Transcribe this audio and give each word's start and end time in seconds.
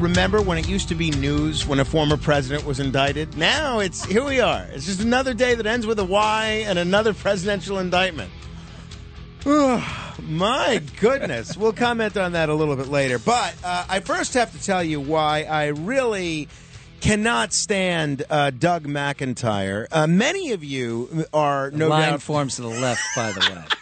remember 0.00 0.42
when 0.42 0.58
it 0.58 0.68
used 0.68 0.88
to 0.88 0.94
be 0.94 1.10
news 1.10 1.66
when 1.66 1.78
a 1.80 1.84
former 1.84 2.16
president 2.16 2.64
was 2.64 2.80
indicted? 2.80 3.36
Now 3.36 3.78
it's 3.80 4.04
here 4.04 4.24
we 4.24 4.40
are. 4.40 4.66
It's 4.72 4.86
just 4.86 5.00
another 5.00 5.34
day 5.34 5.54
that 5.54 5.66
ends 5.66 5.86
with 5.86 5.98
a 5.98 6.04
Y 6.04 6.64
and 6.66 6.78
another 6.78 7.14
presidential 7.14 7.78
indictment. 7.78 8.30
My 10.22 10.82
goodness. 11.00 11.56
We'll 11.56 11.72
comment 11.72 12.16
on 12.16 12.32
that 12.32 12.48
a 12.48 12.54
little 12.54 12.76
bit 12.76 12.88
later. 12.88 13.18
But 13.18 13.54
uh, 13.64 13.86
I 13.88 14.00
first 14.00 14.34
have 14.34 14.52
to 14.52 14.62
tell 14.62 14.82
you 14.82 15.00
why 15.00 15.44
I 15.44 15.68
really 15.68 16.48
cannot 17.00 17.52
stand 17.52 18.22
uh, 18.28 18.50
Doug 18.50 18.86
McIntyre. 18.86 19.86
Uh, 19.90 20.06
many 20.06 20.52
of 20.52 20.62
you 20.62 21.24
are 21.32 21.70
no 21.70 21.88
Line 21.88 22.10
doubt 22.10 22.22
forms 22.22 22.56
to 22.56 22.62
the 22.62 22.68
left, 22.68 23.02
by 23.16 23.32
the 23.32 23.40
way. 23.40 23.79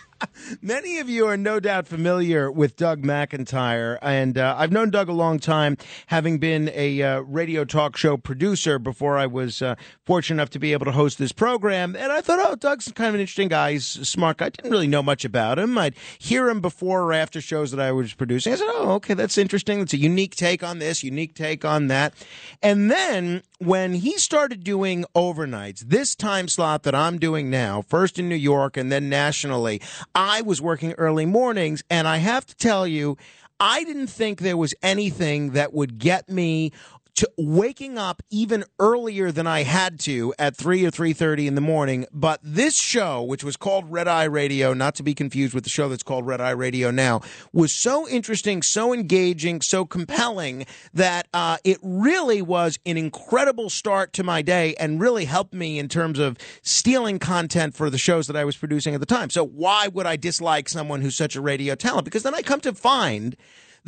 Many 0.61 0.99
of 0.99 1.09
you 1.09 1.27
are 1.27 1.37
no 1.37 1.61
doubt 1.61 1.87
familiar 1.87 2.51
with 2.51 2.77
Doug 2.77 3.03
McIntyre, 3.03 3.99
and 4.03 4.37
uh, 4.37 4.55
I've 4.59 4.73
known 4.73 4.91
Doug 4.91 5.09
a 5.09 5.13
long 5.13 5.39
time, 5.39 5.77
having 6.07 6.39
been 6.39 6.71
a 6.75 7.03
uh, 7.03 7.21
radio 7.21 7.65
talk 7.65 7.97
show 7.97 8.17
producer 8.17 8.79
before 8.79 9.17
I 9.17 9.27
was 9.27 9.63
uh, 9.63 9.75
fortunate 10.05 10.37
enough 10.37 10.51
to 10.51 10.59
be 10.59 10.73
able 10.73 10.87
to 10.87 10.93
host 10.93 11.19
this 11.19 11.33
program. 11.33 11.95
And 11.97 12.11
I 12.11 12.21
thought, 12.21 12.39
oh, 12.41 12.57
Doug's 12.57 12.91
kind 12.93 13.09
of 13.09 13.15
an 13.15 13.21
interesting 13.21 13.49
guy. 13.49 13.73
He's 13.73 13.87
smart 13.87 14.39
guy. 14.39 14.47
I 14.47 14.51
didn't 14.51 14.71
really 14.71 14.87
know 14.87 15.03
much 15.03 15.25
about 15.25 15.59
him. 15.59 15.77
I'd 15.79 15.95
hear 16.19 16.49
him 16.49 16.61
before 16.61 17.03
or 17.03 17.13
after 17.13 17.41
shows 17.41 17.71
that 17.71 17.81
I 17.81 17.93
was 17.93 18.15
producing. 18.15 18.53
I 18.53 18.57
said, 18.57 18.69
oh, 18.69 18.93
okay, 18.93 19.15
that's 19.15 19.39
interesting. 19.39 19.81
That's 19.81 19.93
a 19.93 19.99
unique 19.99 20.35
take 20.35 20.63
on 20.63 20.79
this, 20.79 21.05
unique 21.05 21.35
take 21.35 21.65
on 21.65 21.89
that. 21.89 22.15
And 22.63 22.91
then 22.91 23.43
when 23.59 23.95
he 23.95 24.19
started 24.19 24.63
doing 24.63 25.05
overnights, 25.15 25.81
this 25.81 26.15
time 26.15 26.49
slot 26.49 26.85
that 26.85 26.95
I'm 26.95 27.19
doing 27.19 27.51
now, 27.51 27.83
first 27.83 28.19
in 28.19 28.29
New 28.29 28.37
York 28.37 28.77
and 28.77 28.91
then 28.91 29.09
nationally, 29.09 29.81
I 30.15 30.43
was 30.43 30.63
working 30.63 30.93
early 30.93 31.27
mornings, 31.27 31.83
and 31.91 32.07
I 32.07 32.19
have 32.19 32.47
to 32.47 32.55
tell 32.55 32.87
you, 32.87 33.17
I 33.61 33.83
didn't 33.83 34.07
think 34.07 34.39
there 34.39 34.57
was 34.57 34.75
anything 34.83 35.51
that 35.51 35.75
would 35.75 35.99
get 35.99 36.29
me 36.29 36.71
to 37.19 37.29
waking 37.37 37.99
up 37.99 38.23
even 38.31 38.65
earlier 38.79 39.33
than 39.33 39.45
I 39.45 39.65
had 39.65 39.99
to 40.01 40.33
at 40.39 40.57
3 40.57 40.87
or 40.87 40.91
3:30 40.93 41.49
in 41.49 41.57
the 41.57 41.61
morning. 41.61 42.07
But 42.13 42.39
this 42.45 42.81
show 42.81 43.25
which 43.25 43.43
was 43.43 43.57
called 43.57 43.91
Red 43.91 44.07
Eye 44.07 44.23
Radio 44.23 44.73
not 44.73 44.95
to 44.95 45.03
be 45.03 45.15
confused 45.15 45.53
with 45.53 45.65
the 45.65 45.71
show 45.71 45.89
that's 45.89 46.05
called 46.05 46.29
Red 46.29 46.41
Eye 46.41 46.51
Radio 46.51 46.93
now 46.93 47.21
was 47.53 47.73
so 47.73 48.09
interesting 48.09 48.63
so 48.63 48.93
engaging 48.93 49.61
so 49.63 49.85
compelling 49.85 50.65
that 50.95 51.27
uh, 51.35 51.57
it 51.65 51.79
really 51.83 52.41
was 52.41 52.79
an 52.87 52.97
incredible 52.97 53.69
start 53.69 54.13
to 54.13 54.23
my 54.23 54.41
day 54.41 54.77
and 54.79 55.01
really 55.01 55.25
helped 55.25 55.53
me 55.53 55.81
in 55.81 55.89
terms 55.89 56.21
of 56.21 56.39
stealing 56.63 57.19
content 57.19 57.75
for 57.75 57.91
the 57.91 57.99
shows 57.99 58.29
that 58.29 58.37
I 58.37 58.45
was 58.45 58.57
producing 58.57 58.95
at 58.95 59.01
the 59.01 59.07
time. 59.07 59.29
So 59.29 59.45
why 59.45 59.89
would 59.89 60.07
I 60.07 60.15
dislike 60.15 60.69
someone 60.69 61.01
who's 61.01 61.17
such 61.17 61.35
a 61.35 61.41
radio 61.41 61.75
talent? 61.75 62.05
Because 62.05 62.23
then 62.23 62.37
I 62.37 62.43
come 62.43 62.61
to 62.61 62.73
find 62.73 63.37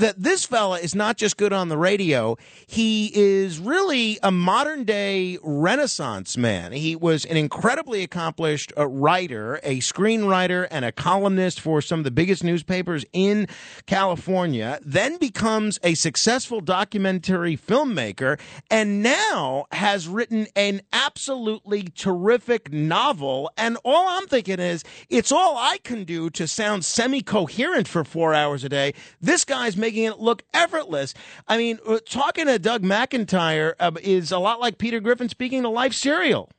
that 0.01 0.23
this 0.23 0.47
fella 0.47 0.79
is 0.79 0.95
not 0.95 1.19
just 1.19 1.37
good 1.37 1.53
on 1.53 1.69
the 1.69 1.77
radio. 1.77 2.37
He 2.67 3.13
is 3.15 3.59
really 3.59 4.19
a 4.23 4.31
modern 4.31 4.85
day 4.85 5.39
renaissance 5.43 6.39
man. 6.39 6.73
He 6.73 6.97
was 6.97 7.27
an 7.27 7.37
incredibly 7.37 8.03
accomplished 8.03 8.73
uh, 8.79 8.87
writer, 8.87 9.61
a 9.63 9.79
screenwriter, 9.81 10.67
and 10.71 10.87
a 10.87 10.93
columnist 10.93 11.61
for 11.61 11.83
some 11.83 12.01
of 12.01 12.05
the 12.05 12.11
biggest 12.11 12.43
newspapers 12.43 13.05
in 13.13 13.47
California, 13.85 14.79
then 14.83 15.19
becomes 15.19 15.79
a 15.83 15.95
successful 15.95 16.63
documentary 16.63 17.57
filmmaker, 17.57 18.41
and 18.71 19.03
now 19.03 19.67
has 19.71 20.09
written 20.09 20.47
an 20.57 20.81
absolutely 20.95 21.83
terrific 21.95 22.73
novel. 22.73 23.51
And 23.59 23.77
all 23.85 24.09
I'm 24.09 24.27
thinking 24.29 24.61
is, 24.61 24.83
it's 25.11 25.31
all 25.31 25.59
I 25.59 25.79
can 25.85 26.05
do 26.05 26.31
to 26.31 26.49
sound 26.49 26.87
semi 26.87 27.21
coherent 27.21 27.87
for 27.87 28.03
four 28.03 28.33
hours 28.33 28.65
a 28.65 28.71
day. 28.71 28.95
This 29.21 29.45
guy's 29.45 29.77
making 29.77 29.90
it 29.97 30.19
look 30.19 30.43
effortless. 30.53 31.15
I 31.49 31.57
mean, 31.57 31.79
uh, 31.87 31.99
talking 32.09 32.47
to 32.47 32.59
Doug 32.59 32.83
McIntyre 32.83 33.75
uh, 33.79 33.93
is 34.03 34.33
a 34.33 34.39
lot 34.39 34.61
like 34.61 34.79
Peter 34.79 35.01
Griffin 35.01 35.29
speaking 35.29 35.63
to 35.63 35.69
Life 35.69 35.95
Cereal. 35.95 36.51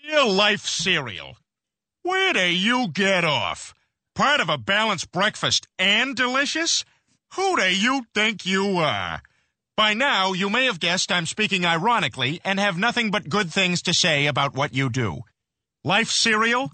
Your 0.00 0.26
life 0.26 0.66
cereal. 0.66 1.36
Where 2.02 2.32
do 2.32 2.46
you 2.46 2.88
get 2.88 3.24
off? 3.24 3.72
Part 4.14 4.40
of 4.40 4.48
a 4.48 4.58
balanced 4.58 5.12
breakfast 5.12 5.68
and 5.78 6.16
delicious? 6.16 6.84
Who 7.34 7.56
do 7.56 7.72
you 7.74 8.04
think 8.12 8.44
you 8.44 8.78
are? 8.78 9.22
By 9.76 9.94
now, 9.94 10.32
you 10.32 10.50
may 10.50 10.66
have 10.66 10.80
guessed 10.80 11.10
I'm 11.10 11.24
speaking 11.24 11.64
ironically 11.64 12.40
and 12.44 12.58
have 12.58 12.76
nothing 12.76 13.10
but 13.10 13.28
good 13.28 13.52
things 13.52 13.80
to 13.82 13.94
say 13.94 14.26
about 14.26 14.54
what 14.54 14.74
you 14.74 14.90
do. 14.90 15.20
Life 15.84 16.10
cereal? 16.10 16.72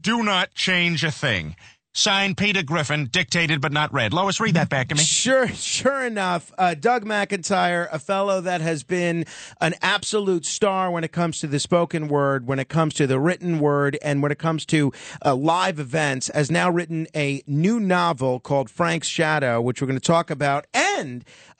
Do 0.00 0.22
not 0.22 0.54
change 0.54 1.04
a 1.04 1.10
thing. 1.10 1.56
Signed 1.98 2.36
Peter 2.36 2.62
Griffin, 2.62 3.06
dictated 3.06 3.60
but 3.60 3.72
not 3.72 3.92
read. 3.92 4.12
Lois, 4.12 4.38
read 4.38 4.54
that 4.54 4.68
back 4.68 4.86
to 4.90 4.94
me. 4.94 5.00
Sure, 5.02 5.48
sure 5.48 6.04
enough, 6.04 6.52
uh, 6.56 6.74
Doug 6.74 7.04
McIntyre, 7.04 7.88
a 7.90 7.98
fellow 7.98 8.40
that 8.40 8.60
has 8.60 8.84
been 8.84 9.26
an 9.60 9.74
absolute 9.82 10.46
star 10.46 10.92
when 10.92 11.02
it 11.02 11.10
comes 11.10 11.40
to 11.40 11.48
the 11.48 11.58
spoken 11.58 12.06
word, 12.06 12.46
when 12.46 12.60
it 12.60 12.68
comes 12.68 12.94
to 12.94 13.08
the 13.08 13.18
written 13.18 13.58
word, 13.58 13.98
and 14.00 14.22
when 14.22 14.30
it 14.30 14.38
comes 14.38 14.64
to 14.66 14.92
uh, 15.26 15.34
live 15.34 15.80
events, 15.80 16.30
has 16.32 16.52
now 16.52 16.70
written 16.70 17.08
a 17.16 17.42
new 17.48 17.80
novel 17.80 18.38
called 18.38 18.70
Frank's 18.70 19.08
Shadow, 19.08 19.60
which 19.60 19.82
we're 19.82 19.88
going 19.88 19.98
to 19.98 20.06
talk 20.06 20.30
about. 20.30 20.68
And 20.72 20.87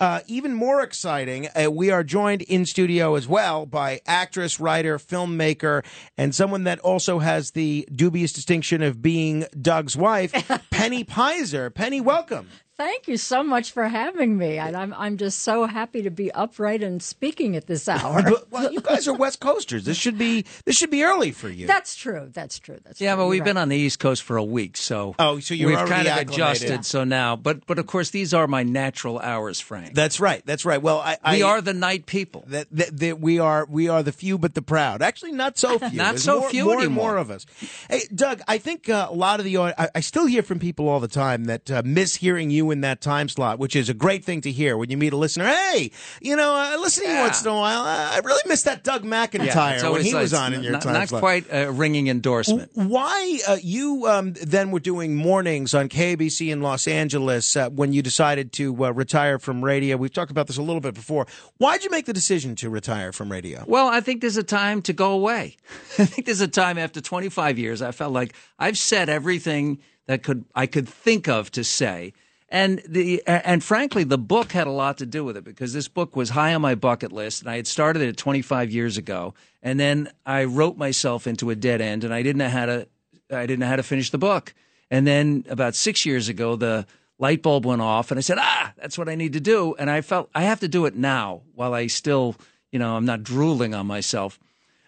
uh, 0.01 0.21
even 0.27 0.55
more 0.55 0.83
exciting, 0.83 1.49
uh, 1.55 1.71
we 1.71 1.91
are 1.91 2.05
joined 2.05 2.43
in 2.43 2.65
studio 2.65 3.15
as 3.15 3.27
well 3.27 3.67
by 3.67 4.01
actress, 4.07 4.61
writer, 4.61 4.99
filmmaker, 4.99 5.85
and 6.17 6.35
someone 6.35 6.65
that 6.65 6.79
also 6.81 7.19
has 7.19 7.53
the 7.53 7.89
dubious 7.95 8.33
distinction 8.33 8.83
of 8.83 9.03
being 9.03 9.45
Doug's 9.61 9.97
wife, 9.97 10.33
Penny 10.71 11.05
Peyser. 11.05 11.73
Penny, 11.73 12.01
welcome. 12.01 12.49
Thank 12.79 13.09
you 13.09 13.17
so 13.17 13.43
much 13.43 13.73
for 13.73 13.89
having 13.89 14.39
me. 14.39 14.57
And 14.57 14.77
I'm 14.77 14.95
I'm 14.95 15.17
just 15.17 15.41
so 15.41 15.67
happy 15.67 16.03
to 16.03 16.11
be 16.11 16.31
upright 16.31 16.81
and 16.81 17.03
speaking 17.03 17.57
at 17.57 17.67
this 17.67 17.89
hour. 17.89 18.23
Well, 18.53 18.73
you 18.73 18.81
guys 18.83 19.09
are 19.09 19.15
West 19.15 19.41
Coasters. 19.41 19.85
This 19.85 19.97
should 19.97 20.17
be 20.17 20.45
this 20.65 20.77
should 20.77 20.91
be 20.91 21.03
early 21.03 21.33
for 21.33 21.49
you. 21.49 21.67
That's 21.67 21.97
true. 21.97 22.31
That's 22.33 22.61
true. 22.61 22.79
That's 22.85 23.01
Yeah, 23.01 23.15
true. 23.17 23.25
but 23.25 23.29
we've 23.31 23.39
You're 23.39 23.47
been 23.47 23.57
on 23.57 23.69
the 23.69 23.77
East 23.77 23.99
Coast 23.99 24.23
for 24.23 24.37
a 24.37 24.45
week, 24.45 24.77
so 24.77 25.17
Oh, 25.19 25.41
so 25.41 25.55
you're 25.55 25.71
we've 25.71 25.79
kind 25.89 26.03
of 26.07 26.07
acclimated. 26.07 26.35
adjusted. 26.35 26.85
So 26.85 27.03
now, 27.03 27.35
but 27.35 27.67
but 27.67 27.81
of 27.81 27.89
course, 27.89 28.11
these 28.11 28.33
are 28.33 28.47
my 28.47 28.63
natural 28.63 29.19
hours, 29.19 29.59
Frank. 29.59 29.95
That's 29.95 30.21
right. 30.21 30.47
That's 30.47 30.65
right. 30.65 30.81
Well, 30.81 31.01
I, 31.01 31.17
we 31.33 31.43
are 31.43 31.61
the 31.61 31.75
night 31.75 32.07
people. 32.07 32.45
that, 32.47 32.69
that, 32.71 32.97
that 32.97 33.19
we 33.21 33.41
are 33.41 33.67
we 33.69 33.89
are 33.89 34.05
the 34.05 34.13
few 34.13 34.39
but 34.39 34.55
the 34.55 34.63
proud. 34.63 35.03
Actually, 35.03 35.33
not 35.33 35.59
so 35.59 35.79
few. 35.81 35.99
Not 35.99 36.11
There's 36.13 36.23
so 36.23 36.39
more, 36.41 36.51
few 36.51 36.65
more 36.67 36.75
and 36.75 36.83
anymore. 36.85 37.05
more 37.11 37.17
of 37.17 37.33
us. 37.33 37.45
Hey, 37.91 38.03
Doug, 38.15 38.41
I 38.47 38.59
think 38.59 38.89
uh, 38.89 39.09
a 39.11 39.15
lot 39.15 39.41
of 39.41 39.45
the 39.45 39.59
I, 39.59 39.89
I 39.97 40.01
still 40.01 40.27
hear 40.27 40.45
from 40.45 40.61
people 40.61 40.89
all 40.89 41.01
the 41.01 41.09
time 41.09 41.47
that 41.47 41.69
uh, 41.73 41.83
miss 41.85 42.15
hearing 42.15 42.51
you 42.53 42.68
in 42.71 42.81
that 42.83 43.01
time 43.01 43.29
slot, 43.29 43.59
which 43.59 43.75
is 43.77 43.89
a 43.89 43.95
great 43.95 44.25
thing 44.25 44.41
to 44.43 44.51
hear 44.53 44.77
when 44.77 44.91
you 44.91 44.97
meet 44.97 45.13
a 45.13 45.17
listener. 45.17 45.47
Hey, 45.47 45.91
you 46.21 46.37
know, 46.37 46.53
I 46.53 46.77
listen 46.77 47.05
to 47.05 47.09
you 47.11 47.17
Yeah. 47.17 47.23
once 47.25 47.43
in 47.43 47.49
a 47.51 47.55
while. 47.55 47.83
I 47.83 48.21
really 48.25 48.43
miss 48.47 48.63
that 48.63 48.85
Doug 48.85 49.05
McIntyre 49.05 49.75
it's 49.75 49.83
when 49.85 50.03
he 50.03 50.13
like- 50.13 50.23
was 50.23 50.35
on 50.35 50.53
in 50.55 50.63
your 50.63 50.73
not, 50.73 50.83
time 50.83 50.93
Not 50.95 51.09
slot. 51.09 51.21
quite 51.21 51.47
a 51.51 51.71
ringing 51.71 52.09
endorsement. 52.09 52.71
Why 52.75 53.39
uh, 53.47 53.57
you 53.63 54.07
um, 54.07 54.35
then 54.35 54.71
were 54.71 54.81
doing 54.81 55.15
mornings 55.15 55.75
on 55.75 55.89
KABC 55.89 56.51
in 56.51 56.61
Los 56.63 56.87
Angeles 56.89 57.57
uh, 57.57 57.71
when 57.71 57.93
you 57.93 58.03
decided 58.03 58.53
to 58.55 58.85
uh, 58.85 58.91
retire 58.93 59.39
from 59.39 59.65
radio? 59.65 59.97
We've 59.97 60.13
talked 60.13 60.31
about 60.31 60.47
this 60.47 60.57
a 60.59 60.63
little 60.63 60.81
bit 60.81 60.95
before. 60.95 61.27
Why'd 61.59 61.85
you 61.85 61.91
make 61.91 62.07
the 62.07 62.13
decision 62.13 62.55
to 62.57 62.71
retire 62.71 63.13
from 63.13 63.31
radio? 63.33 63.65
Well, 63.67 63.89
I 63.89 64.01
think 64.01 64.21
there's 64.21 64.37
a 64.37 64.43
time 64.43 64.83
to 64.83 64.93
go 64.93 65.13
away. 65.13 65.57
I 65.99 66.05
think 66.05 66.27
there's 66.27 66.41
a 66.41 66.49
time 66.49 66.79
after 66.79 67.01
25 67.01 67.59
years. 67.59 67.83
I 67.83 67.93
felt 67.93 68.13
like 68.13 68.35
I've 68.59 68.79
said 68.79 69.09
everything 69.09 69.79
that 70.07 70.23
could 70.23 70.45
I 70.55 70.67
could 70.67 70.89
think 70.89 71.29
of 71.29 71.51
to 71.53 71.63
say. 71.65 72.13
And 72.51 72.81
the 72.89 73.23
and 73.27 73.63
frankly, 73.63 74.05
the 74.05 74.17
book 74.17 74.53
had 74.53 74.67
a 74.67 74.71
lot 74.71 74.97
to 74.99 75.07
do 75.07 75.23
with 75.23 75.37
it 75.37 75.45
because 75.45 75.75
this 75.75 75.87
book 75.87 76.17
was 76.17 76.31
high 76.31 76.55
on 76.55 76.63
my 76.63 76.75
bucket 76.75 77.13
list, 77.13 77.43
and 77.43 77.51
I 77.51 77.57
had 77.57 77.67
started 77.67 78.01
it 78.01 78.17
25 78.17 78.71
years 78.71 78.97
ago, 78.97 79.35
and 79.63 79.79
then 79.79 80.11
I 80.25 80.45
wrote 80.45 80.79
myself 80.79 81.27
into 81.27 81.51
a 81.51 81.55
dead 81.55 81.83
end, 81.83 82.05
and 82.05 82.15
I 82.15 82.23
didn't 82.23 82.39
know 82.39 82.49
how 82.49 82.65
to 82.67 82.89
I 83.31 83.45
didn't 83.45 83.61
know 83.61 83.67
how 83.67 83.77
to 83.77 83.83
finish 83.83 84.11
the 84.11 84.19
book. 84.19 84.55
And 84.91 85.07
then 85.07 85.45
about 85.51 85.75
six 85.75 86.07
years 86.07 86.31
ago, 86.31 86.57
the 86.57 86.87
light 87.19 87.43
bulb 87.43 87.67
went 87.67 87.83
off, 87.83 88.11
and 88.11 88.17
I 88.17 88.23
said, 88.23 88.39
"Ah, 88.41 88.73
that's 88.79 88.97
what 88.97 89.11
I 89.11 89.15
need 89.15 89.35
to 89.35 89.41
do." 89.41 89.75
And 89.79 89.91
I 89.91 90.01
felt 90.01 90.31
I 90.35 90.45
have 90.45 90.61
to 90.61 90.69
do 90.69 90.87
it 90.87 90.97
now, 90.97 91.43
while 91.55 91.75
I 91.75 91.87
still, 91.89 92.35
you 92.73 92.79
know, 92.79 92.97
I'm 92.97 93.05
not 93.05 93.23
drooling 93.23 93.75
on 93.75 93.87
myself. 93.87 94.39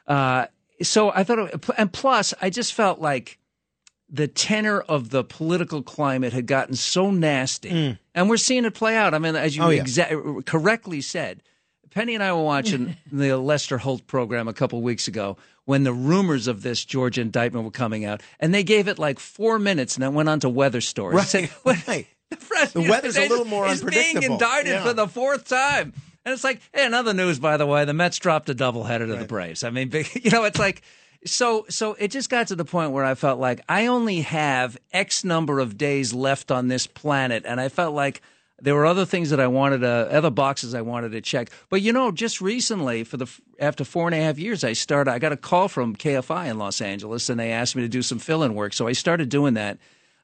Uh, 0.06 0.46
so 0.80 1.10
I 1.10 1.24
thought, 1.24 1.74
and 1.76 1.92
plus, 1.92 2.32
I 2.40 2.48
just 2.48 2.72
felt 2.72 3.00
like 3.00 3.38
the 4.12 4.26
tenor 4.26 4.80
of 4.80 5.10
the 5.10 5.22
political 5.22 5.82
climate 5.82 6.32
had 6.32 6.46
gotten 6.46 6.74
so 6.74 7.10
nasty, 7.10 7.96
and 8.14 8.28
we're 8.28 8.36
seeing 8.36 8.64
it 8.64 8.74
play 8.74 8.96
out. 8.96 9.14
I 9.14 9.18
mean, 9.18 9.36
as 9.36 9.56
you 9.56 9.62
Mm. 9.62 9.66
Oh, 9.66 9.70
yeah. 9.70 9.82
exa- 9.84 10.44
correctly 10.46 11.00
said, 11.00 11.42
Penny 11.90 12.14
and 12.14 12.22
I 12.22 12.32
were 12.32 12.42
watching 12.42 12.96
the 13.12 13.36
Lester 13.36 13.78
Holt 13.78 14.06
program 14.06 14.48
a 14.48 14.52
couple 14.52 14.80
weeks 14.82 15.08
ago 15.08 15.36
when 15.64 15.84
the 15.84 15.92
rumors 15.92 16.46
of 16.48 16.62
this 16.62 16.84
Georgia 16.84 17.20
indictment 17.20 17.64
were 17.64 17.70
coming 17.70 18.04
out, 18.04 18.22
and 18.40 18.52
they 18.52 18.62
gave 18.64 18.88
it 18.88 18.98
like 18.98 19.18
four 19.20 19.58
minutes, 19.58 19.94
and 19.96 20.02
then 20.02 20.14
went 20.14 20.28
on 20.28 20.40
to 20.40 20.48
weather 20.48 20.80
stories. 20.80 21.16
Right, 21.16 21.26
Said, 21.28 21.48
"What- 21.62 21.86
right. 21.86 22.06
the 22.30 22.36
president 22.36 22.84
The 22.86 22.90
weather's 22.90 23.16
a 23.16 23.28
little 23.28 23.44
more 23.44 23.66
is 23.68 23.82
being 23.82 24.22
indicted 24.22 24.72
Yeah. 24.72 24.84
for 24.84 24.92
the 24.92 25.08
fourth 25.08 25.48
time. 25.48 25.92
And 26.24 26.32
it's 26.34 26.44
like, 26.44 26.60
hey, 26.74 26.84
another 26.86 27.14
news, 27.14 27.38
by 27.38 27.56
the 27.56 27.66
way, 27.66 27.84
the 27.86 27.94
Mets 27.94 28.18
dropped 28.18 28.48
a 28.50 28.54
doubleheader 28.54 29.06
to 29.06 29.16
the 29.16 29.24
Braves. 29.24 29.64
I 29.64 29.70
mean, 29.70 29.90
you 30.22 30.30
know, 30.30 30.44
it's 30.44 30.58
like, 30.58 30.82
so, 31.24 31.66
so 31.68 31.94
it 31.94 32.08
just 32.08 32.30
got 32.30 32.48
to 32.48 32.56
the 32.56 32.64
point 32.64 32.92
where 32.92 33.04
I 33.04 33.14
felt 33.14 33.38
like 33.38 33.60
I 33.68 33.86
only 33.86 34.20
have 34.22 34.78
X 34.92 35.24
number 35.24 35.60
of 35.60 35.76
days 35.76 36.12
left 36.14 36.50
on 36.50 36.68
this 36.68 36.86
planet. 36.86 37.44
And 37.46 37.60
I 37.60 37.68
felt 37.68 37.94
like 37.94 38.22
there 38.60 38.74
were 38.74 38.86
other 38.86 39.04
things 39.04 39.30
that 39.30 39.40
I 39.40 39.46
wanted 39.46 39.78
to, 39.78 40.08
other 40.10 40.30
boxes 40.30 40.74
I 40.74 40.82
wanted 40.82 41.12
to 41.12 41.20
check. 41.20 41.50
But 41.68 41.82
you 41.82 41.92
know, 41.92 42.10
just 42.10 42.40
recently, 42.40 43.04
for 43.04 43.16
the 43.16 43.26
after 43.58 43.84
four 43.84 44.06
and 44.06 44.14
a 44.14 44.20
half 44.20 44.38
years, 44.38 44.64
I 44.64 44.72
started. 44.72 45.10
I 45.10 45.18
got 45.18 45.32
a 45.32 45.36
call 45.36 45.68
from 45.68 45.96
KFI 45.96 46.48
in 46.48 46.58
Los 46.58 46.80
Angeles, 46.80 47.28
and 47.28 47.38
they 47.38 47.52
asked 47.52 47.76
me 47.76 47.82
to 47.82 47.88
do 47.88 48.02
some 48.02 48.18
fill-in 48.18 48.54
work. 48.54 48.72
So 48.72 48.86
I 48.86 48.92
started 48.92 49.28
doing 49.28 49.54
that. 49.54 49.78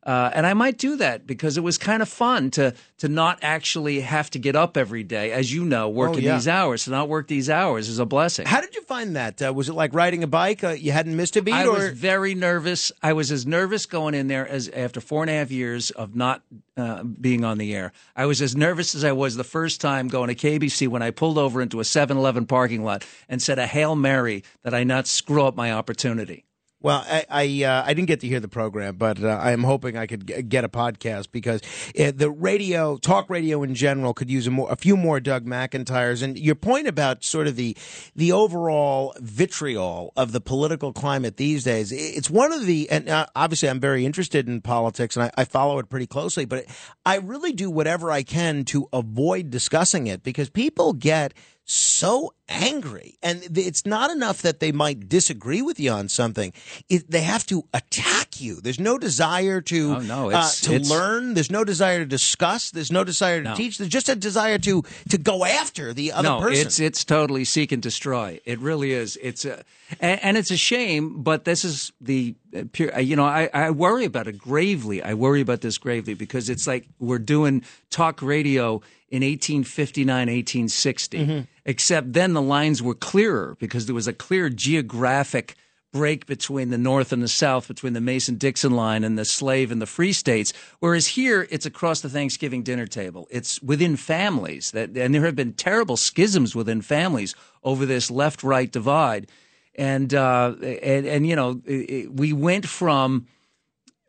Uh, 0.06 0.30
and 0.32 0.46
I 0.46 0.54
might 0.54 0.78
do 0.78 0.94
that 0.98 1.26
because 1.26 1.58
it 1.58 1.62
was 1.62 1.78
kind 1.78 2.00
of 2.00 2.08
fun 2.08 2.52
to 2.52 2.74
to 2.98 3.08
not 3.08 3.40
actually 3.42 4.00
have 4.00 4.30
to 4.30 4.38
get 4.38 4.54
up 4.54 4.76
every 4.76 5.02
day, 5.02 5.32
as 5.32 5.52
you 5.52 5.64
know, 5.64 5.88
working 5.88 6.22
yeah. 6.22 6.36
these 6.36 6.46
hours. 6.46 6.84
To 6.84 6.90
not 6.90 7.08
work 7.08 7.26
these 7.26 7.50
hours 7.50 7.88
is 7.88 7.98
a 7.98 8.06
blessing. 8.06 8.46
How 8.46 8.60
did 8.60 8.76
you 8.76 8.82
find 8.82 9.16
that? 9.16 9.42
Uh, 9.42 9.52
was 9.52 9.68
it 9.68 9.72
like 9.72 9.92
riding 9.92 10.22
a 10.22 10.28
bike? 10.28 10.62
Uh, 10.62 10.68
you 10.70 10.92
hadn't 10.92 11.16
missed 11.16 11.36
a 11.36 11.42
beat, 11.42 11.54
I 11.54 11.66
or 11.66 11.72
was 11.72 11.90
very 11.90 12.36
nervous. 12.36 12.92
I 13.02 13.14
was 13.14 13.32
as 13.32 13.46
nervous 13.46 13.84
going 13.84 14.14
in 14.14 14.28
there 14.28 14.46
as 14.46 14.68
after 14.68 15.00
four 15.00 15.24
and 15.24 15.30
a 15.30 15.34
half 15.34 15.50
years 15.50 15.90
of 15.90 16.14
not 16.14 16.42
uh, 16.76 17.02
being 17.02 17.44
on 17.44 17.58
the 17.58 17.74
air. 17.74 17.92
I 18.14 18.26
was 18.26 18.40
as 18.40 18.54
nervous 18.54 18.94
as 18.94 19.02
I 19.02 19.10
was 19.10 19.34
the 19.34 19.44
first 19.44 19.80
time 19.80 20.06
going 20.06 20.28
to 20.28 20.36
KABC 20.36 20.86
when 20.86 21.02
I 21.02 21.10
pulled 21.10 21.36
over 21.36 21.60
into 21.60 21.80
a 21.80 21.82
7-Eleven 21.82 22.46
parking 22.46 22.84
lot 22.84 23.04
and 23.28 23.42
said 23.42 23.58
a 23.58 23.66
hail 23.66 23.96
mary 23.96 24.44
that 24.62 24.72
I 24.72 24.84
not 24.84 25.08
screw 25.08 25.44
up 25.44 25.56
my 25.56 25.72
opportunity. 25.72 26.45
Well, 26.82 27.04
I 27.08 27.24
I, 27.30 27.64
uh, 27.64 27.84
I 27.86 27.94
didn't 27.94 28.08
get 28.08 28.20
to 28.20 28.28
hear 28.28 28.38
the 28.38 28.48
program, 28.48 28.96
but 28.96 29.22
uh, 29.22 29.28
I 29.28 29.52
am 29.52 29.64
hoping 29.64 29.96
I 29.96 30.06
could 30.06 30.26
g- 30.26 30.42
get 30.42 30.62
a 30.62 30.68
podcast 30.68 31.32
because 31.32 31.62
uh, 31.98 32.12
the 32.14 32.30
radio, 32.30 32.98
talk 32.98 33.30
radio 33.30 33.62
in 33.62 33.74
general, 33.74 34.12
could 34.12 34.30
use 34.30 34.46
a 34.46 34.50
more 34.50 34.70
a 34.70 34.76
few 34.76 34.96
more 34.96 35.18
Doug 35.18 35.46
McIntyres. 35.46 36.22
And 36.22 36.38
your 36.38 36.54
point 36.54 36.86
about 36.86 37.24
sort 37.24 37.46
of 37.46 37.56
the 37.56 37.76
the 38.14 38.30
overall 38.30 39.14
vitriol 39.20 40.12
of 40.16 40.32
the 40.32 40.40
political 40.40 40.92
climate 40.92 41.38
these 41.38 41.64
days, 41.64 41.92
it's 41.92 42.28
one 42.28 42.52
of 42.52 42.66
the 42.66 42.90
and 42.90 43.08
uh, 43.08 43.26
obviously 43.34 43.70
I'm 43.70 43.80
very 43.80 44.04
interested 44.04 44.46
in 44.46 44.60
politics 44.60 45.16
and 45.16 45.24
I, 45.24 45.30
I 45.38 45.44
follow 45.44 45.78
it 45.78 45.88
pretty 45.88 46.06
closely, 46.06 46.44
but 46.44 46.66
I 47.06 47.16
really 47.16 47.52
do 47.52 47.70
whatever 47.70 48.10
I 48.10 48.22
can 48.22 48.64
to 48.66 48.86
avoid 48.92 49.50
discussing 49.50 50.08
it 50.08 50.22
because 50.22 50.50
people 50.50 50.92
get 50.92 51.32
so 51.64 52.32
angry 52.48 53.18
and 53.22 53.42
it's 53.58 53.84
not 53.84 54.10
enough 54.10 54.42
that 54.42 54.60
they 54.60 54.70
might 54.72 55.08
disagree 55.08 55.60
with 55.62 55.80
you 55.80 55.90
on 55.90 56.08
something 56.08 56.52
it, 56.88 57.10
they 57.10 57.22
have 57.22 57.44
to 57.44 57.64
attack 57.74 58.40
you 58.40 58.60
there's 58.60 58.78
no 58.78 58.98
desire 58.98 59.60
to 59.60 59.94
Oh, 59.96 59.98
no, 60.00 60.26
uh, 60.26 60.28
it's- 60.28 60.60
to 60.62 60.74
it's- 60.74 60.88
learn 60.90 61.34
there's 61.34 61.50
no 61.50 61.64
desire 61.64 61.98
to 61.98 62.06
discuss 62.06 62.70
there's 62.70 62.92
no 62.92 63.02
desire 63.02 63.42
to 63.42 63.48
No. 63.50 63.54
teach 63.56 63.78
there's 63.78 63.90
just 63.90 64.08
a 64.08 64.14
desire 64.14 64.58
to 64.58 64.82
to 65.08 65.18
go 65.18 65.44
after 65.44 65.92
the 65.92 66.12
other 66.12 66.28
no, 66.28 66.40
person 66.40 66.66
it's 66.66 66.78
it's 66.78 67.04
totally 67.04 67.44
seek 67.44 67.72
and 67.72 67.82
destroy. 67.82 68.38
It 68.44 68.58
really 68.60 68.92
is. 68.92 69.18
It's 69.22 69.44
a, 69.44 69.62
and, 70.00 70.22
and 70.22 70.36
it's 70.36 70.50
a 70.50 70.56
shame, 70.56 71.22
but 71.22 71.44
this 71.44 71.64
is 71.64 71.92
the 72.00 72.34
uh, 72.56 72.62
pure. 72.72 72.98
You 73.00 73.16
know, 73.16 73.24
I, 73.24 73.48
I 73.52 73.70
worry 73.70 74.04
about 74.04 74.26
it 74.28 74.38
gravely. 74.38 75.02
I 75.02 75.14
worry 75.14 75.40
about 75.40 75.60
this 75.60 75.78
gravely 75.78 76.14
because 76.14 76.48
it's 76.50 76.66
like 76.66 76.86
we're 76.98 77.18
doing 77.18 77.62
talk 77.90 78.22
radio 78.22 78.80
in 79.10 79.22
1859, 79.22 80.28
1860, 80.28 81.18
Mm-hmm. 81.18 81.40
Except 81.66 82.14
then 82.14 82.32
the 82.32 82.40
lines 82.40 82.82
were 82.82 82.94
clearer 82.94 83.56
because 83.58 83.84
there 83.84 83.94
was 83.94 84.08
a 84.08 84.12
clear 84.12 84.48
geographic 84.48 85.56
break 85.92 86.26
between 86.26 86.70
the 86.70 86.78
North 86.78 87.12
and 87.12 87.22
the 87.22 87.28
South, 87.28 87.68
between 87.68 87.92
the 87.92 88.00
Mason 88.00 88.36
Dixon 88.36 88.72
line 88.72 89.02
and 89.02 89.18
the 89.18 89.24
slave 89.24 89.70
and 89.70 89.82
the 89.82 89.86
free 89.86 90.12
states. 90.12 90.52
Whereas 90.78 91.08
here, 91.08 91.48
it's 91.50 91.66
across 91.66 92.00
the 92.00 92.08
Thanksgiving 92.08 92.62
dinner 92.62 92.86
table. 92.86 93.26
It's 93.30 93.60
within 93.62 93.96
families 93.96 94.70
that, 94.70 94.96
and 94.96 95.14
there 95.14 95.24
have 95.24 95.36
been 95.36 95.54
terrible 95.54 95.96
schisms 95.96 96.54
within 96.54 96.82
families 96.82 97.34
over 97.64 97.84
this 97.84 98.10
left 98.10 98.42
right 98.42 98.70
divide. 98.70 99.28
And, 99.74 100.14
uh, 100.14 100.54
and, 100.62 101.06
and, 101.06 101.26
you 101.26 101.34
know, 101.34 101.60
it, 101.66 102.12
we 102.12 102.32
went 102.32 102.66
from, 102.66 103.26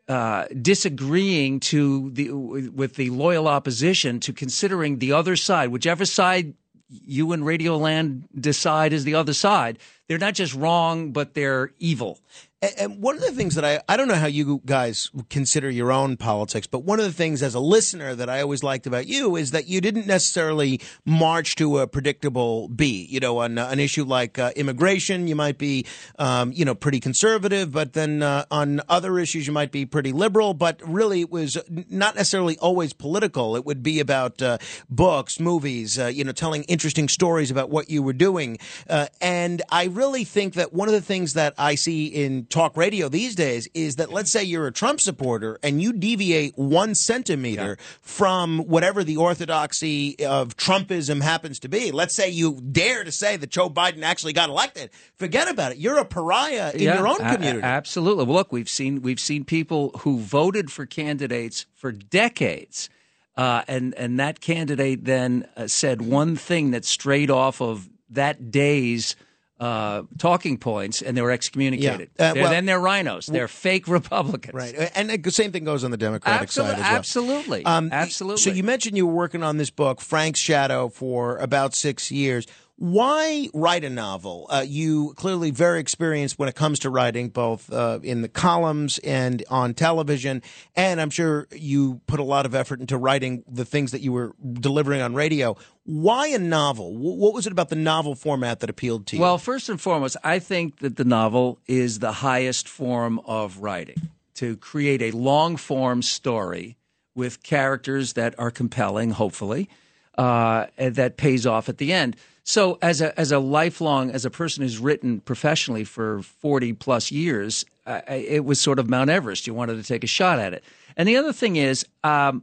uh, 0.08 0.46
disagreeing 0.62 1.60
to 1.60 2.10
the 2.12 2.32
with 2.32 2.94
the 2.94 3.10
loyal 3.10 3.46
opposition 3.46 4.20
to 4.20 4.32
considering 4.32 5.00
the 5.00 5.12
other 5.12 5.36
side, 5.36 5.68
whichever 5.68 6.06
side 6.06 6.54
you 6.88 7.32
and 7.32 7.42
Radioland 7.42 8.24
decide 8.38 8.92
is 8.92 9.04
the 9.04 9.14
other 9.14 9.34
side. 9.34 9.78
They're 10.06 10.18
not 10.18 10.34
just 10.34 10.54
wrong, 10.54 11.12
but 11.12 11.34
they're 11.34 11.72
evil. 11.78 12.18
And, 12.60 13.00
one 13.00 13.14
of 13.14 13.20
the 13.20 13.30
things 13.30 13.54
that 13.54 13.64
I, 13.64 13.80
I 13.88 13.96
don't 13.96 14.08
know 14.08 14.16
how 14.16 14.26
you 14.26 14.60
guys 14.66 15.12
consider 15.30 15.70
your 15.70 15.92
own 15.92 16.16
politics, 16.16 16.66
but 16.66 16.80
one 16.80 16.98
of 16.98 17.04
the 17.04 17.12
things 17.12 17.40
as 17.40 17.54
a 17.54 17.60
listener 17.60 18.16
that 18.16 18.28
I 18.28 18.40
always 18.40 18.64
liked 18.64 18.86
about 18.88 19.06
you 19.06 19.36
is 19.36 19.52
that 19.52 19.68
you 19.68 19.80
didn't 19.80 20.08
necessarily 20.08 20.80
march 21.04 21.54
to 21.56 21.78
a 21.78 21.86
predictable 21.86 22.66
beat. 22.68 23.10
You 23.10 23.20
know, 23.20 23.38
on 23.38 23.58
uh, 23.58 23.68
an 23.70 23.78
issue 23.78 24.02
like 24.02 24.40
uh, 24.40 24.50
immigration, 24.56 25.28
you 25.28 25.36
might 25.36 25.56
be, 25.56 25.86
um, 26.18 26.50
you 26.52 26.64
know, 26.64 26.74
pretty 26.74 26.98
conservative, 26.98 27.70
but 27.70 27.92
then 27.92 28.24
uh, 28.24 28.44
on 28.50 28.80
other 28.88 29.20
issues, 29.20 29.46
you 29.46 29.52
might 29.52 29.70
be 29.70 29.86
pretty 29.86 30.10
liberal. 30.10 30.52
But 30.52 30.80
really, 30.84 31.20
it 31.20 31.30
was 31.30 31.56
not 31.88 32.16
necessarily 32.16 32.58
always 32.58 32.92
political. 32.92 33.54
It 33.54 33.64
would 33.64 33.84
be 33.84 34.00
about 34.00 34.42
uh, 34.42 34.58
books, 34.90 35.38
movies, 35.38 35.96
uh, 35.96 36.06
you 36.06 36.24
know, 36.24 36.32
telling 36.32 36.64
interesting 36.64 37.08
stories 37.08 37.52
about 37.52 37.70
what 37.70 37.88
you 37.88 38.02
were 38.02 38.12
doing. 38.12 38.58
Uh, 38.90 39.06
and 39.20 39.62
I 39.70 39.84
really 39.84 40.24
think 40.24 40.54
that 40.54 40.72
one 40.72 40.88
of 40.88 40.94
the 40.94 41.00
things 41.00 41.34
that 41.34 41.54
I 41.56 41.76
see 41.76 42.06
in 42.06 42.47
talk 42.48 42.76
radio 42.76 43.08
these 43.08 43.34
days 43.34 43.68
is 43.74 43.96
that 43.96 44.12
let's 44.12 44.30
say 44.32 44.42
you're 44.42 44.66
a 44.66 44.72
Trump 44.72 45.00
supporter 45.00 45.58
and 45.62 45.82
you 45.82 45.92
deviate 45.92 46.56
one 46.56 46.94
centimeter 46.94 47.76
from 48.00 48.58
whatever 48.60 49.04
the 49.04 49.16
orthodoxy 49.16 50.18
of 50.24 50.56
Trumpism 50.56 51.22
happens 51.22 51.58
to 51.60 51.68
be. 51.68 51.92
Let's 51.92 52.14
say 52.14 52.28
you 52.30 52.54
dare 52.60 53.04
to 53.04 53.12
say 53.12 53.36
that 53.36 53.50
Joe 53.50 53.68
Biden 53.68 54.02
actually 54.02 54.32
got 54.32 54.48
elected. 54.48 54.90
Forget 55.16 55.48
about 55.50 55.72
it. 55.72 55.78
You're 55.78 55.98
a 55.98 56.04
pariah 56.04 56.72
in 56.74 56.80
your 56.82 57.06
own 57.06 57.20
a- 57.20 57.28
a- 57.30 57.34
community. 57.34 57.62
absolutely. 57.64 58.24
Well, 58.24 58.36
look, 58.36 58.52
we've 58.52 58.68
seen 58.68 59.02
we've 59.02 59.20
seen 59.20 59.44
people 59.44 59.90
who 60.00 60.18
voted 60.18 60.70
for 60.72 60.86
candidates 60.86 61.66
for 61.74 61.92
decades, 61.92 62.88
uh, 63.36 63.62
and 63.68 63.94
and 63.94 64.18
that 64.18 64.40
candidate 64.40 65.04
then 65.04 65.46
uh, 65.56 65.66
said 65.66 66.02
one 66.02 66.36
thing 66.36 66.70
that 66.72 66.84
strayed 66.84 67.30
off 67.30 67.60
of 67.60 67.88
that 68.10 68.50
day's. 68.50 69.16
Uh, 69.60 70.02
talking 70.18 70.56
points, 70.56 71.02
and 71.02 71.16
they 71.16 71.20
were 71.20 71.32
excommunicated. 71.32 72.10
Yeah. 72.16 72.30
Uh, 72.30 72.32
They're- 72.34 72.42
well- 72.44 72.52
then 72.52 72.64
they're 72.66 72.78
RINOs. 72.78 73.26
They're 73.26 73.48
fake 73.48 73.88
Republicans. 73.98 74.54
Right, 74.54 74.92
and 74.94 75.10
the 75.10 75.30
same 75.32 75.50
thing 75.50 75.64
goes 75.64 75.82
on 75.82 75.90
the 75.90 75.96
Democratic 75.96 76.42
Absolutely. 76.42 76.74
side 76.76 76.80
as 76.80 76.86
well. 76.90 76.98
Absolutely. 76.98 77.64
Um, 77.64 77.88
absolutely. 77.90 78.40
So 78.42 78.50
you 78.50 78.62
mentioned 78.62 78.96
you 78.96 79.04
were 79.08 79.12
working 79.14 79.42
on 79.42 79.56
this 79.56 79.70
book, 79.70 80.00
Frank's 80.00 80.38
Shadow, 80.38 80.88
for 80.88 81.38
about 81.38 81.74
six 81.74 82.12
years. 82.12 82.46
Why 82.80 83.48
write 83.52 83.82
a 83.82 83.90
novel? 83.90 84.46
Uh, 84.48 84.64
you 84.64 85.12
clearly 85.16 85.50
very 85.50 85.80
experienced 85.80 86.38
when 86.38 86.48
it 86.48 86.54
comes 86.54 86.78
to 86.80 86.90
writing, 86.90 87.28
both 87.28 87.72
uh, 87.72 87.98
in 88.04 88.22
the 88.22 88.28
columns 88.28 88.98
and 88.98 89.42
on 89.50 89.74
television. 89.74 90.42
And 90.76 91.00
I'm 91.00 91.10
sure 91.10 91.48
you 91.50 92.00
put 92.06 92.20
a 92.20 92.22
lot 92.22 92.46
of 92.46 92.54
effort 92.54 92.78
into 92.78 92.96
writing 92.96 93.42
the 93.48 93.64
things 93.64 93.90
that 93.90 94.00
you 94.00 94.12
were 94.12 94.32
delivering 94.52 95.00
on 95.00 95.14
radio. 95.14 95.56
Why 95.82 96.28
a 96.28 96.38
novel? 96.38 96.96
What 96.96 97.34
was 97.34 97.48
it 97.48 97.52
about 97.52 97.68
the 97.68 97.74
novel 97.74 98.14
format 98.14 98.60
that 98.60 98.70
appealed 98.70 99.08
to 99.08 99.16
you? 99.16 99.22
Well, 99.22 99.38
first 99.38 99.68
and 99.68 99.80
foremost, 99.80 100.16
I 100.22 100.38
think 100.38 100.78
that 100.78 100.94
the 100.94 101.04
novel 101.04 101.58
is 101.66 101.98
the 101.98 102.12
highest 102.12 102.68
form 102.68 103.18
of 103.24 103.58
writing. 103.58 103.96
To 104.36 104.56
create 104.56 105.02
a 105.02 105.10
long 105.10 105.56
form 105.56 106.00
story 106.00 106.76
with 107.16 107.42
characters 107.42 108.12
that 108.12 108.38
are 108.38 108.52
compelling, 108.52 109.10
hopefully, 109.10 109.68
uh, 110.16 110.66
that 110.76 111.16
pays 111.16 111.44
off 111.44 111.68
at 111.68 111.78
the 111.78 111.92
end. 111.92 112.16
So, 112.48 112.78
as 112.80 113.02
a 113.02 113.18
as 113.20 113.30
a 113.30 113.38
lifelong, 113.38 114.10
as 114.10 114.24
a 114.24 114.30
person 114.30 114.62
who's 114.62 114.78
written 114.78 115.20
professionally 115.20 115.84
for 115.84 116.22
forty 116.22 116.72
plus 116.72 117.12
years, 117.12 117.66
it 117.86 118.42
was 118.42 118.58
sort 118.58 118.78
of 118.78 118.88
Mount 118.88 119.10
Everest. 119.10 119.46
You 119.46 119.52
wanted 119.52 119.76
to 119.76 119.82
take 119.82 120.02
a 120.02 120.06
shot 120.06 120.38
at 120.38 120.54
it. 120.54 120.64
And 120.96 121.06
the 121.06 121.18
other 121.18 121.34
thing 121.34 121.56
is, 121.56 121.84
um, 122.02 122.42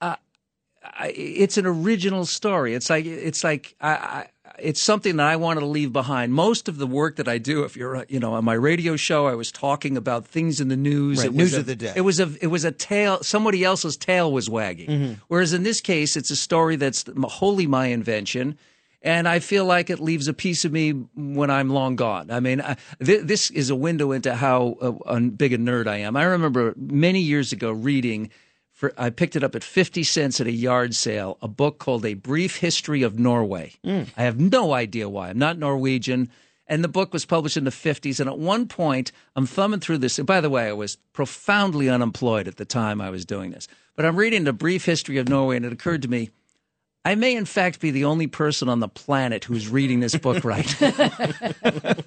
I, 0.00 1.12
it's 1.16 1.58
an 1.58 1.66
original 1.66 2.24
story. 2.24 2.72
It's 2.74 2.88
like 2.88 3.04
it's 3.04 3.42
like 3.42 3.74
I, 3.80 3.90
I, 3.90 4.26
it's 4.60 4.80
something 4.80 5.16
that 5.16 5.26
I 5.26 5.34
wanted 5.34 5.60
to 5.60 5.66
leave 5.66 5.92
behind. 5.92 6.32
Most 6.32 6.68
of 6.68 6.78
the 6.78 6.86
work 6.86 7.16
that 7.16 7.26
I 7.26 7.38
do, 7.38 7.64
if 7.64 7.76
you're 7.76 8.06
you 8.08 8.20
know 8.20 8.34
on 8.34 8.44
my 8.44 8.54
radio 8.54 8.94
show, 8.94 9.26
I 9.26 9.34
was 9.34 9.50
talking 9.50 9.96
about 9.96 10.24
things 10.24 10.60
in 10.60 10.68
the 10.68 10.76
news. 10.76 11.18
Right, 11.18 11.26
It 11.26 11.30
was 11.30 11.38
news 11.38 11.54
a- 11.54 11.58
of 11.58 11.66
the 11.66 11.74
day. 11.74 11.92
It 11.96 12.02
was 12.02 12.20
a 12.20 12.30
it 12.40 12.46
was 12.46 12.64
a 12.64 12.70
tail. 12.70 13.24
Somebody 13.24 13.64
else's 13.64 13.96
tail 13.96 14.30
was 14.30 14.48
wagging. 14.48 14.88
Mm-hmm. 14.88 15.12
Whereas 15.26 15.52
in 15.52 15.64
this 15.64 15.80
case, 15.80 16.16
it's 16.16 16.30
a 16.30 16.36
story 16.36 16.76
that's 16.76 17.04
wholly 17.24 17.66
my 17.66 17.86
invention. 17.86 18.56
And 19.04 19.28
I 19.28 19.38
feel 19.38 19.66
like 19.66 19.90
it 19.90 20.00
leaves 20.00 20.28
a 20.28 20.34
piece 20.34 20.64
of 20.64 20.72
me 20.72 20.92
when 21.14 21.50
I'm 21.50 21.68
long 21.68 21.94
gone. 21.94 22.30
I 22.30 22.40
mean, 22.40 22.62
I, 22.62 22.76
th- 23.04 23.24
this 23.24 23.50
is 23.50 23.68
a 23.68 23.76
window 23.76 24.12
into 24.12 24.34
how 24.34 24.98
uh, 25.04 25.20
big 25.20 25.52
a 25.52 25.58
nerd 25.58 25.86
I 25.86 25.98
am. 25.98 26.16
I 26.16 26.24
remember 26.24 26.72
many 26.76 27.20
years 27.20 27.52
ago 27.52 27.70
reading 27.70 28.30
for 28.72 28.92
I 28.98 29.10
picked 29.10 29.36
it 29.36 29.44
up 29.44 29.54
at 29.54 29.62
50 29.62 30.02
cents 30.02 30.40
at 30.40 30.48
a 30.48 30.52
yard 30.52 30.94
sale, 30.94 31.38
a 31.40 31.46
book 31.48 31.78
called 31.78 32.04
A 32.04 32.14
Brief 32.14 32.56
History 32.56 33.02
of 33.02 33.18
Norway. 33.18 33.74
I 34.16 34.22
have 34.22 34.40
no 34.40 34.72
idea 34.72 35.08
why. 35.08 35.28
I'm 35.28 35.38
not 35.38 35.58
Norwegian. 35.58 36.28
And 36.66 36.82
the 36.82 36.88
book 36.88 37.12
was 37.12 37.24
published 37.26 37.56
in 37.58 37.64
the 37.64 37.70
50s. 37.70 38.18
And 38.18 38.28
at 38.28 38.38
one 38.38 38.66
point, 38.66 39.12
I'm 39.36 39.46
thumbing 39.46 39.80
through 39.80 39.98
this. 39.98 40.18
And 40.18 40.26
by 40.26 40.40
the 40.40 40.50
way, 40.50 40.66
I 40.66 40.72
was 40.72 40.96
profoundly 41.12 41.88
unemployed 41.88 42.48
at 42.48 42.56
the 42.56 42.64
time 42.64 43.00
I 43.00 43.10
was 43.10 43.24
doing 43.24 43.52
this. 43.52 43.68
But 43.96 44.06
I'm 44.06 44.16
reading 44.16 44.44
The 44.44 44.52
Brief 44.52 44.86
History 44.86 45.18
of 45.18 45.28
Norway, 45.28 45.56
and 45.56 45.64
it 45.64 45.72
occurred 45.72 46.02
to 46.02 46.08
me 46.08 46.30
I 47.06 47.14
may, 47.16 47.36
in 47.36 47.44
fact, 47.44 47.80
be 47.80 47.90
the 47.90 48.06
only 48.06 48.26
person 48.26 48.68
on 48.70 48.80
the 48.80 48.88
planet 48.88 49.44
who's 49.44 49.68
reading 49.68 50.00
this 50.00 50.16
book 50.16 50.44
right. 50.44 50.74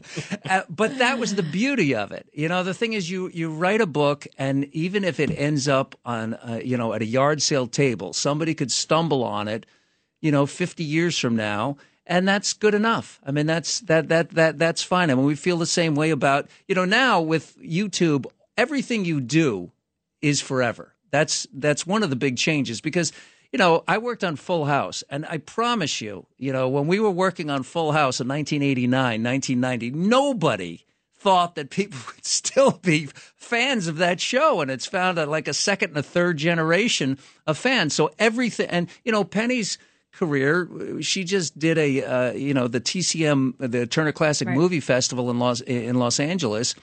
Uh, 0.50 0.62
but 0.70 0.98
that 1.00 1.20
was 1.20 1.36
the 1.36 1.44
beauty 1.44 1.94
of 1.94 2.12
it. 2.12 2.30
You 2.32 2.48
know, 2.48 2.64
the 2.64 2.74
thing 2.74 2.94
is, 2.94 3.10
you 3.10 3.30
you 3.34 3.54
write 3.54 3.82
a 3.82 3.86
book, 3.86 4.26
and 4.38 4.66
even 4.74 5.04
if 5.04 5.20
it 5.20 5.30
ends 5.30 5.68
up 5.68 5.96
on, 6.06 6.36
uh, 6.36 6.62
you 6.64 6.78
know, 6.78 6.94
at 6.94 7.02
a 7.02 7.06
yard 7.06 7.42
sale 7.42 7.68
table, 7.68 8.14
somebody 8.14 8.54
could 8.54 8.72
stumble 8.72 9.24
on 9.24 9.50
it, 9.50 9.66
you 10.22 10.32
know, 10.32 10.46
50 10.46 10.84
years 10.86 11.18
from 11.18 11.36
now. 11.36 11.76
And 12.06 12.26
that's 12.26 12.54
good 12.54 12.74
enough. 12.74 13.20
I 13.26 13.32
mean, 13.32 13.46
that's 13.46 13.82
that 13.82 14.08
that 14.08 14.32
that 14.32 14.58
that's 14.58 14.82
fine. 14.82 15.12
I 15.12 15.16
mean, 15.16 15.26
we 15.26 15.36
feel 15.36 15.58
the 15.58 15.66
same 15.66 15.96
way 15.96 16.12
about 16.12 16.48
you 16.68 16.76
know 16.76 16.86
now 16.86 17.20
with 17.20 17.58
YouTube. 17.62 18.26
Everything 18.58 19.04
you 19.04 19.20
do 19.20 19.72
is 20.22 20.40
forever. 20.40 20.94
That's 21.12 21.46
that's 21.54 21.86
one 21.86 22.04
of 22.04 22.10
the 22.10 22.16
big 22.16 22.38
changes 22.38 22.80
because 22.80 23.12
you 23.58 23.64
know 23.64 23.84
I 23.88 23.98
worked 23.98 24.24
on 24.24 24.36
Full 24.36 24.66
House, 24.66 25.04
and 25.10 25.26
I 25.26 25.40
promise 25.40 26.00
you, 26.00 26.28
you 26.38 26.54
know, 26.54 26.70
when 26.70 26.86
we 26.86 27.00
were 27.00 27.10
working 27.10 27.50
on 27.50 27.64
Full 27.64 27.92
House 27.92 28.22
in 28.22 28.28
1989, 28.28 29.24
1990, 29.24 29.90
nobody 29.98 30.86
thought 31.16 31.56
that 31.56 31.72
people 31.72 32.00
would 32.16 32.24
still 32.24 32.74
be 32.84 33.10
fans 33.36 33.88
of 33.88 33.98
that 33.98 34.22
show, 34.22 34.62
and 34.62 34.70
it's 34.70 34.86
found 34.86 35.18
a, 35.18 35.26
like 35.26 35.48
a 35.48 35.56
second 35.56 35.90
and 35.90 35.98
a 35.98 36.04
third 36.04 36.38
generation 36.38 37.18
of 37.48 37.58
fans. 37.58 37.96
So 37.96 38.12
everything, 38.20 38.70
and 38.70 38.90
you 39.04 39.12
know, 39.12 39.24
Penny's 39.24 39.80
career, 40.14 40.70
she 41.02 41.24
just 41.24 41.58
did 41.58 41.80
a 41.80 42.04
uh, 42.04 42.34
you 42.34 42.54
know 42.54 42.68
the 42.68 42.80
TCM, 42.80 43.56
the 43.58 43.88
Turner 43.88 44.12
Classic 44.12 44.48
Right. 44.48 44.56
Movie 44.56 44.82
Festival 44.82 45.32
in 45.32 45.40
Los 45.40 45.62
in 45.62 45.96
Los 45.96 46.20
Angeles 46.20 46.76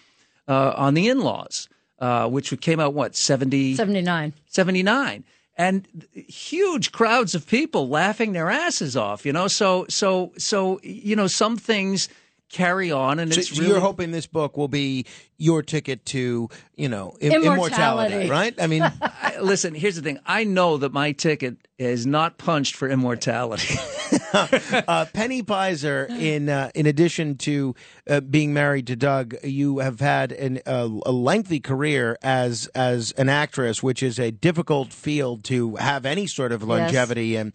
uh, 0.48 0.74
on 0.76 0.94
the 0.94 1.06
In 1.06 1.20
Laws, 1.20 1.68
uh, 2.00 2.28
which 2.28 2.60
came 2.60 2.80
out 2.80 2.94
what 2.94 3.14
70, 3.14 3.76
79. 3.76 4.32
79 4.48 5.24
and 5.56 5.86
huge 6.12 6.92
crowds 6.92 7.34
of 7.34 7.46
people 7.46 7.88
laughing 7.88 8.32
their 8.32 8.50
asses 8.50 8.96
off 8.96 9.24
you 9.24 9.32
know? 9.32 9.48
So 9.48 9.86
so 9.88 10.32
so 10.38 10.80
you 10.82 11.16
know 11.16 11.26
some 11.26 11.56
things 11.56 12.08
carry 12.50 12.92
on 12.92 13.18
and 13.18 13.32
So 13.32 13.40
it's 13.40 13.58
you're 13.58 13.80
hoping 13.80 14.12
this 14.12 14.26
book 14.26 14.56
will 14.56 14.68
be 14.68 15.06
your 15.36 15.62
ticket 15.62 16.04
to, 16.06 16.48
you 16.76 16.88
know, 16.88 17.16
im- 17.20 17.42
Immortality. 17.42 18.14
immortality, 18.14 18.30
right? 18.30 18.54
I 18.60 18.66
mean, 18.66 18.82
I- 19.02 19.38
listen 19.40 19.74
here's 19.74 19.96
the 19.96 20.02
thing 20.02 20.16
i 20.26 20.44
know 20.44 20.76
that 20.76 20.92
my 20.92 21.10
ticket 21.10 21.56
is 21.76 22.06
not 22.06 22.38
punched 22.38 22.76
for 22.76 22.88
immortality 22.88 23.74
uh, 24.32 25.06
Penny 25.12 25.42
Peyser, 25.42 26.08
in 26.08 26.48
uh, 26.48 26.70
in 26.74 26.86
addition 26.86 27.36
to 27.38 27.74
uh, 28.08 28.20
being 28.20 28.52
married 28.52 28.86
to 28.88 28.96
Doug, 28.96 29.34
you 29.42 29.78
have 29.78 29.98
had 30.00 30.30
an, 30.32 30.60
uh, 30.66 30.88
a 31.06 31.12
lengthy 31.12 31.58
career 31.60 32.16
as 32.22 32.66
as 32.74 33.12
an 33.12 33.28
actress, 33.28 33.82
which 33.82 34.02
is 34.02 34.18
a 34.18 34.30
difficult 34.30 34.92
field 34.92 35.42
to 35.44 35.76
have 35.76 36.04
any 36.04 36.26
sort 36.26 36.52
of 36.52 36.62
longevity 36.62 37.34
in. 37.36 37.52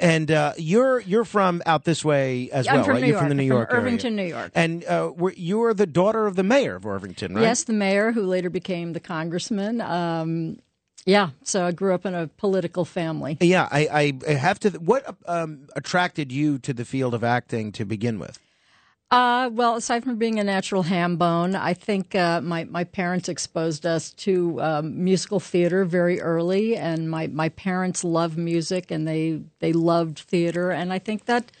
And 0.00 0.30
uh, 0.30 0.52
you're 0.58 1.00
you're 1.00 1.24
from 1.24 1.62
out 1.66 1.84
this 1.84 2.04
way 2.04 2.50
as 2.50 2.66
I'm 2.68 2.76
well, 2.76 2.84
from 2.84 2.94
right? 2.94 3.02
New 3.02 3.08
you're 3.08 3.18
from 3.18 3.28
the 3.28 3.34
New 3.34 3.42
I'm 3.42 3.48
York 3.48 3.68
from 3.70 3.76
area. 3.76 3.86
Irvington, 3.86 4.16
New 4.16 4.24
York. 4.24 4.52
And 4.54 4.84
uh, 4.84 5.12
you're 5.36 5.72
the 5.74 5.86
daughter 5.86 6.26
of 6.26 6.36
the 6.36 6.42
mayor 6.42 6.74
of 6.76 6.84
Irvington, 6.86 7.21
right? 7.30 7.42
Yes, 7.42 7.64
the 7.64 7.72
mayor 7.72 8.12
who 8.12 8.22
later 8.22 8.50
became 8.50 8.92
the 8.92 9.00
congressman. 9.00 9.80
Um, 9.80 10.58
yeah, 11.04 11.30
so 11.42 11.66
I 11.66 11.72
grew 11.72 11.94
up 11.94 12.06
in 12.06 12.14
a 12.14 12.28
political 12.28 12.84
family. 12.84 13.36
Yeah, 13.40 13.68
I, 13.70 14.16
I 14.26 14.32
have 14.32 14.60
to. 14.60 14.70
What 14.70 15.16
um, 15.26 15.66
attracted 15.74 16.30
you 16.30 16.58
to 16.60 16.72
the 16.72 16.84
field 16.84 17.14
of 17.14 17.24
acting 17.24 17.72
to 17.72 17.84
begin 17.84 18.18
with? 18.18 18.38
Uh, 19.12 19.50
well, 19.52 19.76
aside 19.76 20.04
from 20.04 20.16
being 20.16 20.38
a 20.38 20.44
natural 20.44 20.84
ham 20.84 21.16
bone, 21.16 21.54
I 21.54 21.74
think 21.74 22.14
uh, 22.14 22.40
my 22.40 22.64
my 22.64 22.84
parents 22.84 23.28
exposed 23.28 23.84
us 23.84 24.10
to 24.12 24.58
um, 24.62 25.04
musical 25.04 25.38
theater 25.38 25.84
very 25.84 26.18
early, 26.20 26.76
and 26.76 27.10
my, 27.10 27.26
my 27.26 27.50
parents 27.50 28.04
love 28.04 28.38
music 28.38 28.90
and 28.90 29.06
they 29.06 29.42
they 29.58 29.74
loved 29.74 30.20
theater, 30.20 30.70
and 30.70 30.94
I 30.94 30.98
think 30.98 31.26
that 31.26 31.52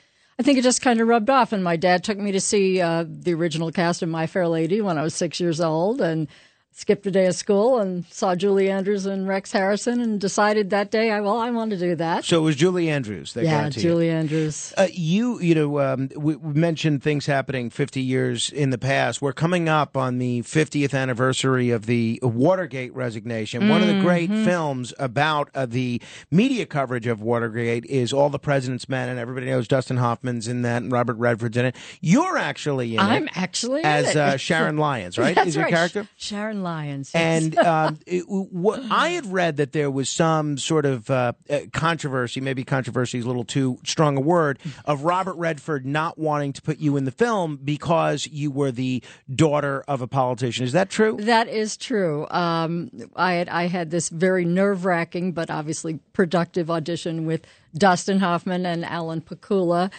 I 0.42 0.44
think 0.44 0.58
it 0.58 0.62
just 0.62 0.82
kind 0.82 1.00
of 1.00 1.06
rubbed 1.06 1.30
off. 1.30 1.52
And 1.52 1.62
my 1.62 1.76
dad 1.76 2.02
took 2.02 2.18
me 2.18 2.32
to 2.32 2.40
see 2.40 2.80
uh, 2.80 3.04
the 3.08 3.32
original 3.32 3.70
cast 3.70 4.02
of 4.02 4.08
My 4.08 4.26
Fair 4.26 4.48
Lady 4.48 4.80
when 4.80 4.98
I 4.98 5.04
was 5.04 5.14
six 5.14 5.38
years 5.38 5.60
old, 5.60 6.00
and 6.00 6.26
skipped 6.74 7.06
a 7.06 7.10
day 7.10 7.26
of 7.26 7.34
school 7.34 7.78
and 7.78 8.04
saw 8.06 8.34
Julie 8.34 8.70
Andrews 8.70 9.06
and 9.06 9.28
Rex 9.28 9.52
Harrison, 9.52 10.00
and 10.00 10.20
decided 10.20 10.70
that 10.70 10.90
day, 10.90 11.10
I 11.10 11.20
well, 11.20 11.38
I 11.38 11.50
want 11.50 11.70
to 11.72 11.76
do 11.76 11.94
that. 11.96 12.24
So 12.24 12.38
it 12.38 12.42
was 12.42 12.56
Julie 12.56 12.88
Andrews 12.88 13.34
that 13.34 13.44
yeah, 13.44 13.62
got 13.64 13.72
to 13.72 13.78
you. 13.80 13.82
Julie 13.82 14.10
Andrews. 14.10 14.72
Uh, 14.76 14.88
you, 14.92 15.38
you 15.40 15.54
know, 15.54 15.78
um, 15.80 16.08
we, 16.16 16.36
we 16.36 16.52
mentioned 16.54 17.02
things 17.02 17.26
happening 17.26 17.70
50 17.70 18.00
years 18.00 18.50
in 18.50 18.70
the 18.70 18.78
past. 18.78 19.20
We're 19.22 19.32
coming 19.32 19.68
up 19.68 19.96
on 19.96 20.18
the 20.18 20.42
50th 20.42 20.94
anniversary 20.98 21.70
of 21.70 21.86
the 21.86 22.18
Watergate 22.22 22.94
resignation. 22.94 23.68
One 23.68 23.82
of 23.82 23.88
the 23.88 24.00
great 24.00 24.22
Mm-hmm. 24.22 24.44
films 24.44 24.94
about 25.00 25.50
uh, 25.54 25.66
the 25.66 26.00
media 26.30 26.64
coverage 26.64 27.06
of 27.08 27.20
Watergate 27.20 27.84
is 27.86 28.12
All 28.12 28.30
the 28.30 28.38
President's 28.38 28.88
Men, 28.88 29.08
and 29.08 29.18
everybody 29.18 29.46
knows 29.46 29.66
Dustin 29.66 29.96
Hoffman's 29.96 30.46
in 30.48 30.62
that, 30.62 30.82
and 30.82 30.92
Robert 30.92 31.16
Redford's 31.16 31.56
in 31.56 31.66
it. 31.66 31.76
You're 32.00 32.38
actually 32.38 32.94
in 32.94 33.00
I'm 33.00 33.24
it 33.24 33.36
actually 33.36 33.80
in 33.80 33.86
as 33.86 34.10
it. 34.10 34.16
uh, 34.16 34.36
Sharon 34.36 34.76
Lyons, 34.78 35.18
right? 35.18 35.34
That's 35.34 35.48
is 35.48 35.56
your 35.56 35.64
right. 35.64 35.72
character? 35.74 36.08
Sharon 36.16 36.61
Lyons. 36.62 37.10
yes. 37.14 37.44
And 37.44 37.58
um, 37.66 37.98
it, 38.06 38.24
what 38.28 38.82
I 38.90 39.10
had 39.10 39.26
read 39.26 39.56
that 39.58 39.72
there 39.72 39.90
was 39.90 40.08
some 40.08 40.58
sort 40.58 40.86
of 40.86 41.10
uh, 41.10 41.32
uh, 41.50 41.60
controversy, 41.72 42.40
maybe 42.40 42.64
controversy 42.64 43.18
is 43.18 43.24
a 43.24 43.26
little 43.26 43.44
too 43.44 43.78
strong 43.84 44.16
a 44.16 44.20
word, 44.20 44.58
of 44.84 45.04
Robert 45.04 45.34
Redford 45.34 45.86
not 45.86 46.18
wanting 46.18 46.52
to 46.54 46.62
put 46.62 46.78
you 46.78 46.96
in 46.96 47.04
the 47.04 47.10
film 47.10 47.58
because 47.62 48.26
you 48.26 48.50
were 48.50 48.70
the 48.70 49.02
daughter 49.34 49.84
of 49.88 50.02
a 50.02 50.06
politician. 50.06 50.64
Is 50.64 50.72
that 50.72 50.90
true? 50.90 51.16
That 51.20 51.48
is 51.48 51.76
true. 51.76 52.26
Um, 52.30 52.90
I 53.16 53.34
had 53.34 53.48
I 53.48 53.66
had 53.66 53.90
this 53.90 54.08
very 54.08 54.44
nerve 54.44 54.84
wracking 54.84 55.32
but 55.32 55.50
obviously 55.50 56.00
productive 56.12 56.70
audition 56.70 57.26
with 57.26 57.46
Dustin 57.74 58.20
Hoffman 58.20 58.66
and 58.66 58.84
Alan 58.84 59.20
Pakula, 59.20 59.90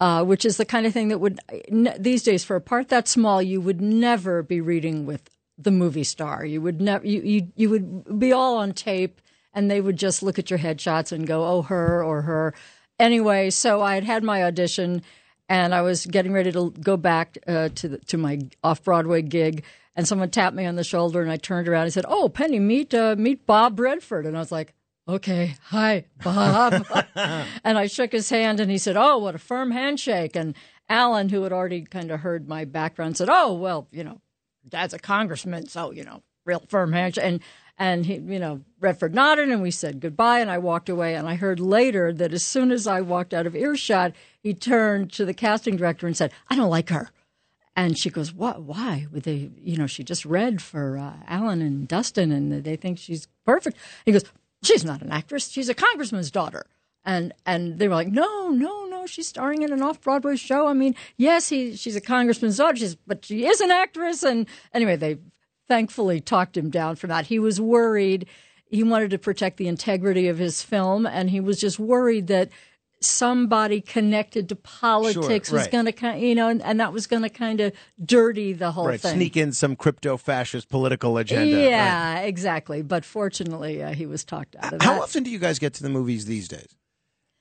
uh, 0.00 0.24
which 0.24 0.44
is 0.44 0.56
the 0.56 0.64
kind 0.64 0.86
of 0.86 0.92
thing 0.92 1.08
that 1.08 1.18
would 1.18 1.40
these 1.98 2.22
days 2.22 2.44
for 2.44 2.56
a 2.56 2.60
part 2.60 2.88
that 2.88 3.08
small 3.08 3.42
you 3.42 3.60
would 3.60 3.80
never 3.80 4.42
be 4.42 4.60
reading 4.60 5.06
with 5.06 5.28
the 5.62 5.70
movie 5.70 6.04
star. 6.04 6.44
You 6.44 6.60
would 6.62 6.80
never 6.80 7.06
you, 7.06 7.20
you 7.22 7.52
you 7.56 7.70
would 7.70 8.18
be 8.18 8.32
all 8.32 8.56
on 8.56 8.72
tape 8.72 9.20
and 9.52 9.70
they 9.70 9.80
would 9.80 9.96
just 9.96 10.22
look 10.22 10.38
at 10.38 10.50
your 10.50 10.58
headshots 10.58 11.12
and 11.12 11.26
go 11.26 11.44
oh 11.44 11.62
her 11.62 12.02
or 12.02 12.22
her. 12.22 12.54
Anyway, 12.98 13.50
so 13.50 13.80
I 13.80 13.94
had 13.94 14.04
had 14.04 14.22
my 14.22 14.44
audition 14.44 15.02
and 15.48 15.74
I 15.74 15.82
was 15.82 16.06
getting 16.06 16.32
ready 16.32 16.52
to 16.52 16.70
go 16.80 16.96
back 16.96 17.36
uh, 17.46 17.70
to 17.70 17.88
the, 17.88 17.98
to 17.98 18.16
my 18.16 18.38
off 18.62 18.84
Broadway 18.84 19.20
gig, 19.20 19.64
and 19.96 20.06
someone 20.06 20.30
tapped 20.30 20.54
me 20.54 20.64
on 20.64 20.76
the 20.76 20.84
shoulder, 20.84 21.20
and 21.20 21.30
I 21.30 21.36
turned 21.36 21.68
around 21.68 21.84
and 21.84 21.92
said, 21.92 22.04
"Oh, 22.08 22.28
Penny, 22.28 22.60
meet 22.60 22.94
uh, 22.94 23.16
meet 23.18 23.46
Bob 23.46 23.78
Redford," 23.78 24.26
and 24.26 24.36
I 24.36 24.40
was 24.40 24.52
like. 24.52 24.74
Okay, 25.08 25.56
hi, 25.62 26.04
Bob. 26.22 26.86
and 27.64 27.76
I 27.78 27.88
shook 27.88 28.12
his 28.12 28.30
hand 28.30 28.60
and 28.60 28.70
he 28.70 28.78
said, 28.78 28.96
Oh, 28.96 29.18
what 29.18 29.34
a 29.34 29.38
firm 29.38 29.72
handshake. 29.72 30.36
And 30.36 30.54
Alan, 30.88 31.30
who 31.30 31.42
had 31.42 31.52
already 31.52 31.82
kind 31.82 32.12
of 32.12 32.20
heard 32.20 32.48
my 32.48 32.64
background, 32.64 33.16
said, 33.16 33.28
Oh, 33.28 33.54
well, 33.54 33.88
you 33.90 34.04
know, 34.04 34.20
dad's 34.70 34.94
a 34.94 34.98
congressman, 34.98 35.66
so, 35.66 35.90
you 35.90 36.04
know, 36.04 36.22
real 36.44 36.62
firm 36.68 36.92
handshake. 36.92 37.24
And, 37.24 37.40
and 37.78 38.06
he, 38.06 38.14
you 38.14 38.38
know, 38.38 38.60
Redford 38.78 39.14
nodded 39.14 39.48
and 39.48 39.62
we 39.62 39.70
said 39.70 40.00
goodbye 40.00 40.40
and 40.40 40.50
I 40.50 40.58
walked 40.58 40.88
away. 40.88 41.14
And 41.14 41.28
I 41.28 41.34
heard 41.34 41.60
later 41.60 42.12
that 42.12 42.32
as 42.32 42.44
soon 42.44 42.72
as 42.72 42.86
I 42.86 43.00
walked 43.00 43.32
out 43.32 43.46
of 43.46 43.56
earshot, 43.56 44.12
he 44.42 44.54
turned 44.54 45.12
to 45.12 45.24
the 45.24 45.34
casting 45.34 45.76
director 45.76 46.06
and 46.06 46.16
said, 46.16 46.32
I 46.48 46.56
don't 46.56 46.70
like 46.70 46.90
her. 46.90 47.10
And 47.76 47.96
she 47.96 48.10
goes, 48.10 48.34
"What? 48.34 48.62
Why? 48.62 49.06
Would 49.12 49.22
they? 49.22 49.50
You 49.62 49.76
know, 49.76 49.86
she 49.86 50.02
just 50.02 50.24
read 50.26 50.60
for 50.60 50.98
uh, 50.98 51.14
Alan 51.26 51.62
and 51.62 51.86
Dustin, 51.86 52.32
and 52.32 52.64
they 52.64 52.76
think 52.76 52.98
she's 52.98 53.28
perfect." 53.46 53.76
He 54.04 54.12
goes, 54.12 54.24
"She's 54.62 54.84
not 54.84 55.02
an 55.02 55.12
actress. 55.12 55.48
She's 55.48 55.68
a 55.68 55.74
congressman's 55.74 56.30
daughter." 56.30 56.66
And 57.04 57.32
and 57.46 57.78
they 57.78 57.88
were 57.88 57.94
like, 57.94 58.08
"No, 58.08 58.48
no, 58.50 58.86
no. 59.00 59.06
She's 59.06 59.26
starring 59.26 59.62
in 59.62 59.72
an 59.72 59.82
off 59.82 60.00
Broadway 60.00 60.36
show. 60.36 60.66
I 60.66 60.72
mean, 60.74 60.94
yes, 61.16 61.48
he 61.48 61.76
she's 61.76 61.96
a 61.96 62.00
congressman's 62.00 62.56
daughter, 62.58 62.76
she's, 62.76 62.94
but 62.94 63.24
she 63.24 63.46
is 63.46 63.60
an 63.60 63.70
actress." 63.70 64.22
And 64.22 64.46
anyway, 64.72 64.96
they 64.96 65.18
thankfully 65.68 66.20
talked 66.20 66.56
him 66.56 66.70
down 66.70 66.96
from 66.96 67.08
that. 67.08 67.26
He 67.26 67.38
was 67.38 67.60
worried. 67.60 68.26
He 68.66 68.82
wanted 68.84 69.10
to 69.10 69.18
protect 69.18 69.56
the 69.56 69.68
integrity 69.68 70.28
of 70.28 70.38
his 70.38 70.62
film, 70.62 71.06
and 71.06 71.30
he 71.30 71.40
was 71.40 71.60
just 71.60 71.78
worried 71.78 72.28
that 72.28 72.50
somebody 73.02 73.80
connected 73.80 74.48
to 74.48 74.54
politics 74.56 75.50
was 75.50 75.62
right. 75.62 75.72
going 75.72 75.86
to, 75.90 76.18
you 76.18 76.34
know, 76.34 76.48
and, 76.48 76.62
and 76.62 76.78
that 76.80 76.92
was 76.92 77.06
going 77.06 77.22
to 77.22 77.30
kind 77.30 77.60
of 77.60 77.72
dirty 78.04 78.52
the 78.52 78.72
whole 78.72 78.86
Right, 78.86 79.00
thing. 79.00 79.16
sneak 79.16 79.36
in 79.36 79.52
some 79.52 79.74
crypto 79.74 80.16
fascist 80.18 80.68
political 80.68 81.16
agenda. 81.16 81.56
right. 81.56 81.64
yeah, 81.64 82.20
exactly. 82.20 82.82
But 82.82 83.04
fortunately, 83.04 83.82
uh, 83.82 83.94
he 83.94 84.04
was 84.06 84.22
talked 84.24 84.54
out 84.56 84.66
of 84.66 84.72
it. 84.74 84.82
How 84.82 84.94
that. 84.94 85.02
often 85.02 85.22
do 85.22 85.30
you 85.30 85.38
guys 85.38 85.58
get 85.58 85.72
to 85.74 85.82
the 85.82 85.88
movies 85.88 86.26
these 86.26 86.46
days? 86.46 86.76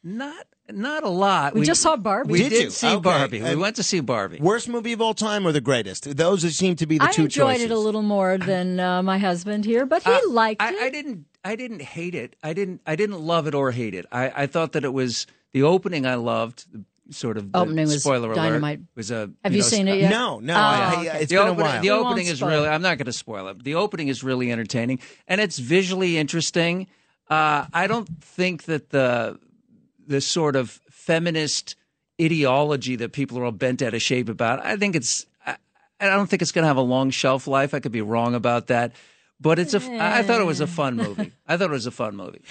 Not 0.04 0.46
not 0.72 1.04
a 1.04 1.10
lot 1.10 1.56
We 1.56 1.66
just 1.66 1.82
saw 1.82 1.96
Barbie. 1.96 2.32
we 2.32 2.40
Did 2.44 2.50
did, 2.50 2.64
you? 2.66 2.70
see 2.70 2.88
Okay. 2.88 3.00
barbie 3.02 3.42
we 3.42 3.48
And- 3.50 3.60
went 3.60 3.76
to 3.78 3.84
see 3.84 4.00
barbie 4.02 4.40
Worst 4.40 4.70
movie 4.70 4.94
of 4.94 5.02
all 5.02 5.14
time 5.16 5.46
or 5.48 5.52
the 5.52 5.62
greatest? 5.62 6.16
Those 6.16 6.42
seem 6.56 6.76
to 6.78 6.86
be 6.86 6.98
the 7.00 7.06
I 7.06 7.12
two 7.12 7.24
enjoyed 7.24 7.56
choices. 7.58 7.66
it 7.66 7.72
a 7.72 7.78
little 7.78 8.04
more 8.04 8.38
than 8.38 8.80
uh, 8.80 9.02
my 9.04 9.18
husband 9.18 9.66
here, 9.66 9.86
but 9.86 10.04
he 10.04 10.12
Uh, 10.12 10.20
liked 10.30 10.62
I, 10.62 10.70
it. 10.74 10.80
I 10.82 10.90
didn't. 10.90 11.26
I 11.44 11.56
didn't 11.56 11.82
hate 11.82 12.16
it. 12.16 12.36
I 12.44 12.54
didn't 12.54 12.82
I 12.86 12.96
didn't 12.96 13.20
love 13.22 13.48
it 13.48 13.56
or 13.56 13.72
hate 13.72 13.94
it. 13.96 14.06
I, 14.12 14.44
I 14.44 14.48
thought 14.48 14.74
that 14.74 14.84
it 14.84 14.94
was 14.94 15.26
the 15.54 15.64
opening. 15.64 16.06
I 16.06 16.16
loved 16.16 16.66
the 16.72 16.84
sort 17.14 17.38
of 17.38 17.52
the 17.52 17.58
Opening 17.58 17.88
was 17.88 18.04
spoiler 18.04 18.36
dynamite. 18.36 18.78
alert 18.80 18.88
was 18.96 19.10
a. 19.10 19.32
Have 19.44 19.54
you 19.54 19.60
know, 19.62 19.66
seen 19.68 19.88
it 19.88 19.98
yet? 20.00 20.12
No, 20.12 20.40
no, 20.40 20.54
Oh, 20.54 20.58
I, 20.58 20.62
I, 20.62 20.94
okay. 21.08 21.20
it's 21.22 21.30
the 21.32 21.38
been 21.38 21.48
opening, 21.48 21.60
a 21.60 21.64
while. 21.70 21.82
the 21.82 21.88
We 21.90 21.90
opening 21.90 22.28
is 22.28 22.42
really. 22.44 22.68
it. 22.68 22.70
I'm 22.70 22.84
not 22.84 22.98
going 23.00 23.06
to 23.08 23.14
spoil 23.14 23.48
it. 23.48 23.64
The 23.64 23.74
opening 23.76 24.10
is 24.10 24.24
really 24.24 24.52
entertaining, 24.52 25.00
and 25.28 25.42
it's 25.42 25.58
visually 25.58 26.18
interesting. 26.20 26.86
Uh, 27.28 27.66
I 27.74 27.88
don't 27.88 28.08
think 28.24 28.64
that 28.66 28.92
the 28.92 29.40
the 30.10 30.20
sort 30.20 30.56
of 30.56 30.72
feminist 30.90 31.76
ideology 32.22 32.98
that 32.98 33.14
people 33.14 33.40
are 33.40 33.46
all 33.46 33.52
bent 33.52 33.82
out 33.82 33.94
of 33.94 34.02
shape 34.02 34.28
about. 34.28 34.66
I 34.66 34.76
think 34.76 34.96
it's. 34.96 35.26
I, 35.46 35.56
I 36.02 36.08
don't 36.08 36.30
think 36.30 36.42
it's 36.42 36.52
going 36.52 36.64
to 36.64 36.68
have 36.68 36.78
a 36.78 36.82
long 36.82 37.12
shelf 37.12 37.48
life. 37.48 37.74
I 37.74 37.80
could 37.80 37.92
be 37.92 38.02
wrong 38.02 38.36
about 38.36 38.68
that, 38.68 38.94
but 39.42 39.60
it's 39.60 39.74
a. 39.74 39.78
I 40.02 40.24
thought 40.24 40.42
it 40.42 40.46
was 40.46 40.60
a 40.60 40.68
fun 40.68 40.96
movie. 40.96 41.32
I 41.48 41.58
thought 41.58 41.70
it 41.70 41.74
was 41.74 41.86
a 41.86 41.92
fun 41.92 42.16
movie. 42.16 42.42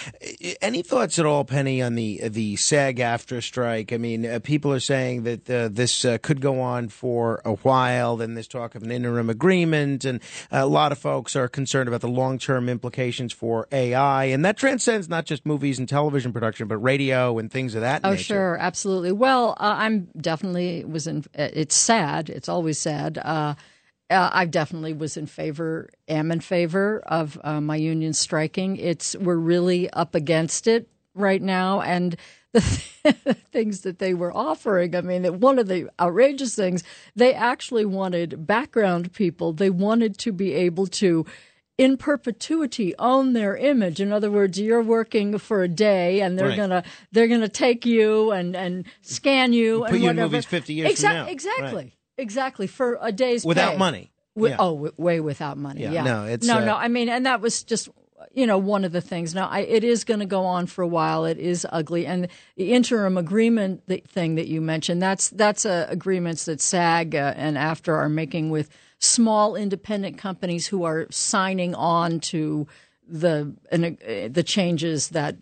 Any 0.62 0.83
thoughts 0.83 1.18
at 1.18 1.26
all, 1.26 1.45
Penny, 1.45 1.83
on 1.83 1.95
the 1.95 2.28
the 2.28 2.57
SAG 2.57 2.99
AFTRA 2.99 3.42
strike? 3.42 3.92
I 3.92 3.99
mean, 3.99 4.25
uh, 4.25 4.40
people 4.42 4.73
are 4.73 4.80
saying 4.80 5.25
that 5.25 5.50
uh, 5.50 5.68
this 5.71 6.04
uh, 6.04 6.18
could 6.18 6.40
go 6.40 6.61
on 6.61 6.88
for 6.88 7.42
a 7.45 7.54
while. 7.54 8.16
Then 8.16 8.35
there's 8.35 8.49
talk 8.49 8.75
of 8.75 8.83
an 8.83 8.90
interim 8.90 9.28
agreement, 9.28 10.04
and 10.04 10.21
a 10.50 10.66
lot 10.66 10.92
of 10.92 10.99
folks 10.99 11.37
are 11.37 11.49
concerned 11.49 11.88
about 11.88 12.00
the 12.00 12.09
long 12.09 12.38
term 12.38 12.68
implications 12.68 13.33
for 13.33 13.68
AI, 13.73 14.25
and 14.25 14.45
that 14.45 14.57
transcends 14.57 15.09
not 15.09 15.26
just 15.26 15.45
movies 15.45 15.78
and 15.78 15.88
television 15.88 16.33
production, 16.33 16.68
but 16.68 16.78
radio 16.78 17.38
and 17.38 17.50
things 17.50 17.75
of 17.75 17.83
that 17.83 18.02
nature. 18.02 18.09
Oh, 18.09 18.12
nature. 18.12 18.25
sure, 18.25 18.57
absolutely. 18.59 19.12
Well, 19.12 19.57
uh, 19.59 19.76
I'm 19.78 20.09
definitely 20.16 20.85
was 20.85 21.07
in. 21.07 21.25
It's 21.35 21.75
sad. 21.75 22.30
It's 22.30 22.49
always 22.49 22.78
sad. 22.78 23.18
Uh, 24.11 24.31
I 24.33 24.47
definitely 24.47 24.95
was 24.95 25.17
in 25.19 25.27
favor, 25.27 25.91
am 26.09 26.31
in 26.33 26.41
favor 26.41 27.03
of 27.07 27.38
uh, 27.45 27.61
my 27.61 27.77
union 27.77 28.15
striking. 28.15 28.77
It's 28.77 29.15
we're 29.17 29.37
really 29.37 29.91
up 29.91 30.15
against 30.15 30.67
it 30.67 30.88
right 31.15 31.43
now, 31.43 31.83
and 31.83 32.17
the 32.53 33.37
things 33.53 33.83
that 33.83 33.99
they 33.99 34.15
were 34.15 34.35
offering. 34.35 34.97
I 34.97 35.03
mean, 35.03 35.41
one 35.41 35.59
of 35.59 35.69
the 35.69 35.91
outrageous 36.00 36.55
things 36.55 36.83
they 37.15 37.35
actually 37.35 37.85
wanted 37.85 38.47
background 38.47 39.12
people. 39.12 39.53
They 39.53 39.69
wanted 39.71 40.17
to 40.19 40.33
be 40.33 40.55
able 40.55 40.87
to 40.87 41.27
in 41.77 41.97
perpetuity 41.97 42.93
own 42.99 43.35
their 43.35 43.57
image 43.57 44.00
in 44.00 44.11
other 44.11 44.33
words 44.33 44.59
you're 44.59 44.83
working 44.83 45.38
for 45.38 45.62
a 45.62 45.69
day 45.69 46.21
and 46.21 46.37
they're 46.37 46.49
Right. 46.49 46.57
gonna 46.57 46.83
they're 47.12 47.29
gonna 47.29 47.49
take 47.49 47.87
you 47.87 48.33
and 48.33 48.57
and 48.57 48.85
scan 49.03 49.53
you 49.53 49.83
Put 49.83 49.91
and 49.93 50.03
you 50.03 50.09
in 50.11 50.17
whatever 50.17 50.33
movies 50.33 50.45
50 50.47 50.75
years 50.75 51.00
from 51.00 51.12
now. 51.12 51.27
exactly 51.27 51.75
Right. 51.85 51.93
Exactly 52.19 52.67
for 52.67 52.99
a 53.01 53.13
day's 53.13 53.45
Without 53.45 53.73
pay. 53.73 53.79
money. 53.79 54.11
Wi- 54.37 54.51
Yeah. 54.55 54.57
oh 54.61 54.75
w- 54.75 54.93
way 54.97 55.21
without 55.21 55.57
money 55.59 55.83
Yeah, 55.83 55.93
yeah, 55.93 56.05
no, 56.05 56.25
it's, 56.25 56.47
no 56.47 56.59
uh, 56.59 56.65
no 56.65 56.75
i 56.77 56.87
mean 56.87 57.09
and 57.09 57.27
that 57.27 57.41
was 57.41 57.65
just 57.65 57.89
you 58.33 58.47
know 58.47 58.57
one 58.59 58.85
of 58.85 58.93
the 58.93 59.01
things 59.01 59.35
now 59.35 59.49
I, 59.49 59.61
it 59.61 59.83
is 59.83 60.05
going 60.05 60.21
to 60.21 60.27
go 60.27 60.45
on 60.45 60.67
for 60.67 60.83
a 60.83 60.87
while 60.87 61.25
it 61.25 61.39
is 61.39 61.67
ugly 61.73 62.07
and 62.07 62.29
the 62.57 62.73
interim 62.73 63.19
agreement 63.19 63.83
the 63.89 64.01
thing 64.07 64.37
that 64.37 64.47
you 64.47 64.61
mentioned 64.61 65.03
that's 65.03 65.31
that's 65.31 65.67
uh, 65.67 65.87
agreements 65.89 66.45
that 66.45 66.61
SAG 66.61 67.17
uh, 67.17 67.35
and 67.37 67.57
AFTRA 67.57 67.95
are 67.97 68.09
making 68.09 68.51
with 68.51 68.69
small 69.01 69.57
independent 69.57 70.19
companies 70.19 70.69
who 70.69 70.85
are 70.85 71.07
signing 71.11 71.75
on 71.75 72.21
to 72.21 72.69
the 73.09 73.53
and, 73.73 73.85
uh, 74.03 74.29
the 74.31 74.45
changes 74.45 75.09
that 75.09 75.35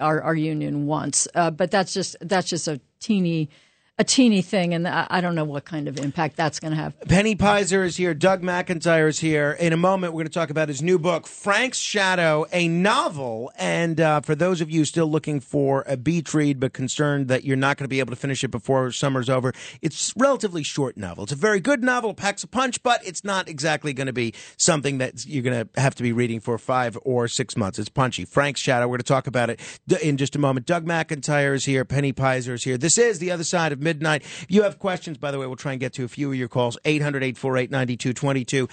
our, 0.00 0.22
our 0.22 0.34
union 0.34 0.86
wants 0.86 1.28
uh, 1.34 1.50
but 1.50 1.70
that's 1.70 1.92
just 1.92 2.16
that's 2.22 2.48
just 2.48 2.66
a 2.66 2.80
teeny 2.98 3.50
a 3.98 4.04
teeny 4.04 4.42
thing 4.42 4.74
and 4.74 4.86
I, 4.86 5.20
don't 5.20 5.34
know 5.34 5.44
what 5.44 5.64
kind 5.64 5.88
of 5.88 5.98
impact 5.98 6.36
that's 6.36 6.60
going 6.60 6.70
to 6.70 6.76
have 6.76 6.98
Penny 7.08 7.34
Peyser 7.34 7.84
is 7.84 7.96
here. 7.96 8.14
Doug 8.14 8.42
McIntyre 8.42 9.08
is 9.08 9.18
here. 9.18 9.52
In 9.58 9.72
a 9.72 9.76
moment, 9.76 10.12
we're 10.12 10.18
going 10.18 10.28
to 10.28 10.32
talk 10.32 10.50
about 10.50 10.68
his 10.68 10.80
new 10.80 10.98
book, 11.00 11.26
Frank's 11.26 11.78
Shadow, 11.78 12.46
a 12.52 12.68
novel. 12.68 13.50
And 13.56 14.00
uh, 14.00 14.20
for 14.20 14.36
those 14.36 14.60
of 14.60 14.70
you 14.70 14.84
still 14.84 15.08
looking 15.10 15.40
for 15.40 15.82
a 15.88 15.96
beach 15.96 16.32
read 16.32 16.60
but 16.60 16.72
concerned 16.72 17.26
that 17.28 17.44
you're 17.44 17.56
not 17.56 17.76
going 17.76 17.84
to 17.84 17.88
be 17.88 17.98
able 17.98 18.10
to 18.10 18.16
finish 18.16 18.44
it 18.44 18.48
before 18.48 18.92
summer's 18.92 19.28
over, 19.28 19.52
it's 19.82 20.12
relatively 20.16 20.62
short 20.62 20.96
novel. 20.96 21.24
It's 21.24 21.32
a 21.32 21.36
very 21.36 21.58
good 21.58 21.82
novel, 21.82 22.14
packs 22.14 22.44
a 22.44 22.46
punch, 22.46 22.80
but 22.84 23.04
it's 23.04 23.24
not 23.24 23.48
exactly 23.48 23.92
going 23.92 24.06
to 24.06 24.12
be 24.12 24.32
something 24.56 24.98
that 24.98 25.26
you're 25.26 25.42
going 25.42 25.66
to 25.66 25.80
have 25.80 25.96
to 25.96 26.04
be 26.04 26.12
reading 26.12 26.38
for 26.38 26.56
five 26.58 26.96
or 27.02 27.26
six 27.26 27.56
months. 27.56 27.80
It's 27.80 27.88
punchy. 27.88 28.24
Frank's 28.24 28.60
Shadow. 28.60 28.86
We're 28.86 28.98
going 28.98 28.98
to 28.98 29.04
talk 29.04 29.26
about 29.26 29.50
it 29.50 29.60
in 30.02 30.18
just 30.18 30.36
a 30.36 30.38
moment. 30.38 30.66
Doug 30.66 30.86
McIntyre 30.86 31.54
is 31.54 31.64
here. 31.64 31.84
Penny 31.84 32.12
Peyser 32.12 32.54
is 32.54 32.62
here. 32.62 32.78
This 32.78 32.96
is 32.96 33.18
The 33.18 33.32
Other 33.32 33.44
Side 33.44 33.72
of 33.72 33.87
Midnight. 33.88 34.20
If 34.22 34.46
you 34.50 34.64
have 34.64 34.78
questions, 34.78 35.16
by 35.16 35.30
the 35.30 35.38
way, 35.38 35.46
we'll 35.46 35.56
try 35.56 35.72
and 35.72 35.80
get 35.80 35.94
to 35.94 36.04
a 36.04 36.08
few 36.08 36.28
of 36.30 36.36
your 36.36 36.48
calls. 36.48 36.76
800 36.84 37.22
848 37.22 37.70
9222. 37.70 38.68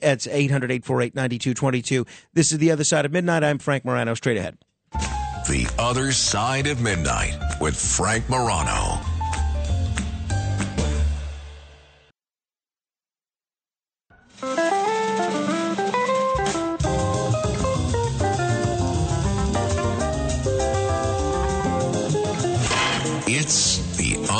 That's 0.00 0.26
800 0.26 0.72
848 0.72 1.14
9222. 1.14 2.04
This 2.34 2.50
is 2.50 2.58
The 2.58 2.72
Other 2.72 2.82
Side 2.82 3.04
of 3.04 3.12
Midnight. 3.12 3.44
I'm 3.44 3.58
Frank 3.58 3.84
Morano. 3.84 4.14
Straight 4.14 4.36
ahead. 4.36 4.58
The 4.92 5.72
Other 5.78 6.10
Side 6.10 6.66
of 6.66 6.82
Midnight 6.82 7.38
with 7.60 7.76
Frank 7.76 8.28
Morano. 8.28 9.00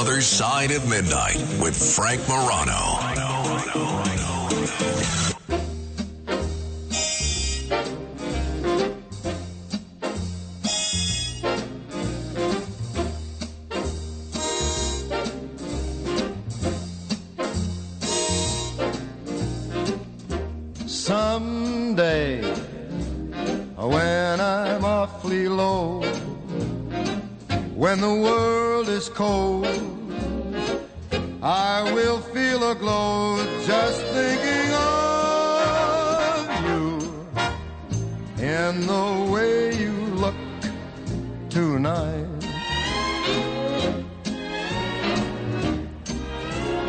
Other 0.01 0.21
Side 0.21 0.71
of 0.71 0.89
Midnight 0.89 1.35
with 1.61 1.75
Frank 1.75 2.21
Morano. 2.29 3.01
Someday, 20.87 22.41
when 23.75 24.41
I'm 24.41 24.85
awfully 24.85 25.49
low, 25.49 26.08
when 27.79 28.01
the 28.01 28.13
world 28.13 28.89
is 28.89 29.09
cold, 29.09 29.65
I 31.41 31.89
will 31.95 32.19
feel 32.19 32.73
a 32.73 32.75
glow 32.75 33.37
just 33.65 34.03
thinking 34.07 34.73
of 34.75 36.49
you 36.67 36.99
and 38.45 38.83
the 38.83 39.31
way 39.33 39.77
you 39.77 39.93
look 40.17 40.35
tonight. 41.51 42.27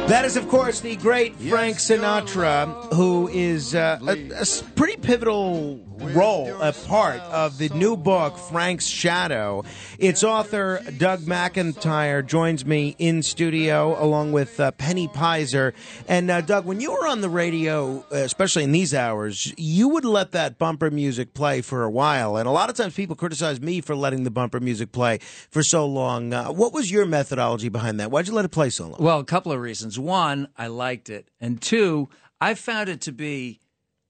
That 0.07 0.25
is, 0.25 0.37
of 0.37 0.47
course, 0.47 0.81
the 0.81 0.95
great 0.95 1.35
Frank 1.35 1.77
Sinatra, 1.77 2.91
who 2.95 3.27
is 3.27 3.75
uh, 3.75 3.99
a, 4.01 4.13
a 4.31 4.45
pretty 4.73 4.88
pivotal 5.09 5.79
role, 6.13 6.61
a 6.61 6.71
part 6.71 7.19
of 7.21 7.57
the 7.57 7.67
new 7.69 7.97
book, 7.97 8.37
Frank's 8.37 8.85
Shadow. 8.85 9.63
Its 9.97 10.23
author, 10.23 10.81
Doug 10.99 11.21
McIntyre, 11.21 12.23
joins 12.23 12.63
me 12.63 12.95
in 12.99 13.23
studio 13.23 13.99
along 13.99 14.33
with 14.33 14.59
uh, 14.59 14.69
Penny 14.73 15.07
Peyser. 15.07 15.73
And, 16.07 16.29
uh, 16.29 16.41
Doug, 16.41 16.65
when 16.67 16.79
you 16.79 16.91
were 16.91 17.07
on 17.07 17.21
the 17.21 17.29
radio, 17.29 18.05
uh, 18.11 18.17
especially 18.17 18.63
in 18.63 18.71
these 18.71 18.93
hours, 18.93 19.51
you 19.57 19.89
would 19.89 20.05
let 20.05 20.31
that 20.33 20.59
bumper 20.59 20.91
music 20.91 21.33
play 21.33 21.61
for 21.61 21.83
a 21.83 21.89
while. 21.89 22.37
And 22.37 22.47
a 22.47 22.51
lot 22.51 22.69
of 22.69 22.75
times 22.75 22.93
people 22.93 23.15
criticize 23.15 23.59
me 23.59 23.81
for 23.81 23.95
letting 23.95 24.25
the 24.25 24.31
bumper 24.31 24.59
music 24.59 24.91
play 24.91 25.17
for 25.49 25.63
so 25.63 25.87
long. 25.87 26.33
Uh, 26.33 26.49
what 26.49 26.71
was 26.71 26.91
your 26.91 27.07
methodology 27.07 27.69
behind 27.69 27.99
that? 27.99 28.11
Why'd 28.11 28.27
you 28.27 28.33
let 28.33 28.45
it 28.45 28.51
play 28.51 28.69
so 28.69 28.89
long? 28.89 28.97
Well, 28.99 29.17
a 29.17 29.25
couple 29.25 29.51
of 29.51 29.59
reasons. 29.59 29.97
One, 29.97 30.49
I 30.55 30.67
liked 30.67 31.09
it, 31.09 31.29
and 31.41 31.59
two, 31.59 32.09
I 32.39 32.53
found 32.53 32.89
it 32.89 33.01
to 33.01 33.11
be 33.11 33.59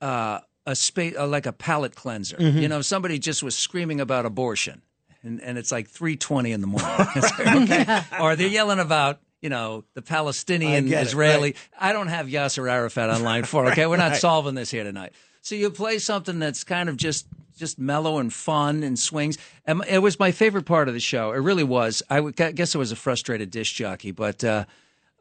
uh, 0.02 0.40
a 0.70 0.76
space 0.76 1.16
uh, 1.18 1.28
like 1.28 1.46
a 1.46 1.52
palate 1.52 1.96
cleanser. 1.96 2.38
You 2.40 2.68
know, 2.68 2.82
somebody 2.82 3.18
just 3.18 3.42
was 3.42 3.58
screaming 3.58 4.00
about 4.00 4.26
abortion, 4.26 4.84
and, 5.24 5.42
and 5.42 5.58
it's 5.58 5.72
like 5.72 5.90
three 5.90 6.16
twenty 6.16 6.52
in 6.52 6.62
the 6.62 6.68
morning, 6.68 7.08
okay. 7.64 8.02
or 8.22 8.36
they're 8.36 8.48
yelling 8.48 8.80
about. 8.80 9.20
You 9.42 9.50
know 9.50 9.86
the 9.94 10.02
Palestinian 10.02 10.86
I 10.86 10.90
get 10.90 11.04
it, 11.04 11.08
Israeli. 11.08 11.52
right. 11.52 11.58
I 11.80 11.94
don't 11.94 12.10
have 12.10 12.28
Yasser 12.28 12.70
Arafat 12.70 13.10
on 13.10 13.24
line 13.24 13.44
four. 13.46 13.68
Okay, 13.68 13.86
we're 13.86 13.96
not 13.96 14.18
solving 14.18 14.54
this 14.54 14.70
here 14.70 14.84
tonight. 14.84 15.14
So 15.42 15.56
you 15.56 15.70
play 15.70 15.98
something 16.00 16.40
that's 16.40 16.66
kind 16.66 16.90
of 16.90 16.98
just 16.98 17.26
just 17.56 17.80
mellow 17.80 18.18
and 18.18 18.34
fun 18.34 18.84
and 18.84 19.00
swings. 19.00 19.38
And 19.66 19.82
it 19.88 20.00
was 20.00 20.20
my 20.20 20.32
favorite 20.34 20.66
part 20.66 20.90
of 20.90 20.94
the 20.94 21.00
show. 21.00 21.32
It 21.32 21.38
really 21.38 21.64
was. 21.64 22.04
I 22.10 22.18
I 22.20 22.52
guess 22.52 22.76
I 22.76 22.80
was 22.80 22.92
a 22.92 22.98
frustrated 22.98 23.50
disc 23.50 23.74
jockey, 23.74 24.12
but 24.12 24.44
uh, 24.44 24.66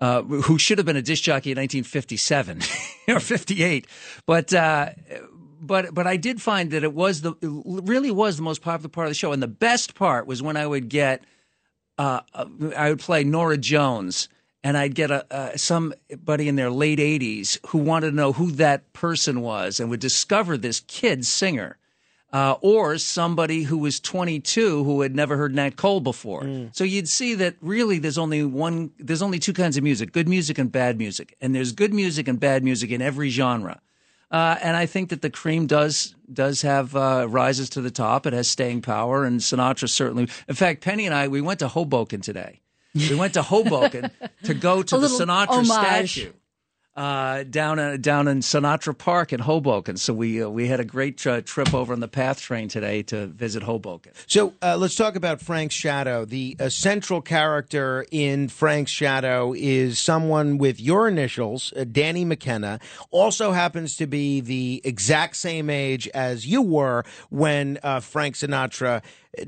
uh, 0.01 0.23
who 0.23 0.59
should 0.59 0.79
have 0.79 0.87
been 0.87 0.97
a 0.97 1.03
disc 1.03 1.23
jockey 1.23 1.53
in 1.53 1.59
1957 1.59 2.61
or 3.09 3.21
58. 3.21 3.87
But 4.27 4.53
uh, 4.53 4.91
but 5.61 5.95
but 5.95 6.07
I 6.07 6.17
did 6.17 6.41
find 6.41 6.71
that 6.71 6.85
it 6.85 6.93
was 6.93 7.23
the 7.23 7.33
it 7.41 7.89
really 7.89 8.11
was 8.11 8.37
the 8.37 8.43
most 8.43 8.63
popular 8.63 8.89
part 8.89 9.07
of 9.07 9.11
the 9.11 9.15
show, 9.15 9.33
and 9.33 9.43
the 9.43 9.49
best 9.49 9.95
part 9.95 10.27
was 10.27 10.43
when 10.43 10.57
I 10.57 10.67
would 10.67 10.89
get 10.89 11.23
uh, 11.99 12.21
uh, 12.35 12.47
I 12.77 12.91
would 12.91 13.01
play 13.01 13.25
Norah 13.25 13.59
Jones. 13.59 14.29
And 14.65 14.77
I'd 14.77 14.97
get 14.97 15.13
a 15.13 15.25
uh, 15.33 15.57
somebody 15.57 16.49
in 16.49 16.57
their 16.57 16.69
late 16.69 16.99
80s 16.99 17.65
who 17.69 17.79
wanted 17.79 18.11
to 18.11 18.17
know 18.17 18.33
who 18.33 18.51
that 18.53 18.93
person 18.93 19.41
was 19.41 19.79
and 19.79 19.89
would 19.89 20.01
discover 20.01 20.59
this 20.59 20.81
kid 20.81 21.25
singer 21.25 21.79
uh, 22.33 22.57
or 22.61 22.99
somebody 22.99 23.63
who 23.63 23.79
was 23.79 24.01
22 24.01 24.85
who 24.85 25.01
had 25.01 25.15
never 25.15 25.37
heard 25.37 25.55
Nat 25.55 25.77
Cole 25.77 26.01
before. 26.01 26.43
Mm. 26.43 26.75
So 26.77 26.85
you'd 26.85 27.09
see 27.09 27.35
that 27.37 27.57
really 27.61 27.99
there's 27.99 28.19
only 28.19 28.45
one, 28.45 28.91
there's 28.99 29.23
only 29.23 29.39
two 29.39 29.53
kinds 29.53 29.77
of 29.77 29.83
music: 29.83 30.13
good 30.13 30.29
music 30.29 30.59
and 30.59 30.71
bad 30.71 30.99
music, 30.99 31.37
and 31.41 31.55
there's 31.55 31.73
good 31.73 31.95
music 31.95 32.29
and 32.29 32.39
bad 32.39 32.63
music 32.63 32.91
in 32.91 33.01
every 33.01 33.31
genre. 33.31 33.81
Uh, 34.31 34.57
and 34.63 34.77
I 34.77 34.87
think 34.87 35.09
that 35.09 35.23
the 35.23 35.31
cream 35.31 35.67
does 35.67 36.15
does 36.31 36.63
have 36.63 36.95
uh, 36.95 37.27
rises 37.29 37.71
to 37.71 37.81
the 37.81 37.91
top. 37.91 38.27
It 38.27 38.35
has 38.35 38.49
staying 38.49 38.83
power, 38.83 39.25
and 39.25 39.41
Sinatra 39.41 39.89
certainly. 39.89 40.29
In 40.49 40.55
fact, 40.55 40.83
Penny 40.83 41.07
and 41.07 41.15
I 41.15 41.29
we 41.29 41.41
went 41.41 41.61
to 41.61 41.69
Hoboken 41.69 42.21
today. 42.21 42.61
We 42.95 43.15
went 43.15 43.35
to 43.35 43.43
Hoboken 43.43 44.11
to 44.45 44.55
go 44.55 44.83
to 44.83 44.99
the 44.99 45.07
Sinatra 45.09 45.49
homage. 45.49 46.13
statue 46.13 46.33
uh, 46.99 47.45
down 47.45 47.79
uh, 47.79 47.97
down 47.97 48.27
in 48.27 48.41
Sinatra 48.41 48.97
Park 48.97 49.33
in 49.33 49.39
Hoboken. 49.39 49.97
So 49.97 50.13
we 50.13 50.43
uh, 50.43 50.49
we 50.49 50.67
had 50.67 50.81
a 50.81 50.85
great 50.85 51.25
uh, 51.25 51.41
trip 51.43 51.73
over 51.73 51.93
on 51.93 52.01
the 52.01 52.09
PATH 52.09 52.41
train 52.41 52.69
today 52.69 53.05
to 53.05 53.29
visit 53.29 53.63
Hoboken. 53.63 54.13
So 54.27 54.55
uh, 54.61 54.77
let's 54.77 54.97
talk 54.97 55.15
about 55.15 55.41
Frank's 55.41 55.77
Shadow. 55.77 56.25
The 56.25 56.57
uh, 56.59 56.69
central 56.69 57.21
character 57.21 58.05
in 58.11 58.49
Frank's 58.49 58.91
Shadow 58.91 59.55
is 59.57 60.01
someone 60.01 60.59
with 60.59 60.81
your 60.81 61.07
initials, 61.07 61.73
Danny 61.93 62.25
McKenna. 62.25 62.81
Also 63.13 63.53
happens 63.53 63.97
to 63.99 64.09
be 64.09 64.41
the 64.41 64.81
exact 64.83 65.37
same 65.37 65.71
age 65.71 66.09
as 66.09 66.49
you 66.49 66.63
were 66.63 67.05
when 67.31 67.79
Frank 68.01 68.35
Sinatra 68.35 69.03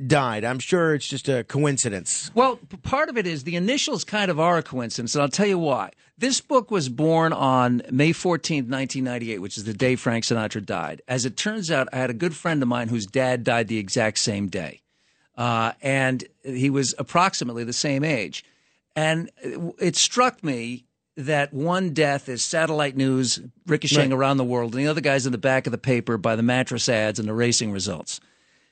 died. 0.06 0.44
I'm 0.44 0.58
sure 0.58 0.94
it's 0.94 1.06
just 1.06 1.28
a 1.28 1.44
coincidence. 1.44 2.30
Well, 2.34 2.58
part 2.82 3.08
of 3.08 3.16
it 3.16 3.26
is 3.26 3.44
the 3.44 3.56
initials 3.56 4.04
kind 4.04 4.30
of 4.30 4.38
are 4.38 4.58
a 4.58 4.62
coincidence, 4.62 5.14
and 5.14 5.22
I'll 5.22 5.28
tell 5.28 5.46
you 5.46 5.58
why. 5.58 5.92
This 6.18 6.40
book 6.40 6.70
was 6.70 6.88
born 6.88 7.32
on 7.32 7.82
May 7.90 8.10
14th, 8.10 8.68
1998, 8.68 9.38
which 9.38 9.56
is 9.56 9.64
the 9.64 9.72
day 9.72 9.96
Frank 9.96 10.24
Sinatra 10.24 10.64
died. 10.64 11.00
As 11.08 11.24
it 11.24 11.36
turns 11.36 11.70
out, 11.70 11.88
I 11.92 11.96
had 11.96 12.10
a 12.10 12.14
good 12.14 12.36
friend 12.36 12.62
of 12.62 12.68
mine 12.68 12.88
whose 12.88 13.06
dad 13.06 13.42
died 13.42 13.68
the 13.68 13.78
exact 13.78 14.18
same 14.18 14.48
day. 14.48 14.82
Uh, 15.36 15.72
and 15.80 16.24
he 16.42 16.68
was 16.68 16.94
approximately 16.98 17.64
the 17.64 17.72
same 17.72 18.04
age. 18.04 18.44
And 18.94 19.30
it 19.78 19.96
struck 19.96 20.44
me 20.44 20.84
that 21.16 21.52
one 21.52 21.94
death 21.94 22.28
is 22.28 22.44
satellite 22.44 22.96
news 22.96 23.40
ricocheting 23.66 24.12
around 24.12 24.36
the 24.36 24.44
world, 24.44 24.74
and 24.74 24.84
the 24.84 24.88
other 24.88 25.00
guy's 25.00 25.26
in 25.26 25.32
the 25.32 25.38
back 25.38 25.66
of 25.66 25.70
the 25.70 25.78
paper 25.78 26.16
by 26.16 26.36
the 26.36 26.42
mattress 26.42 26.88
ads 26.88 27.18
and 27.18 27.28
the 27.28 27.34
racing 27.34 27.72
results. 27.72 28.20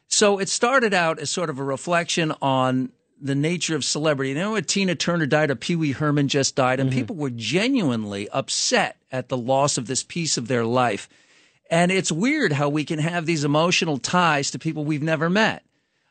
So 0.08 0.38
it 0.38 0.48
started 0.48 0.94
out 0.94 1.18
as 1.18 1.30
sort 1.30 1.50
of 1.50 1.58
a 1.58 1.62
reflection 1.62 2.32
on 2.40 2.90
the 3.20 3.34
nature 3.34 3.76
of 3.76 3.84
celebrity. 3.84 4.30
You 4.30 4.36
know, 4.36 4.52
when 4.52 4.64
Tina 4.64 4.94
Turner 4.94 5.26
died, 5.26 5.50
or 5.50 5.54
Pee 5.54 5.76
Wee 5.76 5.92
Herman 5.92 6.28
just 6.28 6.54
died, 6.54 6.80
and 6.80 6.90
people 6.90 7.16
were 7.16 7.30
genuinely 7.30 8.28
upset 8.30 8.96
at 9.12 9.28
the 9.28 9.36
loss 9.36 9.76
of 9.76 9.86
this 9.86 10.02
piece 10.02 10.38
of 10.38 10.48
their 10.48 10.64
life. 10.64 11.08
And 11.70 11.92
it's 11.92 12.10
weird 12.10 12.52
how 12.52 12.68
we 12.68 12.84
can 12.84 12.98
have 12.98 13.26
these 13.26 13.44
emotional 13.44 13.98
ties 13.98 14.50
to 14.52 14.58
people 14.58 14.84
we've 14.84 15.02
never 15.02 15.28
met. 15.28 15.62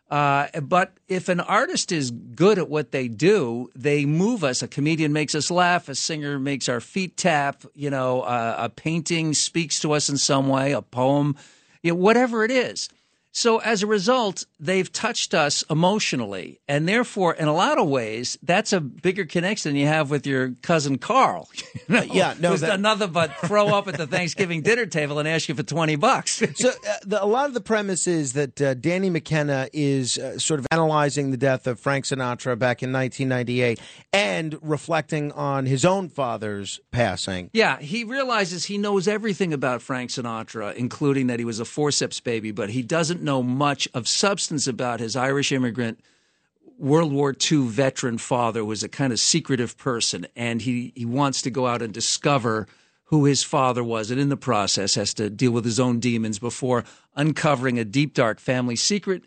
Uh, 0.10 0.48
but 0.62 0.94
if 1.08 1.28
an 1.28 1.40
artist 1.40 1.92
is 1.92 2.12
good 2.12 2.58
at 2.58 2.70
what 2.70 2.92
they 2.92 3.08
do, 3.08 3.70
they 3.76 4.06
move 4.06 4.44
us. 4.44 4.62
A 4.62 4.68
comedian 4.68 5.12
makes 5.12 5.36
us 5.36 5.52
laugh. 5.52 5.90
A 5.90 5.96
singer 5.96 6.40
makes 6.40 6.70
our 6.70 6.80
feet 6.80 7.18
tap. 7.18 7.64
You 7.74 7.90
know, 7.90 8.22
uh, 8.22 8.56
a 8.58 8.70
painting 8.70 9.34
speaks 9.34 9.80
to 9.82 9.92
us 9.94 10.10
in 10.10 10.18
some 10.18 10.48
way. 10.48 10.72
A 10.72 10.82
poem, 10.82 11.36
you 11.82 11.92
know, 11.92 11.96
whatever 11.96 12.46
it 12.46 12.52
is. 12.52 12.90
So 13.38 13.60
as 13.60 13.84
a 13.84 13.88
result, 13.88 14.46
they've 14.60 14.92
touched 14.92 15.36
us 15.36 15.64
emotionally, 15.70 16.60
and 16.68 16.90
therefore, 16.90 17.36
in 17.36 17.48
a 17.48 17.54
lot 17.54 17.78
of 17.78 17.88
ways, 17.88 18.36
that's 18.42 18.74
a 18.74 18.80
bigger 18.82 19.26
connection 19.26 19.74
than 19.74 19.76
you 19.80 19.86
have 19.86 20.10
with 20.10 20.26
your 20.26 20.54
cousin 20.64 20.98
Carl. 20.98 21.48
You 21.88 21.96
know, 21.96 22.02
yeah, 22.02 22.34
no, 22.40 22.50
who's 22.50 22.62
that- 22.62 22.68
done 22.68 22.82
nothing 22.82 23.12
but 23.12 23.32
throw 23.46 23.68
up 23.68 23.88
at 23.88 23.96
the 23.96 24.08
Thanksgiving 24.08 24.62
dinner 24.62 24.86
table 24.88 25.20
and 25.20 25.28
ask 25.28 25.48
you 25.48 25.56
for 25.56 25.64
twenty 25.64 25.96
bucks. 25.96 26.42
So 26.56 26.70
uh, 26.70 26.74
the, 27.06 27.24
a 27.24 27.26
lot 27.26 27.48
of 27.48 27.54
the 27.54 27.62
premise 27.62 28.08
is 28.08 28.34
that 28.34 28.60
uh, 28.60 28.74
Danny 28.74 29.10
McKenna 29.10 29.70
is 29.72 30.18
uh, 30.18 30.40
sort 30.40 30.60
of 30.60 30.66
analyzing 30.72 31.30
the 31.32 31.38
death 31.38 31.68
of 31.68 31.80
Frank 31.80 32.06
Sinatra 32.06 32.58
back 32.58 32.82
in 32.84 32.92
1998 32.92 33.80
and 34.12 34.58
reflecting 34.62 35.32
on 35.34 35.66
his 35.66 35.86
own 35.86 36.10
father's 36.10 36.80
passing. 36.92 37.52
Yeah, 37.54 37.80
he 37.80 38.04
realizes 38.04 38.66
he 38.66 38.78
knows 38.78 39.08
everything 39.08 39.54
about 39.54 39.82
Frank 39.82 40.10
Sinatra, 40.10 40.74
including 40.76 41.28
that 41.28 41.40
he 41.40 41.46
was 41.46 41.60
a 41.60 41.66
forceps 41.66 42.20
baby, 42.20 42.52
but 42.52 42.70
he 42.72 42.82
doesn't 42.82 43.22
know 43.28 43.44
much 43.44 43.88
of 43.94 44.08
substance 44.08 44.66
about 44.66 45.00
his 45.00 45.16
Irish 45.16 45.52
immigrant 45.52 46.00
World 46.80 47.12
War 47.12 47.36
II 47.52 47.68
veteran 47.68 48.18
father 48.18 48.64
was 48.64 48.84
a 48.84 48.90
kind 48.90 49.12
of 49.12 49.20
secretive 49.20 49.78
person, 49.78 50.28
and 50.36 50.62
he, 50.62 50.94
he 50.96 51.06
wants 51.06 51.42
to 51.44 51.52
go 51.52 51.68
out 51.68 51.82
and 51.82 51.94
discover 51.94 52.68
who 53.06 53.26
his 53.26 53.44
father 53.44 53.84
was, 53.84 54.12
and 54.12 54.20
in 54.20 54.30
the 54.30 54.38
process 54.38 54.96
has 54.96 55.14
to 55.16 55.30
deal 55.30 55.52
with 55.52 55.66
his 55.66 55.80
own 55.80 56.00
demons 56.00 56.40
before 56.40 56.84
uncovering 57.16 57.80
a 57.80 57.86
deep, 57.86 58.14
dark 58.14 58.40
family 58.40 58.76
secret 58.76 59.24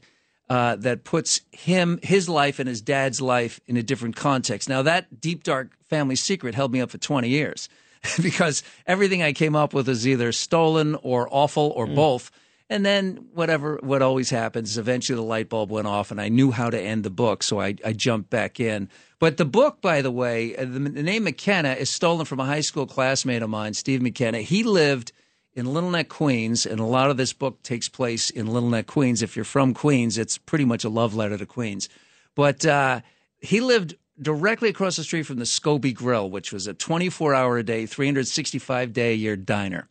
uh, 0.48 0.76
that 0.76 1.04
puts 1.04 1.40
him, 1.50 1.98
his 2.02 2.28
life, 2.28 2.58
and 2.58 2.68
his 2.68 2.82
dad's 2.82 3.20
life 3.20 3.60
in 3.66 3.76
a 3.76 3.82
different 3.82 4.16
context. 4.16 4.68
Now, 4.68 4.82
that 4.82 5.20
deep, 5.20 5.44
dark 5.44 5.70
family 5.88 6.16
secret 6.16 6.54
held 6.54 6.72
me 6.72 6.80
up 6.80 6.90
for 6.90 6.98
20 6.98 7.28
years 7.28 7.68
because 8.22 8.62
everything 8.86 9.22
I 9.22 9.32
came 9.32 9.56
up 9.56 9.72
with 9.72 9.88
is 9.88 10.06
either 10.06 10.30
stolen 10.32 10.94
or 10.96 11.26
awful 11.30 11.72
or 11.74 11.86
both. 11.86 12.30
And 12.70 12.86
then 12.86 13.26
whatever 13.34 13.80
what 13.82 14.00
always 14.00 14.30
happens, 14.30 14.70
is 14.70 14.78
eventually 14.78 15.16
the 15.16 15.22
light 15.22 15.48
bulb 15.48 15.72
went 15.72 15.88
off, 15.88 16.12
and 16.12 16.20
I 16.20 16.28
knew 16.28 16.52
how 16.52 16.70
to 16.70 16.80
end 16.80 17.02
the 17.02 17.10
book, 17.10 17.42
so 17.42 17.60
I, 17.60 17.74
I 17.84 17.92
jumped 17.92 18.30
back 18.30 18.60
in. 18.60 18.88
But 19.18 19.38
the 19.38 19.44
book, 19.44 19.80
by 19.80 20.02
the 20.02 20.12
way, 20.12 20.56
uh, 20.56 20.64
the, 20.64 20.78
the 20.78 21.02
name 21.02 21.24
McKenna 21.24 21.72
is 21.72 21.90
stolen 21.90 22.26
from 22.26 22.38
a 22.38 22.46
high 22.46 22.60
school 22.60 22.86
classmate 22.86 23.42
of 23.42 23.50
mine, 23.50 23.74
Steve 23.74 24.00
McKenna. 24.00 24.38
He 24.38 24.62
lived 24.62 25.10
in 25.52 25.66
Little 25.66 25.90
Neck, 25.90 26.08
Queens, 26.08 26.64
and 26.64 26.78
a 26.78 26.84
lot 26.84 27.10
of 27.10 27.16
this 27.16 27.32
book 27.32 27.60
takes 27.64 27.88
place 27.88 28.30
in 28.30 28.46
Little 28.46 28.70
Neck, 28.70 28.86
Queens. 28.86 29.20
If 29.20 29.34
you're 29.34 29.44
from 29.44 29.74
Queens, 29.74 30.16
it's 30.16 30.38
pretty 30.38 30.64
much 30.64 30.84
a 30.84 30.88
love 30.88 31.12
letter 31.12 31.36
to 31.36 31.46
Queens. 31.46 31.88
But 32.36 32.64
uh, 32.64 33.00
he 33.40 33.60
lived 33.60 33.96
directly 34.22 34.68
across 34.68 34.94
the 34.94 35.02
street 35.02 35.24
from 35.24 35.40
the 35.40 35.44
Scobee 35.44 35.92
Grill, 35.92 36.30
which 36.30 36.52
was 36.52 36.68
a 36.68 36.74
24 36.74 37.34
hour 37.34 37.58
a 37.58 37.64
day, 37.64 37.86
365 37.86 38.92
day 38.92 39.12
a 39.12 39.16
year 39.16 39.34
diner. 39.34 39.88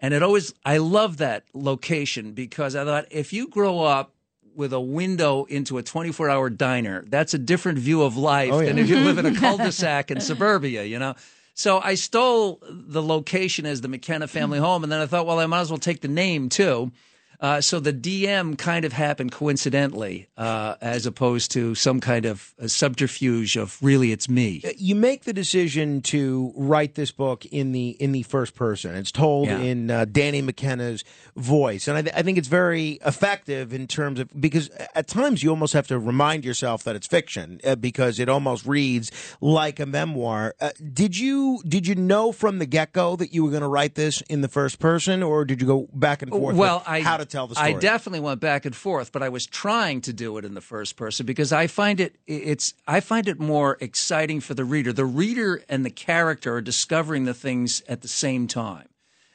And 0.00 0.12
it 0.12 0.22
always, 0.22 0.52
I 0.64 0.78
love 0.78 1.18
that 1.18 1.44
location 1.54 2.32
because 2.32 2.76
I 2.76 2.84
thought 2.84 3.06
if 3.10 3.32
you 3.32 3.48
grow 3.48 3.80
up 3.80 4.12
with 4.54 4.72
a 4.72 4.80
window 4.80 5.44
into 5.44 5.78
a 5.78 5.82
24 5.82 6.30
hour 6.30 6.50
diner, 6.50 7.04
that's 7.08 7.34
a 7.34 7.38
different 7.38 7.78
view 7.78 8.02
of 8.02 8.16
life 8.16 8.52
Oh, 8.52 8.60
yeah. 8.60 8.66
than 8.66 8.78
if 8.78 8.88
you 8.88 8.98
live 9.00 9.18
in 9.18 9.26
a 9.26 9.34
cul 9.40 9.56
de 9.58 9.72
sac 9.72 10.10
in 10.10 10.20
suburbia, 10.20 10.84
you 10.84 10.98
know? 10.98 11.14
So 11.54 11.80
I 11.80 11.94
stole 11.94 12.62
the 12.70 13.02
location 13.02 13.64
as 13.64 13.80
the 13.80 13.88
McKenna 13.88 14.28
family 14.28 14.58
mm. 14.58 14.62
home. 14.62 14.82
And 14.82 14.92
then 14.92 15.00
I 15.00 15.06
thought, 15.06 15.26
well, 15.26 15.38
I 15.38 15.46
might 15.46 15.60
as 15.60 15.70
well 15.70 15.78
take 15.78 16.02
the 16.02 16.08
name 16.08 16.50
too. 16.50 16.92
Uh, 17.40 17.60
so 17.60 17.80
the 17.80 17.92
DM 17.92 18.56
kind 18.58 18.84
of 18.84 18.92
happened 18.92 19.32
coincidentally, 19.32 20.28
uh, 20.36 20.74
as 20.80 21.06
opposed 21.06 21.50
to 21.52 21.74
some 21.74 22.00
kind 22.00 22.24
of 22.24 22.54
a 22.58 22.68
subterfuge 22.68 23.56
of 23.56 23.78
really 23.82 24.12
it's 24.12 24.28
me. 24.28 24.62
You 24.76 24.94
make 24.94 25.24
the 25.24 25.32
decision 25.32 26.02
to 26.02 26.52
write 26.56 26.94
this 26.94 27.10
book 27.10 27.44
in 27.46 27.72
the 27.72 27.90
in 27.90 28.12
the 28.12 28.22
first 28.22 28.54
person. 28.54 28.94
It's 28.94 29.10
told 29.12 29.48
Yeah. 29.48 29.58
in 29.58 29.90
uh, 29.90 30.04
Danny 30.06 30.42
McKenna's 30.42 31.04
voice, 31.36 31.88
and 31.88 31.98
I, 31.98 32.02
th- 32.02 32.14
I 32.16 32.22
think 32.22 32.38
it's 32.38 32.48
very 32.48 32.98
effective 33.04 33.72
in 33.72 33.86
terms 33.86 34.20
of 34.20 34.28
because 34.40 34.68
at 34.94 35.06
times 35.08 35.42
you 35.42 35.50
almost 35.50 35.72
have 35.72 35.86
to 35.88 35.98
remind 35.98 36.44
yourself 36.44 36.84
that 36.84 36.96
it's 36.96 37.06
fiction 37.06 37.60
uh, 37.64 37.74
because 37.76 38.18
it 38.18 38.28
almost 38.28 38.66
reads 38.66 39.10
like 39.40 39.80
a 39.80 39.86
memoir. 39.86 40.54
Uh, 40.60 40.70
did 40.92 41.18
you 41.18 41.62
did 41.66 41.86
you 41.86 41.94
know 41.94 42.32
from 42.32 42.58
the 42.58 42.66
get 42.66 42.92
go 42.92 43.16
that 43.16 43.32
you 43.34 43.44
were 43.44 43.50
going 43.50 43.62
to 43.62 43.68
write 43.68 43.94
this 43.94 44.20
in 44.22 44.40
the 44.40 44.48
first 44.48 44.78
person, 44.78 45.22
or 45.22 45.44
did 45.44 45.60
you 45.60 45.66
go 45.66 45.88
back 45.92 46.22
and 46.22 46.30
forth? 46.30 46.56
well, 46.56 46.82
I, 46.86 47.00
to 47.28 47.32
tell 47.36 47.46
the 47.46 47.54
story? 47.54 47.74
I 47.74 47.78
definitely 47.78 48.20
went 48.20 48.40
back 48.40 48.64
and 48.64 48.74
forth, 48.74 49.12
but 49.12 49.22
I 49.22 49.28
was 49.28 49.46
trying 49.46 50.00
to 50.02 50.12
do 50.12 50.38
it 50.38 50.44
in 50.44 50.54
the 50.54 50.60
first 50.60 50.96
person 50.96 51.26
because 51.26 51.52
I 51.52 51.66
find 51.66 52.00
it 52.00 52.16
it's 52.26 52.74
I 52.86 53.00
find 53.00 53.28
it 53.28 53.38
more 53.40 53.76
exciting 53.80 54.40
for 54.40 54.54
the 54.54 54.64
reader. 54.64 54.92
The 54.92 55.04
reader 55.04 55.62
and 55.68 55.84
the 55.84 55.90
character 55.90 56.54
are 56.54 56.60
discovering 56.62 57.24
the 57.24 57.34
things 57.34 57.82
at 57.88 58.02
the 58.02 58.08
same 58.08 58.46
time. 58.46 58.88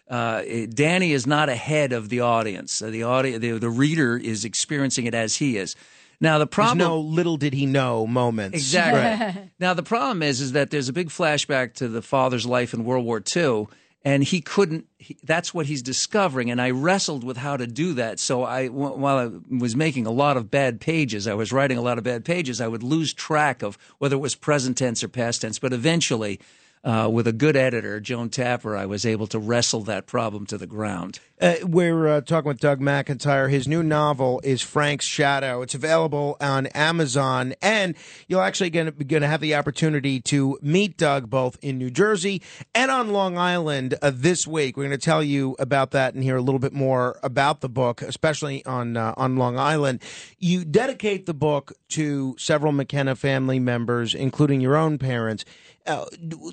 Uh, 0.09 0.41
it- 0.45 0.75
Danny 0.75 1.11
is 1.13 1.25
not 1.25 1.47
ahead 1.49 1.93
of 1.93 2.09
the 2.09 2.19
audience. 2.21 2.81
Uh, 2.81 2.89
The 2.89 3.03
audience, 3.03 3.39
the, 3.41 3.51
the 3.59 3.69
reader 3.69 4.17
is 4.17 4.43
experiencing 4.45 5.05
it 5.05 5.13
as 5.13 5.37
he 5.37 5.57
is. 5.57 5.75
Now 6.19 6.37
the 6.37 6.45
There's 6.45 6.53
problem, 6.53 6.77
no 6.79 6.99
little 6.99 7.37
did 7.37 7.53
he 7.53 7.65
know 7.65 8.05
moments. 8.05 8.55
Exactly. 8.57 9.49
now 9.59 9.73
the 9.73 9.81
problem 9.83 10.21
is, 10.21 10.39
is 10.41 10.51
that 10.51 10.69
there's 10.69 10.89
a 10.89 10.93
big 10.93 11.09
flashback 11.09 11.73
to 11.75 11.87
the 11.87 12.01
father's 12.01 12.45
life 12.45 12.73
in 12.75 12.83
World 12.85 13.05
War 13.05 13.23
II, 13.35 13.67
and 14.03 14.23
he 14.23 14.41
couldn't. 14.41 14.87
He, 14.97 15.17
that's 15.23 15.53
what 15.53 15.67
he's 15.67 15.81
discovering, 15.81 16.49
and 16.49 16.61
I 16.61 16.71
wrestled 16.71 17.23
with 17.23 17.37
how 17.37 17.57
to 17.57 17.67
do 17.67 17.93
that. 17.93 18.19
So 18.19 18.43
I, 18.43 18.67
while 18.67 19.17
I 19.17 19.55
was 19.55 19.75
making 19.75 20.07
a 20.07 20.11
lot 20.11 20.37
of 20.37 20.49
bad 20.49 20.79
pages, 20.79 21.27
I 21.27 21.33
was 21.33 21.51
writing 21.51 21.77
a 21.77 21.81
lot 21.81 21.97
of 21.97 22.03
bad 22.03 22.25
pages. 22.25 22.61
I 22.61 22.67
would 22.67 22.83
lose 22.83 23.13
track 23.13 23.61
of 23.61 23.77
whether 23.99 24.15
it 24.15 24.19
was 24.19 24.35
present 24.35 24.77
tense 24.77 25.03
or 25.03 25.07
past 25.07 25.41
tense. 25.41 25.59
But 25.59 25.73
eventually, 25.73 26.39
uh, 26.83 27.09
with 27.11 27.27
a 27.27 27.33
good 27.33 27.55
editor, 27.55 27.99
Joan 27.99 28.29
Tapper, 28.29 28.75
I 28.75 28.85
was 28.85 29.05
able 29.05 29.27
to 29.27 29.39
wrestle 29.39 29.81
that 29.83 30.07
problem 30.07 30.45
to 30.47 30.57
the 30.57 30.67
ground. 30.67 31.19
Uh, 31.41 31.55
we're 31.63 32.07
uh, 32.07 32.21
talking 32.21 32.49
with 32.49 32.59
Doug 32.59 32.79
McIntyre. 32.79 33.49
His 33.49 33.67
new 33.67 33.81
novel 33.81 34.39
is 34.43 34.61
Frank's 34.61 35.05
Shadow. 35.05 35.63
It's 35.63 35.73
available 35.73 36.37
on 36.39 36.67
Amazon, 36.67 37.55
and 37.63 37.95
you'll 38.27 38.41
actually 38.41 38.69
going 38.69 38.93
to 38.93 39.27
have 39.27 39.41
the 39.41 39.55
opportunity 39.55 40.19
to 40.19 40.59
meet 40.61 40.97
Doug 40.97 41.31
both 41.31 41.57
in 41.63 41.79
New 41.79 41.89
Jersey 41.89 42.43
and 42.75 42.91
on 42.91 43.09
Long 43.11 43.39
Island 43.39 43.95
uh, 44.03 44.11
this 44.13 44.45
week. 44.45 44.77
We're 44.77 44.83
going 44.83 44.91
to 44.91 45.03
tell 45.03 45.23
you 45.23 45.55
about 45.57 45.89
that 45.91 46.13
and 46.13 46.23
hear 46.23 46.35
a 46.35 46.41
little 46.43 46.59
bit 46.59 46.73
more 46.73 47.17
about 47.23 47.61
the 47.61 47.69
book, 47.69 48.03
especially 48.03 48.63
on 48.67 48.95
uh, 48.95 49.15
on 49.17 49.35
Long 49.35 49.57
Island. 49.57 50.03
You 50.37 50.63
dedicate 50.63 51.25
the 51.25 51.33
book 51.33 51.73
to 51.89 52.35
several 52.37 52.71
McKenna 52.71 53.15
family 53.15 53.57
members, 53.57 54.13
including 54.13 54.61
your 54.61 54.77
own 54.77 54.99
parents. 54.99 55.43
Uh, 55.87 56.05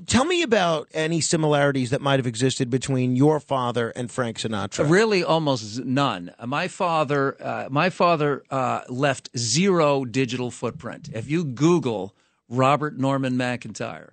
tell 0.07 0.25
me 0.25 0.43
about 0.43 0.89
any 0.95 1.21
similarities 1.21 1.91
that 1.91 2.01
might 2.01 2.19
have 2.19 2.27
existed 2.27 2.71
between 2.71 3.15
your 3.15 3.39
father 3.41 3.91
and 3.91 4.11
Frank 4.11 4.39
Sinatra. 4.39 4.78
Really, 4.79 5.25
almost 5.25 5.85
none. 5.85 6.33
My 6.45 6.69
father, 6.69 7.37
uh, 7.41 7.69
my 7.71 7.91
father 7.91 8.45
uh, 8.51 8.83
left 8.89 9.31
zero 9.37 10.05
digital 10.05 10.51
footprint. 10.51 11.11
If 11.13 11.31
you 11.31 11.45
Google 11.45 12.15
Robert 12.49 12.99
Norman 12.99 13.35
McIntyre, 13.35 14.11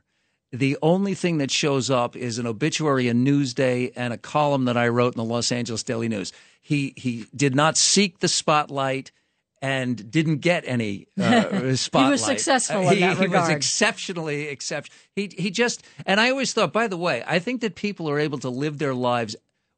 the 0.51 0.77
only 0.81 1.13
thing 1.13 1.37
that 1.39 1.51
shows 1.51 1.89
up 1.89 2.15
is 2.15 2.37
an 2.37 2.47
obituary 2.47 3.07
in 3.07 3.25
Newsday 3.25 3.91
and 3.95 4.13
a 4.13 4.17
column 4.17 4.65
that 4.65 4.77
I 4.77 4.87
wrote 4.87 5.15
in 5.15 5.17
the 5.17 5.23
Los 5.23 5.51
Angeles 5.51 5.83
Daily 5.83 6.07
News. 6.07 6.31
He 6.61 6.93
he 6.95 7.25
did 7.35 7.55
not 7.55 7.77
seek 7.77 8.19
the 8.19 8.27
spotlight 8.27 9.11
and 9.61 10.11
didn't 10.11 10.37
get 10.37 10.63
any 10.67 11.07
uh, 11.19 11.75
spotlight. 11.75 12.05
he 12.05 12.11
was 12.11 12.23
successful 12.23 12.81
in 12.81 12.93
he, 12.93 12.99
that 12.99 13.17
he 13.17 13.27
was 13.27 13.49
exceptionally 13.49 14.47
exceptional. 14.47 14.97
He 15.15 15.31
he 15.37 15.51
just 15.51 15.85
and 16.05 16.19
I 16.19 16.29
always 16.29 16.53
thought. 16.53 16.71
By 16.71 16.87
the 16.87 16.97
way, 16.97 17.23
I 17.25 17.39
think 17.39 17.61
that 17.61 17.75
people 17.75 18.09
are 18.09 18.19
able 18.19 18.37
to 18.39 18.49
live 18.49 18.77
their 18.77 18.93
lives 18.93 19.35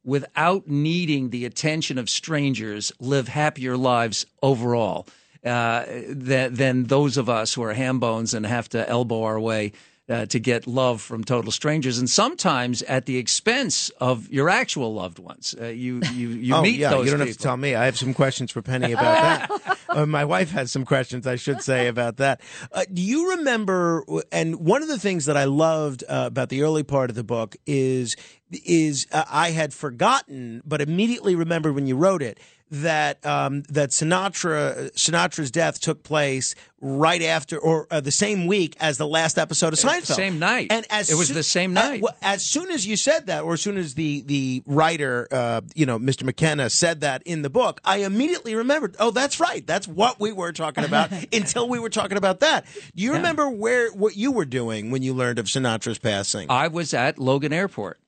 without 0.08 0.66
needing 0.66 1.28
the 1.28 1.44
attention 1.44 1.98
of 1.98 2.08
strangers, 2.08 2.90
live 2.98 3.28
happier 3.28 3.76
lives 3.76 4.24
overall 4.42 5.06
uh, 5.44 5.84
than 6.08 6.54
than 6.54 6.84
those 6.84 7.18
of 7.18 7.28
us 7.28 7.52
who 7.52 7.62
are 7.62 7.74
ham 7.74 8.00
bones 8.00 8.32
and 8.32 8.46
have 8.46 8.70
to 8.70 8.88
elbow 8.88 9.22
our 9.22 9.38
way 9.38 9.72
uh, 10.08 10.26
to 10.26 10.38
get 10.38 10.66
love 10.66 11.00
from 11.00 11.24
total 11.24 11.52
strangers, 11.52 11.98
and 11.98 12.08
sometimes 12.08 12.82
at 12.82 13.06
the 13.06 13.18
expense 13.18 13.90
of 14.00 14.30
your 14.30 14.48
actual 14.48 14.94
loved 14.94 15.18
ones. 15.18 15.54
Uh, 15.60 15.66
you 15.66 16.00
you 16.12 16.28
you 16.28 16.54
oh, 16.54 16.62
meet 16.62 16.76
yeah, 16.76 16.90
those 16.90 17.06
you 17.06 17.10
don't 17.10 17.20
people. 17.20 17.26
have 17.28 17.36
to 17.36 17.42
tell 17.42 17.56
me. 17.56 17.74
I 17.74 17.84
have 17.84 17.98
some 17.98 18.14
questions 18.14 18.50
for 18.50 18.62
Penny 18.62 18.92
about 18.92 19.48
that. 19.58 19.78
uh, 19.88 20.06
my 20.06 20.24
wife 20.24 20.50
has 20.50 20.72
some 20.72 20.84
questions, 20.84 21.26
I 21.26 21.36
should 21.36 21.62
say, 21.62 21.88
about 21.88 22.16
that. 22.18 22.40
Uh, 22.72 22.84
do 22.92 23.02
you 23.02 23.36
remember? 23.36 24.04
And 24.32 24.60
one 24.60 24.82
of 24.82 24.88
the 24.88 24.98
things 24.98 25.26
that 25.26 25.36
I 25.36 25.44
loved 25.44 26.04
uh, 26.08 26.24
about 26.26 26.48
the 26.48 26.62
early 26.62 26.82
part 26.82 27.10
of 27.10 27.16
the 27.16 27.24
book 27.24 27.56
is 27.66 28.16
is 28.50 29.06
uh, 29.12 29.24
I 29.30 29.50
had 29.50 29.74
forgotten, 29.74 30.62
but 30.64 30.80
immediately 30.80 31.34
remembered 31.34 31.74
when 31.74 31.86
you 31.86 31.96
wrote 31.96 32.22
it 32.22 32.38
that 32.70 33.24
um, 33.26 33.62
that 33.70 33.90
Sinatra 33.90 34.92
Sinatra's 34.92 35.50
death 35.50 35.80
took 35.80 36.02
place 36.02 36.54
right 36.80 37.22
after 37.22 37.58
or 37.58 37.86
uh, 37.90 38.00
the 38.00 38.12
same 38.12 38.46
week 38.46 38.76
as 38.78 38.98
the 38.98 39.06
last 39.06 39.36
episode 39.36 39.72
of 39.72 39.78
Seinfeld. 39.80 40.14
Same 40.14 40.38
night. 40.38 40.68
And 40.70 40.86
as 40.90 41.10
It 41.10 41.16
was 41.16 41.28
soo- 41.28 41.34
the 41.34 41.42
same 41.42 41.76
uh, 41.76 41.82
night. 41.82 42.02
well, 42.02 42.16
as 42.22 42.44
soon 42.44 42.70
as 42.70 42.86
you 42.86 42.96
said 42.96 43.26
that, 43.26 43.42
or 43.42 43.54
as 43.54 43.60
soon 43.62 43.76
as 43.78 43.94
the 43.94 44.22
the 44.26 44.62
writer, 44.66 45.26
uh, 45.32 45.60
you 45.74 45.86
know, 45.86 45.98
Mr. 45.98 46.22
McKenna 46.24 46.70
said 46.70 47.00
that 47.00 47.22
in 47.24 47.42
the 47.42 47.50
book, 47.50 47.80
I 47.84 47.98
immediately 47.98 48.54
remembered. 48.54 48.96
Oh, 49.00 49.10
that's 49.10 49.40
right. 49.40 49.66
That's 49.66 49.88
what 49.88 50.20
we 50.20 50.32
were 50.32 50.52
talking 50.52 50.84
about 50.84 51.10
until 51.32 51.68
we 51.68 51.78
were 51.78 51.90
talking 51.90 52.16
about 52.18 52.40
that. 52.40 52.64
Do 52.94 53.02
you 53.02 53.14
remember 53.14 53.48
where 53.48 53.90
what 53.92 54.16
you 54.16 54.30
were 54.32 54.44
doing 54.44 54.90
when 54.90 55.02
you 55.02 55.14
learned 55.14 55.38
of 55.38 55.46
Sinatra's 55.46 55.98
passing? 55.98 56.46
I 56.50 56.68
was 56.68 56.94
at 56.94 57.18
Logan 57.18 57.52
Airport. 57.52 57.98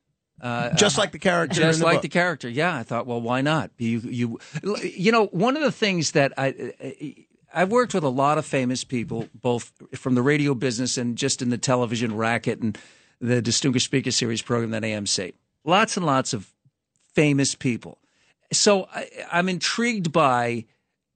Uh, 0.40 0.74
just 0.74 0.98
uh, 0.98 1.02
like 1.02 1.12
the 1.12 1.18
character, 1.18 1.60
just 1.60 1.80
the 1.80 1.84
like 1.84 1.96
book. 1.96 2.02
the 2.02 2.08
character. 2.08 2.48
Yeah, 2.48 2.74
I 2.74 2.82
thought, 2.82 3.06
well, 3.06 3.20
why 3.20 3.42
not? 3.42 3.70
You, 3.78 4.00
you, 4.00 4.38
you 4.82 5.12
know, 5.12 5.26
one 5.26 5.56
of 5.56 5.62
the 5.62 5.72
things 5.72 6.12
that 6.12 6.32
I, 6.38 7.26
I've 7.52 7.70
worked 7.70 7.94
with 7.94 8.04
a 8.04 8.08
lot 8.08 8.38
of 8.38 8.46
famous 8.46 8.84
people, 8.84 9.28
both 9.34 9.72
from 9.94 10.14
the 10.14 10.22
radio 10.22 10.54
business 10.54 10.96
and 10.96 11.16
just 11.16 11.42
in 11.42 11.50
the 11.50 11.58
television 11.58 12.16
racket 12.16 12.60
and 12.60 12.78
the 13.20 13.42
Distinguished 13.42 13.86
Speaker 13.86 14.10
Series 14.10 14.40
program 14.40 14.72
at 14.74 14.82
AMC. 14.82 15.34
Lots 15.64 15.96
and 15.96 16.06
lots 16.06 16.32
of 16.32 16.50
famous 17.14 17.54
people. 17.54 17.98
So 18.52 18.88
I, 18.92 19.08
I'm 19.30 19.48
intrigued 19.48 20.12
by. 20.12 20.66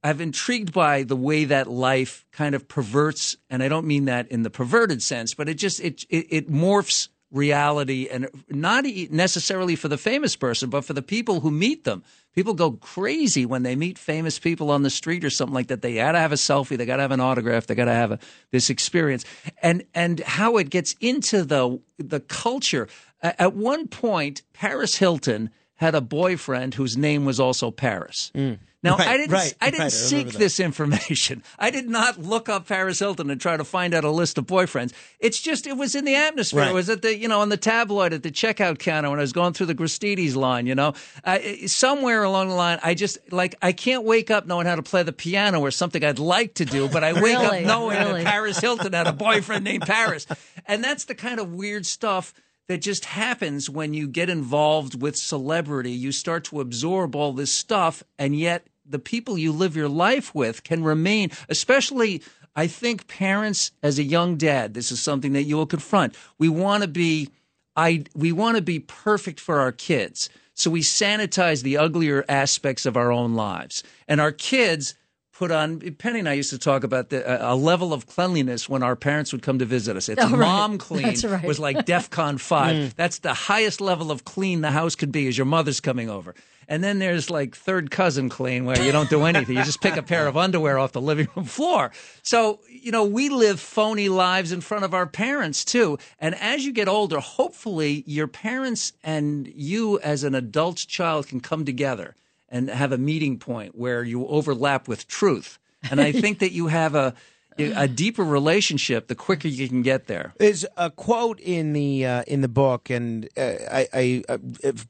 I've 0.03 0.21
intrigued 0.21 0.75
by 0.75 1.03
the 1.03 1.17
way 1.17 1.47
that 1.47 1.67
life 1.67 2.27
kind 2.31 2.55
of 2.55 2.69
perverts, 2.69 3.39
and 3.49 3.63
I 3.63 3.69
don't 3.69 3.87
mean 3.87 4.05
that 4.05 4.29
in 4.29 4.43
the 4.43 4.51
perverted 4.51 5.03
sense, 5.03 5.33
but 5.33 5.49
it 5.49 5.55
just 5.55 5.81
it 5.81 6.05
it, 6.11 6.27
it 6.29 6.51
morphs 6.51 7.09
reality 7.35 8.09
and 8.11 8.29
not 8.49 8.85
necessarily 9.11 9.77
for 9.77 9.89
the 9.89 9.99
famous 9.99 10.37
person, 10.37 10.71
but 10.71 10.85
for 10.85 10.93
the 10.93 11.03
people 11.03 11.41
who 11.41 11.51
meet 11.51 11.85
them. 11.85 12.03
People 12.35 12.55
go 12.55 12.73
crazy 12.73 13.45
when 13.45 13.63
they 13.63 13.77
meet 13.77 13.99
famous 13.99 14.39
people 14.39 14.71
on 14.71 14.83
the 14.83 14.91
street 14.91 15.25
or 15.25 15.31
something 15.31 15.55
like 15.55 15.69
that. 15.69 15.83
They 15.83 15.97
got 15.97 16.13
to 16.13 16.19
have 16.19 16.33
a 16.33 16.37
selfie. 16.37 16.77
They 16.77 16.87
got 16.87 16.97
to 16.97 17.03
have 17.03 17.13
an 17.13 17.21
autograph. 17.21 17.67
They 17.67 17.75
got 17.75 17.85
to 17.85 17.93
have 17.93 18.13
a, 18.13 18.19
this 18.51 18.71
experience 18.71 19.25
and, 19.63 19.85
and 19.95 20.21
how 20.21 20.57
it 20.57 20.71
gets 20.71 20.95
into 21.01 21.45
the, 21.45 21.81
the 21.99 22.21
culture. 22.21 22.89
At 23.23 23.55
one 23.55 23.89
point, 23.89 24.43
Paris 24.53 24.97
Hilton 24.97 25.51
had 25.77 25.95
a 25.95 26.01
boyfriend 26.01 26.75
whose 26.75 26.97
name 26.97 27.25
was 27.25 27.39
also 27.39 27.71
Paris. 27.71 28.33
Mm. 28.35 28.59
Now 28.85 28.97
Right, 28.99 29.09
I 29.09 29.17
didn't 29.17 29.33
right, 29.33 29.55
I 29.61 29.71
didn't 29.71 29.83
right, 29.85 29.93
seek 29.93 30.29
that. 30.33 30.39
this 30.39 30.61
information. 30.61 31.43
I 31.59 31.71
did 31.71 31.89
not 31.89 32.21
look 32.21 32.49
up 32.51 32.69
Paris 32.69 32.99
Hilton 33.01 33.31
and 33.31 33.41
try 33.41 33.57
to 33.57 33.65
find 33.65 33.95
out 33.95 34.05
a 34.05 34.11
list 34.11 34.37
of 34.39 34.47
boyfriends. 34.47 34.93
It's 35.19 35.41
just 35.41 35.67
it 35.67 35.77
was 35.77 35.95
in 35.95 36.05
the 36.05 36.15
atmosphere. 36.15 36.65
It 36.65 36.75
was 36.75 36.91
at 36.91 37.01
the 37.03 37.17
you 37.17 37.27
know 37.27 37.41
on 37.41 37.49
the 37.49 37.57
tabloid 37.57 38.13
at 38.13 38.23
the 38.23 38.31
checkout 38.31 38.79
counter 38.79 39.09
when 39.11 39.19
I 39.19 39.23
was 39.23 39.33
going 39.33 39.55
through 39.55 39.67
the 39.67 39.75
Gristedes 39.75 40.37
line. 40.37 40.67
You 40.67 40.75
know, 40.75 40.93
uh, 41.25 41.39
somewhere 41.67 42.23
along 42.25 42.49
the 42.51 42.55
line, 42.55 42.79
I 42.83 42.93
just 42.95 43.17
like 43.33 43.55
I 43.63 43.73
can't 43.73 44.05
wake 44.05 44.31
up 44.31 44.47
knowing 44.47 44.67
how 44.67 44.77
to 44.77 44.83
play 44.83 45.03
the 45.03 45.13
piano 45.13 45.61
or 45.61 45.71
something 45.71 46.05
I'd 46.05 46.19
like 46.19 46.55
to 46.55 46.67
do, 46.67 46.87
but 46.89 47.03
I 47.03 47.13
wake 47.21 47.23
Really? 47.25 47.61
up 47.61 47.65
knowing 47.65 47.97
Really? 47.99 48.23
that 48.23 48.31
Paris 48.31 48.59
Hilton 48.59 48.93
had 48.93 49.07
a 49.07 49.13
boyfriend 49.27 49.65
named 49.65 49.85
Paris, 49.87 50.27
and 50.67 50.85
that's 50.85 51.07
the 51.07 51.15
kind 51.15 51.41
of 51.41 51.51
weird 51.55 51.87
stuff 51.87 52.35
that 52.69 52.83
just 52.83 53.05
happens 53.07 53.69
when 53.69 53.93
you 53.95 54.09
get 54.09 54.31
involved 54.31 55.01
with 55.01 55.17
celebrity. 55.17 55.91
You 55.93 56.13
start 56.13 56.45
to 56.45 56.61
absorb 56.61 57.15
all 57.17 57.33
this 57.33 57.53
stuff, 57.53 58.03
and 58.19 58.35
yet 58.39 58.67
the 58.87 58.99
people 58.99 59.37
you 59.39 59.53
live 59.53 59.77
your 59.77 59.89
life 59.89 60.35
with 60.35 60.63
can 60.65 60.85
remain, 60.85 61.31
especially. 61.49 62.23
I 62.57 62.69
think 62.69 63.09
parents, 63.09 63.73
as 63.83 63.99
a 63.99 64.05
young 64.05 64.37
dad, 64.37 64.75
this 64.75 64.93
is 64.93 65.01
something 65.03 65.33
that 65.33 65.43
you 65.43 65.57
will 65.57 65.67
confront. 65.67 66.15
We 66.39 66.49
want 66.49 66.83
to 66.83 66.89
be, 66.89 67.31
I, 67.75 68.05
we 68.15 68.31
want 68.31 68.57
to 68.57 68.63
be 68.63 68.79
perfect 68.79 69.41
for 69.41 69.59
our 69.59 69.73
kids. 69.73 70.31
So 70.55 70.71
we 70.71 70.81
sanitize 70.81 71.65
the 71.65 71.79
uglier 71.79 72.25
aspects 72.29 72.87
of 72.87 72.97
our 72.97 73.11
own 73.11 73.35
lives. 73.35 73.83
And 74.07 74.21
our 74.21 74.31
kids 74.31 74.95
put 75.33 75.51
on, 75.51 75.81
Penny 75.99 76.21
and 76.21 76.29
I 76.29 76.35
used 76.35 76.51
to 76.51 76.59
talk 76.59 76.85
about 76.85 77.11
the, 77.11 77.27
a, 77.45 77.55
a 77.55 77.57
level 77.57 77.93
of 77.93 78.07
cleanliness 78.07 78.69
when 78.69 78.85
our 78.85 78.95
parents 78.95 79.33
would 79.33 79.43
come 79.43 79.59
to 79.59 79.65
visit 79.65 79.97
us. 79.97 80.09
It's 80.09 80.23
Oh, 80.23 80.29
right. 80.31 80.39
mom 80.39 80.79
clean 80.89 81.17
right. 81.29 81.43
was 81.45 81.59
like 81.59 81.79
DEFCON 81.87 82.39
5. 82.39 82.77
Mm. 82.77 82.95
That's 82.95 83.19
the 83.19 83.35
highest 83.35 83.81
level 83.81 84.13
of 84.13 84.25
clean 84.25 84.61
the 84.61 84.71
house 84.71 84.95
could 84.95 85.11
be 85.11 85.27
as 85.27 85.37
your 85.37 85.45
mother's 85.47 85.81
coming 85.81 86.09
over. 86.09 86.37
And 86.69 86.83
then 86.83 86.99
there's 86.99 87.31
like 87.31 87.55
third 87.55 87.91
cousin 87.91 88.29
clean 88.29 88.65
where 88.65 88.81
you 88.83 88.93
don't 88.93 89.11
do 89.11 89.25
anything. 89.25 89.57
You 89.57 89.65
just 89.65 89.81
pick 89.81 89.97
a 89.97 90.03
pair 90.03 90.27
of 90.27 90.37
underwear 90.37 90.79
off 90.79 90.93
the 90.93 91.01
living 91.01 91.29
room 91.37 91.47
floor. 91.47 91.91
So, 92.23 92.61
you 92.69 92.93
know, 92.93 93.05
we 93.05 93.29
live 93.29 93.61
phony 93.61 94.09
lives 94.09 94.53
in 94.53 94.61
front 94.61 94.85
of 94.85 94.95
our 94.95 95.07
parents 95.07 95.65
too. 95.65 95.99
And 96.19 96.35
as 96.37 96.65
you 96.65 96.73
get 96.73 96.89
older, 96.89 97.21
hopefully 97.21 98.05
your 98.07 98.29
parents 98.29 98.93
and 99.03 99.47
you 99.49 99.99
as 100.01 100.25
an 100.25 100.35
adult 100.35 100.77
child 100.77 101.29
can 101.29 101.41
come 101.41 101.65
together 101.65 102.15
and 102.49 102.69
have 102.71 102.93
a 102.93 102.99
meeting 102.99 103.39
point 103.39 103.75
where 103.77 104.03
you 104.03 104.27
overlap 104.27 104.87
with 104.87 105.09
truth. 105.09 105.59
And 105.91 106.01
I 106.01 106.13
think 106.21 106.39
that 106.39 106.53
you 106.53 106.69
have 106.69 106.95
a 106.95 107.15
a 107.59 107.89
deeper 107.89 108.25
relationship 108.25 109.09
the 109.09 109.15
quicker 109.15 109.49
you 109.49 109.69
can 109.69 109.83
get 109.83 110.07
there. 110.07 110.35
There's 110.39 110.65
a 110.77 110.91
quote 110.91 111.41
in 111.41 111.73
the 111.73 112.07
uh, 112.07 112.23
in 112.27 112.41
the 112.41 112.49
book, 112.49 112.91
and 112.91 113.29
uh, 113.37 113.55
I, 113.71 113.89
I 113.93 114.23
uh, 114.29 114.39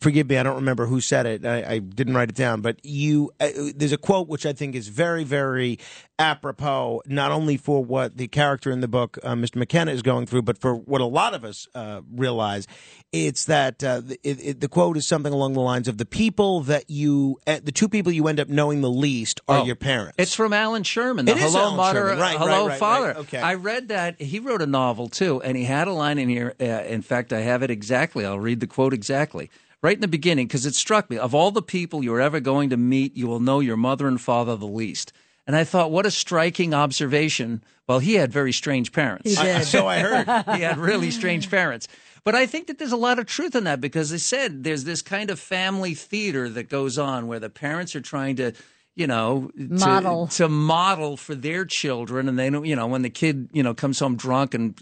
forgive 0.00 0.28
me, 0.28 0.38
I 0.38 0.42
don't 0.42 0.56
remember 0.56 0.86
who 0.86 1.00
said 1.00 1.26
it. 1.26 1.44
I, 1.44 1.74
I 1.74 1.78
didn't 1.78 2.14
write 2.14 2.30
it 2.30 2.36
down, 2.36 2.60
but 2.60 2.84
you. 2.84 3.32
Uh, 3.40 3.50
there's 3.74 3.92
a 3.92 3.98
quote 3.98 4.28
which 4.28 4.46
I 4.46 4.52
think 4.52 4.74
is 4.74 4.88
very, 4.88 5.24
very 5.24 5.78
apropos, 6.18 7.02
not 7.06 7.30
only 7.32 7.56
for 7.56 7.84
what 7.84 8.16
the 8.16 8.28
character 8.28 8.70
in 8.70 8.80
the 8.80 8.88
book, 8.88 9.18
uh, 9.22 9.34
Mr. 9.34 9.56
McKenna, 9.56 9.92
is 9.92 10.02
going 10.02 10.26
through, 10.26 10.42
but 10.42 10.58
for 10.58 10.74
what 10.74 11.00
a 11.00 11.06
lot 11.06 11.34
of 11.34 11.44
us 11.44 11.66
uh, 11.74 12.00
realize. 12.12 12.66
It's 13.12 13.44
that 13.46 13.82
uh, 13.82 14.00
the, 14.00 14.18
it, 14.22 14.60
the 14.60 14.68
quote 14.68 14.96
is 14.96 15.06
something 15.06 15.32
along 15.32 15.52
the 15.54 15.60
lines 15.60 15.88
of 15.88 15.98
the 15.98 16.04
people 16.04 16.60
that 16.62 16.88
you, 16.88 17.38
uh, 17.46 17.60
the 17.62 17.72
two 17.72 17.88
people 17.88 18.12
you 18.12 18.26
end 18.28 18.40
up 18.40 18.48
knowing 18.48 18.80
the 18.80 18.90
least 18.90 19.40
are 19.48 19.58
Oh. 19.60 19.64
your 19.64 19.76
parents. 19.76 20.14
It's 20.18 20.34
from 20.34 20.52
Allan 20.52 20.82
Sherman, 20.82 21.26
the 21.26 21.32
It 21.32 21.38
is 21.38 21.42
Hello 21.44 21.60
Allan 21.64 21.76
Mother, 21.76 22.00
Sherman. 22.00 22.18
Right, 22.18 22.36
Hello 22.38 22.62
right, 22.62 22.68
right, 22.70 22.78
Father. 22.78 23.16
Okay. 23.18 23.38
I 23.38 23.54
read 23.54 23.88
that. 23.88 24.20
He 24.20 24.38
wrote 24.40 24.62
a 24.62 24.66
novel 24.66 25.08
too, 25.08 25.40
and 25.42 25.56
he 25.56 25.64
had 25.64 25.88
a 25.88 25.92
line 25.92 26.18
in 26.18 26.28
here. 26.28 26.54
Uh, 26.60 26.64
in 26.64 27.02
fact, 27.02 27.32
I 27.32 27.40
have 27.40 27.62
it 27.62 27.70
exactly. 27.70 28.24
I'll 28.26 28.40
read 28.40 28.60
the 28.60 28.66
quote 28.66 28.92
exactly. 28.94 29.50
Right 29.82 29.94
in 29.96 30.00
the 30.00 30.08
beginning, 30.08 30.46
because 30.46 30.64
it 30.64 30.74
struck 30.74 31.10
me. 31.10 31.18
Of 31.18 31.34
all 31.34 31.50
the 31.50 31.60
people 31.60 32.02
you're 32.02 32.20
ever 32.20 32.40
going 32.40 32.70
to 32.70 32.76
meet, 32.78 33.16
you 33.16 33.26
will 33.26 33.40
know 33.40 33.60
your 33.60 33.76
mother 33.76 34.08
and 34.08 34.18
father 34.20 34.56
the 34.56 34.66
least. 34.66 35.12
And 35.46 35.54
I 35.54 35.64
thought, 35.64 35.90
what 35.90 36.06
a 36.06 36.10
striking 36.10 36.72
observation. 36.72 37.62
Well, 37.86 37.98
he 37.98 38.14
had 38.14 38.32
very 38.32 38.52
strange 38.52 38.92
parents. 38.92 39.30
He 39.30 39.36
did. 39.36 39.64
So 39.66 39.86
I 39.86 39.98
heard. 39.98 40.56
he 40.56 40.62
had 40.62 40.78
really 40.78 41.10
strange 41.10 41.50
parents. 41.50 41.86
But 42.24 42.34
I 42.34 42.46
think 42.46 42.68
that 42.68 42.78
there's 42.78 42.92
a 42.92 42.96
lot 42.96 43.18
of 43.18 43.26
truth 43.26 43.54
in 43.54 43.64
that 43.64 43.80
because 43.82 44.08
they 44.08 44.18
said 44.18 44.64
there's 44.64 44.84
this 44.84 45.02
kind 45.02 45.30
of 45.30 45.38
family 45.38 45.94
theater 45.94 46.48
that 46.48 46.70
goes 46.70 46.98
on 46.98 47.26
where 47.26 47.38
the 47.38 47.50
parents 47.50 47.94
are 47.94 48.00
trying 48.00 48.36
to, 48.36 48.52
you 48.96 49.06
know, 49.06 49.50
to- 49.56 49.68
Model. 49.68 50.26
to, 50.28 50.48
model 50.48 51.16
for 51.16 51.34
their 51.34 51.64
children, 51.64 52.28
and 52.28 52.38
they 52.38 52.48
don't, 52.50 52.64
you 52.64 52.76
know, 52.76 52.86
when 52.86 53.02
the 53.02 53.10
kid, 53.10 53.48
you 53.52 53.62
know, 53.62 53.74
comes 53.74 53.98
home 53.98 54.16
drunk 54.16 54.54
and 54.54 54.74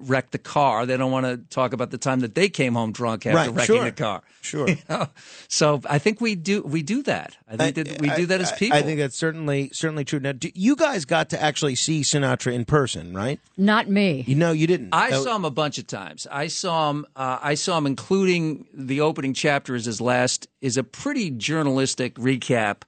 wrecked 0.00 0.32
the 0.32 0.38
car, 0.38 0.84
they 0.84 0.96
don't 0.96 1.12
want 1.12 1.26
to 1.26 1.36
talk 1.54 1.72
about 1.72 1.90
the 1.90 1.98
time 1.98 2.20
that 2.20 2.34
they 2.34 2.48
came 2.48 2.74
home 2.74 2.90
drunk 2.92 3.24
after 3.24 3.36
Right, 3.36 3.50
wrecking 3.50 3.76
sure. 3.76 3.84
the 3.84 3.92
car. 3.92 4.22
Sure. 4.40 4.68
You 4.72 4.76
know? 4.88 5.06
So 5.48 5.80
I 5.88 5.98
think 5.98 6.20
we 6.20 6.34
do 6.34 6.62
we 6.62 6.82
do 6.82 7.02
that. 7.04 7.36
I 7.48 7.56
think 7.56 7.76
that 7.76 8.00
we 8.00 8.10
do 8.10 8.26
that 8.26 8.40
as 8.40 8.50
people. 8.52 8.76
I 8.76 8.82
think 8.82 8.98
that's 8.98 9.16
certainly 9.16 9.70
certainly 9.72 10.04
true. 10.04 10.18
Now, 10.18 10.32
do, 10.32 10.50
you 10.54 10.74
guys 10.74 11.04
got 11.04 11.30
to 11.30 11.40
actually 11.42 11.74
see 11.76 12.00
Sinatra 12.02 12.52
in 12.52 12.64
person, 12.64 13.14
right? 13.14 13.38
Not 13.56 13.88
me. 13.88 14.24
You 14.26 14.34
know, 14.34 14.50
you 14.52 14.66
didn't. 14.66 14.88
I 14.92 15.10
That- 15.10 15.22
saw 15.22 15.36
him 15.36 15.44
a 15.44 15.50
bunch 15.50 15.78
of 15.78 15.86
times. 15.86 16.26
I 16.30 16.48
saw 16.48 16.90
him. 16.90 17.06
Uh, 17.14 17.38
I 17.40 17.54
saw 17.54 17.78
him, 17.78 17.86
including 17.86 18.66
the 18.74 19.00
opening 19.00 19.34
chapter 19.34 19.74
as 19.76 19.84
his 19.84 20.00
last 20.00 20.48
is 20.60 20.76
a 20.76 20.82
pretty 20.82 21.30
journalistic 21.30 22.14
recap 22.16 22.82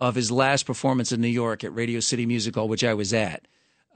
of 0.00 0.14
his 0.14 0.30
last 0.30 0.64
performance 0.66 1.12
in 1.12 1.20
New 1.20 1.28
York 1.28 1.64
at 1.64 1.74
Radio 1.74 2.00
City 2.00 2.26
Music 2.26 2.54
Hall, 2.54 2.68
which 2.68 2.84
I 2.84 2.94
was 2.94 3.12
at. 3.12 3.46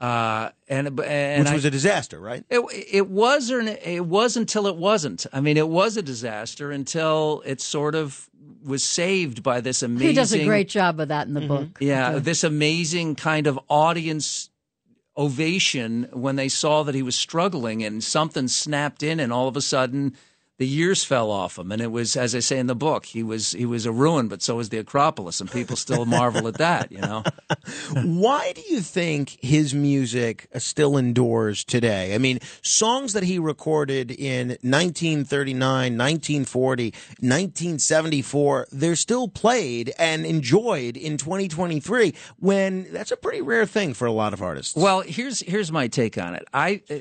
Uh, 0.01 0.49
and 0.67 0.99
and 0.99 1.45
which 1.45 1.53
was 1.53 1.65
a 1.65 1.71
disaster, 1.71 2.19
right? 2.19 2.43
it, 2.49 2.59
it 2.91 3.09
was 3.09 3.49
or 3.49 3.61
it 3.61 4.05
was 4.05 4.35
until 4.35 4.67
it 4.67 4.75
wasn't. 4.75 5.25
I 5.31 5.39
mean, 5.39 5.55
it 5.55 5.69
was 5.69 5.95
a 5.95 6.01
disaster 6.01 6.71
until 6.71 7.41
it 7.45 7.61
sort 7.61 7.95
of 7.95 8.29
was 8.65 8.83
saved 8.83 9.43
by 9.43 9.61
this 9.61 9.81
amazing. 9.81 10.07
He 10.07 10.13
does 10.13 10.33
a 10.33 10.43
great 10.43 10.67
job 10.67 10.99
of 10.99 11.07
that 11.07 11.27
in 11.27 11.33
the 11.33 11.39
Mm-hmm. 11.41 11.47
book. 11.47 11.77
Yeah, 11.79 12.19
this 12.19 12.43
amazing 12.43 13.15
kind 13.15 13.47
of 13.47 13.57
audience 13.69 14.49
ovation 15.17 16.09
when 16.11 16.35
they 16.35 16.49
saw 16.49 16.83
that 16.83 16.95
he 16.95 17.03
was 17.03 17.15
struggling 17.15 17.83
and 17.83 18.03
something 18.03 18.47
snapped 18.47 19.03
in 19.03 19.19
and 19.19 19.31
all 19.31 19.47
of 19.47 19.55
a 19.55 19.61
sudden 19.61 20.15
the 20.57 20.67
years 20.67 21.03
fell 21.03 21.31
off 21.31 21.57
him 21.57 21.71
and 21.71 21.81
it 21.81 21.91
was 21.91 22.15
as 22.15 22.35
I 22.35 22.39
say 22.39 22.59
in 22.59 22.67
the 22.67 22.75
book 22.75 23.05
he 23.05 23.23
was 23.23 23.51
he 23.51 23.65
was 23.65 23.85
a 23.85 23.91
ruin 23.91 24.27
but 24.27 24.41
so 24.41 24.55
was 24.55 24.69
the 24.69 24.77
Acropolis 24.77 25.41
and 25.41 25.51
people 25.51 25.75
still 25.75 26.05
marvel 26.05 26.47
at 26.47 26.55
that 26.55 26.91
you 26.91 26.99
know 26.99 27.23
Why 28.03 28.53
do 28.53 28.61
you 28.69 28.81
think 28.81 29.37
his 29.41 29.73
music 29.73 30.47
still 30.57 30.97
endures 30.97 31.63
today? 31.63 32.15
I 32.15 32.17
mean, 32.17 32.39
songs 32.61 33.13
that 33.13 33.23
he 33.23 33.39
recorded 33.39 34.11
in 34.11 34.49
1939, 34.61 35.59
1940, 35.59 36.85
1974, 36.85 38.67
they're 38.71 38.95
still 38.95 39.27
played 39.27 39.93
and 39.97 40.25
enjoyed 40.25 40.97
in 40.97 41.17
2023 41.17 42.13
when 42.39 42.91
that's 42.91 43.11
a 43.11 43.17
pretty 43.17 43.41
rare 43.41 43.65
thing 43.65 43.93
for 43.93 44.05
a 44.05 44.11
lot 44.11 44.33
of 44.33 44.41
artists. 44.41 44.75
Well, 44.75 45.01
here's 45.01 45.41
here's 45.41 45.71
my 45.71 45.87
take 45.87 46.17
on 46.17 46.35
it. 46.35 46.47
I 46.53 46.81
uh, 46.89 46.95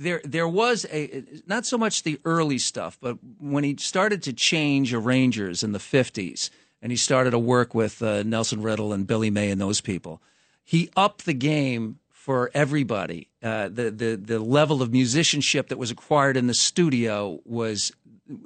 there 0.00 0.22
there 0.24 0.48
was 0.48 0.86
a 0.90 1.24
not 1.46 1.66
so 1.66 1.76
much 1.76 2.02
the 2.02 2.18
early 2.24 2.58
stuff, 2.58 2.98
but 3.00 3.18
when 3.38 3.64
he 3.64 3.76
started 3.78 4.22
to 4.22 4.32
change 4.32 4.94
arrangers 4.94 5.62
in 5.62 5.72
the 5.72 5.78
'50s, 5.78 6.48
and 6.80 6.90
he 6.90 6.96
started 6.96 7.32
to 7.32 7.38
work 7.38 7.74
with 7.74 8.02
uh, 8.02 8.22
Nelson 8.22 8.62
Riddle 8.62 8.94
and 8.94 9.06
Billy 9.06 9.30
May 9.30 9.50
and 9.50 9.60
those 9.60 9.82
people, 9.82 10.22
he 10.64 10.88
upped 10.96 11.26
the 11.26 11.34
game 11.34 11.98
for 12.08 12.50
everybody. 12.54 13.28
Uh, 13.42 13.68
the 13.68 13.90
the 13.90 14.16
the 14.16 14.38
level 14.38 14.80
of 14.80 14.90
musicianship 14.90 15.68
that 15.68 15.78
was 15.78 15.90
acquired 15.90 16.36
in 16.38 16.46
the 16.46 16.54
studio 16.54 17.38
was 17.44 17.92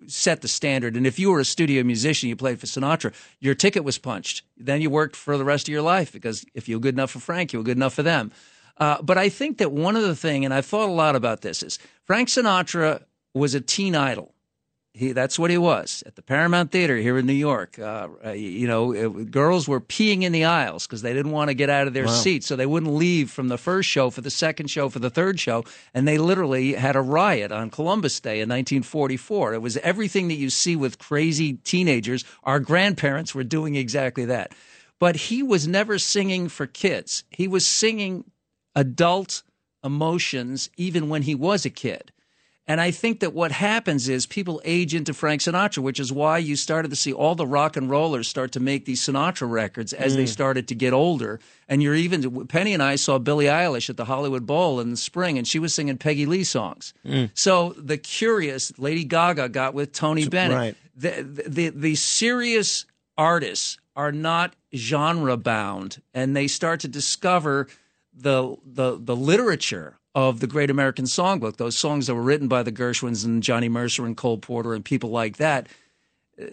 set 0.06 0.40
the 0.40 0.48
standard. 0.48 0.96
And 0.96 1.06
if 1.06 1.18
you 1.18 1.30
were 1.30 1.40
a 1.40 1.44
studio 1.44 1.84
musician, 1.84 2.28
you 2.28 2.36
played 2.36 2.58
for 2.58 2.66
Sinatra, 2.66 3.12
your 3.38 3.54
ticket 3.54 3.84
was 3.84 3.98
punched. 3.98 4.42
Then 4.56 4.80
you 4.80 4.90
worked 4.90 5.14
for 5.14 5.36
the 5.36 5.44
rest 5.44 5.68
of 5.68 5.72
your 5.72 5.82
life 5.82 6.10
because 6.10 6.44
if 6.54 6.68
you 6.68 6.76
were 6.76 6.80
good 6.80 6.94
enough 6.94 7.10
for 7.10 7.20
Frank, 7.20 7.52
you 7.52 7.58
were 7.58 7.64
good 7.64 7.76
enough 7.76 7.94
for 7.94 8.02
them. 8.02 8.32
Uh, 8.76 9.00
but 9.02 9.18
I 9.18 9.28
think 9.28 9.58
that 9.58 9.72
one 9.72 9.96
of 9.96 10.02
the 10.02 10.16
thing, 10.16 10.44
and 10.44 10.52
I've 10.52 10.66
thought 10.66 10.88
a 10.88 10.92
lot 10.92 11.16
about 11.16 11.42
this, 11.42 11.62
is 11.62 11.78
Frank 12.04 12.28
Sinatra 12.28 13.04
was 13.32 13.54
a 13.54 13.60
teen 13.60 13.94
idol. 13.94 14.34
He, 14.96 15.10
that's 15.10 15.40
what 15.40 15.50
he 15.50 15.58
was 15.58 16.04
at 16.06 16.14
the 16.14 16.22
Paramount 16.22 16.70
Theater 16.70 16.96
here 16.96 17.18
in 17.18 17.26
New 17.26 17.32
York. 17.32 17.80
Uh, 17.80 18.08
uh, 18.24 18.30
you 18.30 18.68
know, 18.68 18.92
it, 18.92 19.32
girls 19.32 19.66
were 19.66 19.80
peeing 19.80 20.22
in 20.22 20.30
the 20.30 20.44
aisles 20.44 20.87
because 20.87 21.02
they 21.02 21.12
didn't 21.12 21.32
want 21.32 21.48
to 21.48 21.54
get 21.54 21.68
out 21.68 21.88
of 21.88 21.94
their 21.94 22.06
seats, 22.06 22.46
so 22.46 22.54
they 22.54 22.64
wouldn't 22.64 22.94
leave 22.94 23.28
from 23.28 23.48
the 23.48 23.58
first 23.58 23.88
show 23.88 24.08
for 24.08 24.20
the 24.20 24.30
second 24.30 24.68
show 24.68 24.88
for 24.88 25.00
the 25.00 25.10
third 25.10 25.40
show, 25.40 25.64
and 25.94 26.06
they 26.06 26.16
literally 26.16 26.74
had 26.74 26.94
a 26.94 27.00
riot 27.00 27.50
on 27.50 27.70
Columbus 27.70 28.20
Day 28.20 28.37
in 28.37 28.48
1944. 28.48 29.54
It 29.54 29.62
was 29.62 29.76
everything 29.78 30.28
that 30.28 30.34
you 30.34 30.48
see 30.48 30.76
with 30.76 31.00
crazy 31.00 31.54
teenagers. 31.54 32.24
Our 32.44 32.60
grandparents 32.60 33.34
were 33.34 33.42
doing 33.42 33.74
exactly 33.74 34.26
that, 34.26 34.52
but 35.00 35.16
he 35.16 35.42
was 35.42 35.66
never 35.66 35.98
singing 35.98 36.48
for 36.48 36.68
kids. 36.68 37.24
He 37.30 37.48
was 37.48 37.66
singing 37.66 38.30
adult 38.74 39.42
emotions 39.82 40.70
even 40.76 41.08
when 41.08 41.22
he 41.22 41.34
was 41.34 41.64
a 41.64 41.70
kid. 41.70 42.12
And 42.66 42.80
I 42.80 42.92
think 42.92 43.20
that 43.20 43.34
what 43.34 43.52
happens 43.52 44.08
is 44.08 44.24
people 44.24 44.62
age 44.64 44.94
into 44.94 45.12
Frank 45.12 45.42
Sinatra, 45.42 45.78
which 45.78 46.00
is 46.00 46.10
why 46.10 46.38
you 46.38 46.56
started 46.56 46.88
to 46.88 46.96
see 46.96 47.12
all 47.12 47.34
the 47.34 47.46
rock 47.46 47.76
and 47.76 47.90
rollers 47.90 48.26
start 48.26 48.52
to 48.52 48.60
make 48.60 48.87
these 48.87 49.02
Sinatra 49.02 49.50
records 49.50 49.92
as 49.92 50.16
they 50.16 50.24
mm. 50.24 50.28
started 50.28 50.68
to 50.68 50.74
get 50.74 50.94
older. 50.94 51.40
And 51.68 51.82
you're 51.82 51.94
even, 51.94 52.46
Penny 52.46 52.72
and 52.72 52.82
I 52.82 52.96
saw 52.96 53.18
Billie 53.18 53.46
Eilish 53.46 53.90
at 53.90 53.98
the 53.98 54.06
Hollywood 54.06 54.46
Bowl 54.46 54.80
in 54.80 54.90
the 54.90 54.96
spring, 54.96 55.37
and 55.37 55.46
she 55.46 55.58
was 55.58 55.74
singing 55.74 55.98
Peggy 55.98 56.24
Lee 56.24 56.44
songs. 56.44 56.94
Mm. 57.04 57.30
So 57.34 57.74
the 57.76 57.98
curious, 57.98 58.72
Lady 58.78 59.04
Gaga 59.04 59.50
got 59.50 59.74
with 59.74 59.92
Tony 59.92 60.26
Bennett. 60.26 60.56
right. 60.56 60.76
The, 60.96 61.44
the, 61.46 61.68
the 61.68 61.94
serious 61.96 62.87
artists 63.18 63.78
are 63.94 64.12
not 64.12 64.56
genre 64.74 65.37
bound, 65.37 66.00
and 66.14 66.34
they 66.34 66.48
start 66.48 66.80
to 66.80 66.88
discover 66.88 67.68
the 68.16 68.57
the 68.64 68.98
the 69.00 69.16
literature 69.16 69.98
of 70.14 70.40
the 70.40 70.46
Great 70.46 70.70
American 70.70 71.07
Songbook, 71.07 71.57
those 71.57 71.77
songs 71.77 72.07
that 72.07 72.14
were 72.14 72.22
written 72.22 72.46
by 72.46 72.62
the 72.62 72.72
Gershwins 72.72 73.24
and 73.24 73.42
Johnny 73.42 73.68
Mercer 73.68 74.07
and 74.07 74.16
Cole 74.16 74.38
Porter 74.38 74.74
and 74.74 74.85
people 74.85 75.11
like 75.11 75.38
that. 75.38 75.68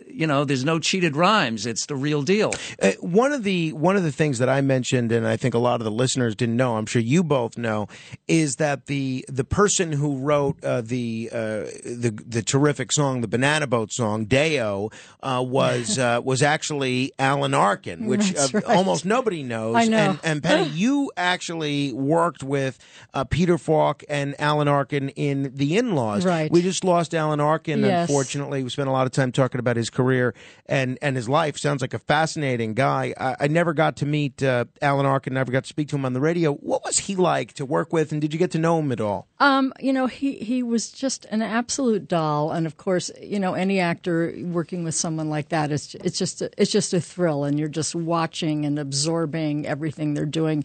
You 0.08 0.28
know, 0.28 0.46
there's 0.46 0.64
no 0.64 0.80
cheated 0.80 1.16
rhymes. 1.16 1.66
It's 1.66 1.88
the 1.88 1.96
real 1.96 2.22
deal. 2.22 2.54
Uh, 2.82 2.92
one 3.00 3.32
of 3.32 3.44
the 3.44 3.74
one 3.74 3.96
of 3.96 4.04
the 4.04 4.12
things 4.12 4.38
that 4.40 4.50
I 4.50 4.62
mentioned, 4.62 5.12
and 5.12 5.28
I 5.28 5.38
think 5.38 5.56
a 5.56 5.60
lot 5.60 5.82
of 5.82 5.86
the 5.86 5.92
listeners 5.92 6.36
didn't 6.36 6.58
know, 6.58 6.78
I'm 6.78 6.86
sure 6.86 7.02
you 7.02 7.24
both 7.24 7.58
know, 7.58 7.88
is 8.28 8.58
that 8.58 8.86
the 8.86 9.26
the 9.28 9.44
person 9.44 9.92
who 9.92 10.18
wrote 10.18 10.64
uh, 10.64 10.82
the 10.82 11.30
uh, 11.32 11.38
the 11.84 12.14
the 12.28 12.44
terrific 12.44 12.92
song, 12.92 13.22
the 13.22 13.28
Banana 13.28 13.66
Boat 13.66 13.92
song, 13.92 14.26
Day-O, 14.26 14.92
uh, 15.24 15.44
was 15.46 15.98
uh, 16.00 16.22
was 16.24 16.44
actually 16.44 17.12
Alan 17.18 17.54
Arkin, 17.54 18.06
which 18.06 18.36
uh, 18.36 18.48
right. 18.54 18.64
almost 18.66 19.06
nobody 19.06 19.42
knows. 19.42 19.76
I 19.76 19.86
know. 19.86 19.98
And, 19.98 20.20
and 20.24 20.44
Penny, 20.44 20.70
you 20.74 21.12
actually 21.18 21.94
worked 21.94 22.44
with 22.44 22.78
uh, 23.14 23.24
Peter 23.24 23.58
Falk 23.58 24.04
and 24.10 24.36
Alan 24.40 24.68
Arkin 24.68 25.10
in 25.10 25.52
The 25.56 25.78
In-Laws. 25.78 26.26
Right. 26.26 26.52
We 26.52 26.62
just 26.62 26.84
lost 26.84 27.14
Alan 27.16 27.40
Arkin, 27.40 27.80
Yes. 27.82 28.10
unfortunately. 28.10 28.64
We 28.64 28.70
spent 28.70 28.90
a 28.90 28.92
lot 28.92 29.06
of 29.08 29.12
time 29.12 29.32
talking 29.32 29.60
about 29.60 29.71
his 29.78 29.90
career 29.90 30.34
and, 30.66 30.98
and 31.02 31.16
his 31.16 31.28
life. 31.30 31.58
Sounds 31.58 31.82
like 31.82 31.94
a 31.94 32.00
fascinating 32.00 32.74
guy. 32.74 33.14
I, 33.20 33.36
I 33.42 33.48
never 33.48 33.74
got 33.74 33.98
to 33.98 34.06
meet 34.06 34.42
uh, 34.44 34.66
Alan 34.82 35.06
Arkin, 35.06 35.34
never 35.34 35.52
got 35.52 35.64
to 35.64 35.70
speak 35.70 35.90
to 35.90 35.96
him 35.96 36.06
on 36.06 36.14
the 36.14 36.22
radio. 36.22 36.54
What 36.54 36.84
was 36.84 37.00
he 37.00 37.16
like 37.16 37.54
to 37.54 37.66
work 37.66 37.94
with, 37.94 38.12
and 38.12 38.22
did 38.22 38.34
you 38.34 38.40
get 38.40 38.52
to 38.52 38.60
know 38.60 38.80
him 38.80 38.92
at 38.92 39.02
all? 39.02 39.28
Um, 39.40 39.74
you 39.80 39.94
know, 39.94 40.08
he 40.08 40.36
he 40.36 40.64
was 40.64 40.92
just 40.92 41.26
an 41.26 41.42
absolute 41.42 42.08
doll, 42.08 42.52
and 42.52 42.66
of 42.66 42.78
course, 42.78 43.12
you 43.22 43.40
know, 43.40 43.54
any 43.54 43.80
actor 43.80 44.34
working 44.44 44.84
with 44.84 44.96
someone 44.96 45.30
like 45.30 45.50
that 45.50 45.72
is 45.72 45.96
it's 46.04 46.18
just 46.18 46.42
a, 46.42 46.50
it's 46.58 46.72
just 46.72 46.94
a 46.94 47.02
thrill, 47.02 47.44
and 47.44 47.60
you're 47.60 47.68
just 47.68 47.96
watching 47.96 48.66
and 48.66 48.78
absorbing 48.80 49.66
everything 49.66 50.14
they're 50.14 50.26
doing. 50.26 50.64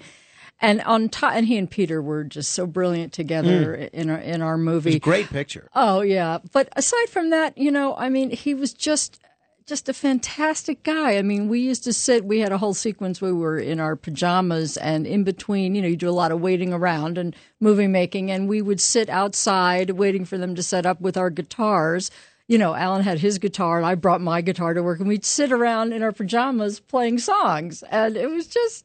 And 0.60 0.80
on 0.82 1.10
top, 1.10 1.34
and 1.34 1.46
he 1.46 1.58
and 1.58 1.70
Peter 1.70 2.00
were 2.00 2.24
just 2.24 2.52
so 2.52 2.66
brilliant 2.66 3.12
together 3.12 3.76
hmm. 3.76 3.96
in 3.96 4.10
our 4.10 4.18
in 4.18 4.42
our 4.42 4.56
movie. 4.56 4.98
Great 4.98 5.28
picture. 5.28 5.68
Oh 5.74 6.00
yeah, 6.00 6.38
but 6.52 6.70
aside 6.74 7.10
from 7.10 7.30
that, 7.30 7.58
you 7.58 7.70
know, 7.70 7.94
I 7.96 8.08
mean, 8.08 8.30
he 8.30 8.54
was 8.54 8.72
just 8.72 9.20
just 9.66 9.88
a 9.88 9.92
fantastic 9.92 10.84
guy. 10.84 11.16
I 11.18 11.22
mean, 11.22 11.48
we 11.48 11.58
used 11.58 11.82
to 11.84 11.92
sit. 11.92 12.24
We 12.24 12.38
had 12.38 12.52
a 12.52 12.58
whole 12.58 12.74
sequence 12.74 13.20
we 13.20 13.32
were 13.32 13.58
in 13.58 13.80
our 13.80 13.96
pajamas, 13.96 14.76
and 14.76 15.06
in 15.06 15.24
between, 15.24 15.74
you 15.74 15.82
know, 15.82 15.88
you 15.88 15.96
do 15.96 16.08
a 16.08 16.10
lot 16.10 16.30
of 16.30 16.40
waiting 16.40 16.72
around 16.72 17.18
and 17.18 17.34
movie 17.60 17.88
making, 17.88 18.30
and 18.30 18.48
we 18.48 18.62
would 18.62 18.80
sit 18.80 19.08
outside 19.08 19.90
waiting 19.90 20.24
for 20.24 20.38
them 20.38 20.54
to 20.54 20.62
set 20.62 20.86
up 20.86 21.00
with 21.00 21.16
our 21.16 21.30
guitars. 21.30 22.10
You 22.46 22.58
know, 22.58 22.74
Alan 22.74 23.02
had 23.02 23.18
his 23.18 23.38
guitar, 23.38 23.76
and 23.78 23.86
I 23.86 23.96
brought 23.96 24.20
my 24.20 24.40
guitar 24.40 24.72
to 24.72 24.82
work, 24.82 25.00
and 25.00 25.08
we'd 25.08 25.24
sit 25.24 25.50
around 25.50 25.92
in 25.92 26.02
our 26.02 26.12
pajamas 26.12 26.78
playing 26.78 27.18
songs, 27.18 27.82
and 27.90 28.16
it 28.16 28.30
was 28.30 28.46
just. 28.46 28.84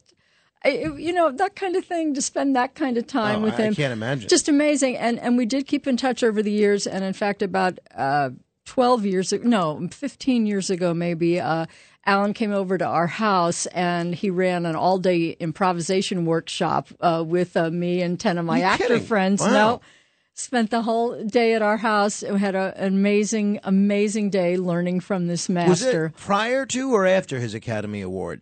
I- 0.63 0.93
you 0.97 1.11
know 1.13 1.31
that 1.31 1.55
kind 1.55 1.75
of 1.75 1.85
thing 1.85 2.13
to 2.13 2.21
spend 2.21 2.55
that 2.55 2.75
kind 2.75 2.97
of 2.97 3.07
time 3.07 3.39
Oh, 3.39 3.45
with 3.45 3.59
I- 3.59 3.67
I 3.67 3.73
can't 3.73 3.93
imagine. 3.93 4.29
just 4.29 4.47
amazing 4.49 4.97
and 4.97 5.19
and 5.19 5.37
we 5.37 5.45
did 5.45 5.65
keep 5.67 5.87
in 5.87 5.97
touch 5.97 6.23
over 6.23 6.41
the 6.43 6.51
years 6.51 6.85
and 6.87 7.03
in 7.03 7.13
fact 7.13 7.41
about 7.41 7.79
uh 7.95 8.29
12 8.65 9.05
years 9.05 9.33
ago 9.33 9.47
no 9.47 9.87
15 9.91 10.45
years 10.45 10.69
ago 10.69 10.93
maybe 10.93 11.39
uh 11.39 11.65
Alan 12.05 12.33
came 12.33 12.51
over 12.51 12.77
to 12.79 12.85
our 12.85 13.05
house 13.07 13.65
and 13.67 14.15
he 14.15 14.29
ran 14.31 14.65
an 14.65 14.75
all 14.75 14.97
day 14.97 15.35
improvisation 15.39 16.25
workshop 16.25 16.87
uh, 16.99 17.23
with 17.25 17.55
uh, 17.55 17.69
me 17.69 18.01
and 18.01 18.19
10 18.19 18.39
of 18.39 18.45
my 18.45 18.61
actor 18.61 18.87
kidding? 18.87 19.03
friends. 19.03 19.39
Wow. 19.39 19.51
No, 19.51 19.81
spent 20.33 20.71
the 20.71 20.81
whole 20.81 21.23
day 21.25 21.53
at 21.53 21.61
our 21.61 21.77
house. 21.77 22.23
We 22.23 22.39
had 22.39 22.55
a, 22.55 22.73
an 22.75 22.87
amazing, 22.95 23.59
amazing 23.63 24.31
day 24.31 24.57
learning 24.57 25.01
from 25.01 25.27
this 25.27 25.47
master. 25.47 25.69
Was 25.69 25.83
it 25.83 26.17
prior 26.17 26.65
to 26.65 26.91
or 26.91 27.05
after 27.05 27.37
his 27.39 27.53
Academy 27.53 28.01
Award 28.01 28.41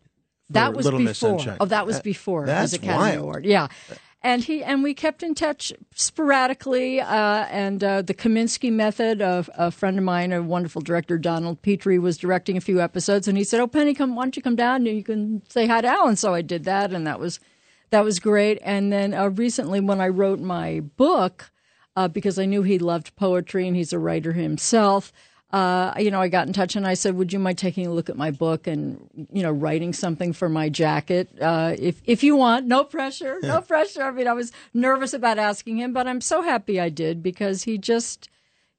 That 0.51 0.73
was 0.73 0.85
Little 0.85 0.99
before. 0.99 1.57
Oh, 1.59 1.65
that 1.65 1.85
was 1.85 1.99
before 1.99 2.45
that's 2.45 2.71
his 2.71 2.81
Academy 2.81 2.97
wild. 2.97 3.19
Award. 3.19 3.45
Yeah. 3.45 3.67
And 4.21 4.43
he 4.43 4.63
and 4.63 4.83
we 4.83 4.93
kept 4.93 5.23
in 5.23 5.33
touch 5.33 5.71
sporadically. 5.95 6.99
Uh, 6.99 7.45
and 7.49 7.81
uh, 7.83 8.01
the 8.01 8.13
Kominsky 8.13 8.71
Method, 8.71 9.21
of 9.21 9.49
a 9.55 9.71
friend 9.71 9.97
of 9.97 10.03
mine, 10.03 10.33
a 10.33 10.41
wonderful 10.41 10.81
director, 10.81 11.17
Donald 11.17 11.61
Petrie, 11.61 11.99
was 11.99 12.17
directing 12.17 12.57
a 12.57 12.61
few 12.61 12.81
episodes, 12.81 13.27
and 13.29 13.37
he 13.37 13.45
said, 13.45 13.61
"Oh, 13.61 13.67
Penny, 13.67 13.93
come, 13.93 14.15
why 14.15 14.23
don't 14.23 14.35
you 14.35 14.41
come 14.41 14.57
down 14.57 14.87
and 14.87 14.97
you 14.97 15.03
can 15.03 15.41
say 15.47 15.67
hi 15.67 15.79
to 15.81 15.87
Alan?" 15.87 16.17
So 16.17 16.33
I 16.33 16.41
did 16.41 16.65
that, 16.65 16.91
and 16.91 17.07
that 17.07 17.19
was 17.19 17.39
that 17.91 18.03
was 18.03 18.19
great. 18.19 18.59
And 18.61 18.91
then 18.91 19.13
uh, 19.13 19.29
recently, 19.29 19.79
when 19.79 20.01
I 20.01 20.09
wrote 20.09 20.39
my 20.39 20.81
book, 20.81 21.51
uh, 21.95 22.07
because 22.07 22.37
I 22.37 22.45
knew 22.45 22.63
he 22.63 22.77
loved 22.79 23.15
poetry 23.15 23.67
and 23.67 23.75
he's 23.75 23.93
a 23.93 23.99
writer 23.99 24.33
himself. 24.33 25.13
Uh, 25.51 25.93
you 25.97 26.11
know, 26.11 26.21
I 26.21 26.27
got 26.27 26.45
in 26.45 26.53
touch 26.53 26.75
and 26.75 26.85
I 26.85 26.93
said, 26.93 27.15
"Would 27.15 27.33
you 27.33 27.39
mind 27.39 27.57
taking 27.57 27.87
a 27.87 27.91
look 27.91 28.07
at 28.07 28.15
my 28.15 28.29
book 28.29 28.67
and 28.67 29.27
you 29.31 29.41
know 29.41 29.51
writing 29.51 29.93
something 29.93 30.31
for 30.31 30.47
my 30.47 30.69
jacket, 30.69 31.29
uh, 31.41 31.75
if 31.79 32.01
if 32.05 32.23
you 32.23 32.35
want? 32.35 32.67
No 32.67 32.83
pressure, 32.83 33.39
no 33.41 33.59
pressure." 33.61 34.03
I 34.03 34.11
mean, 34.11 34.27
I 34.27 34.33
was 34.33 34.51
nervous 34.75 35.13
about 35.13 35.39
asking 35.39 35.77
him, 35.77 35.91
but 35.91 36.07
I'm 36.07 36.21
so 36.21 36.43
happy 36.43 36.79
I 36.79 36.89
did 36.89 37.23
because 37.23 37.63
he 37.63 37.79
just 37.79 38.29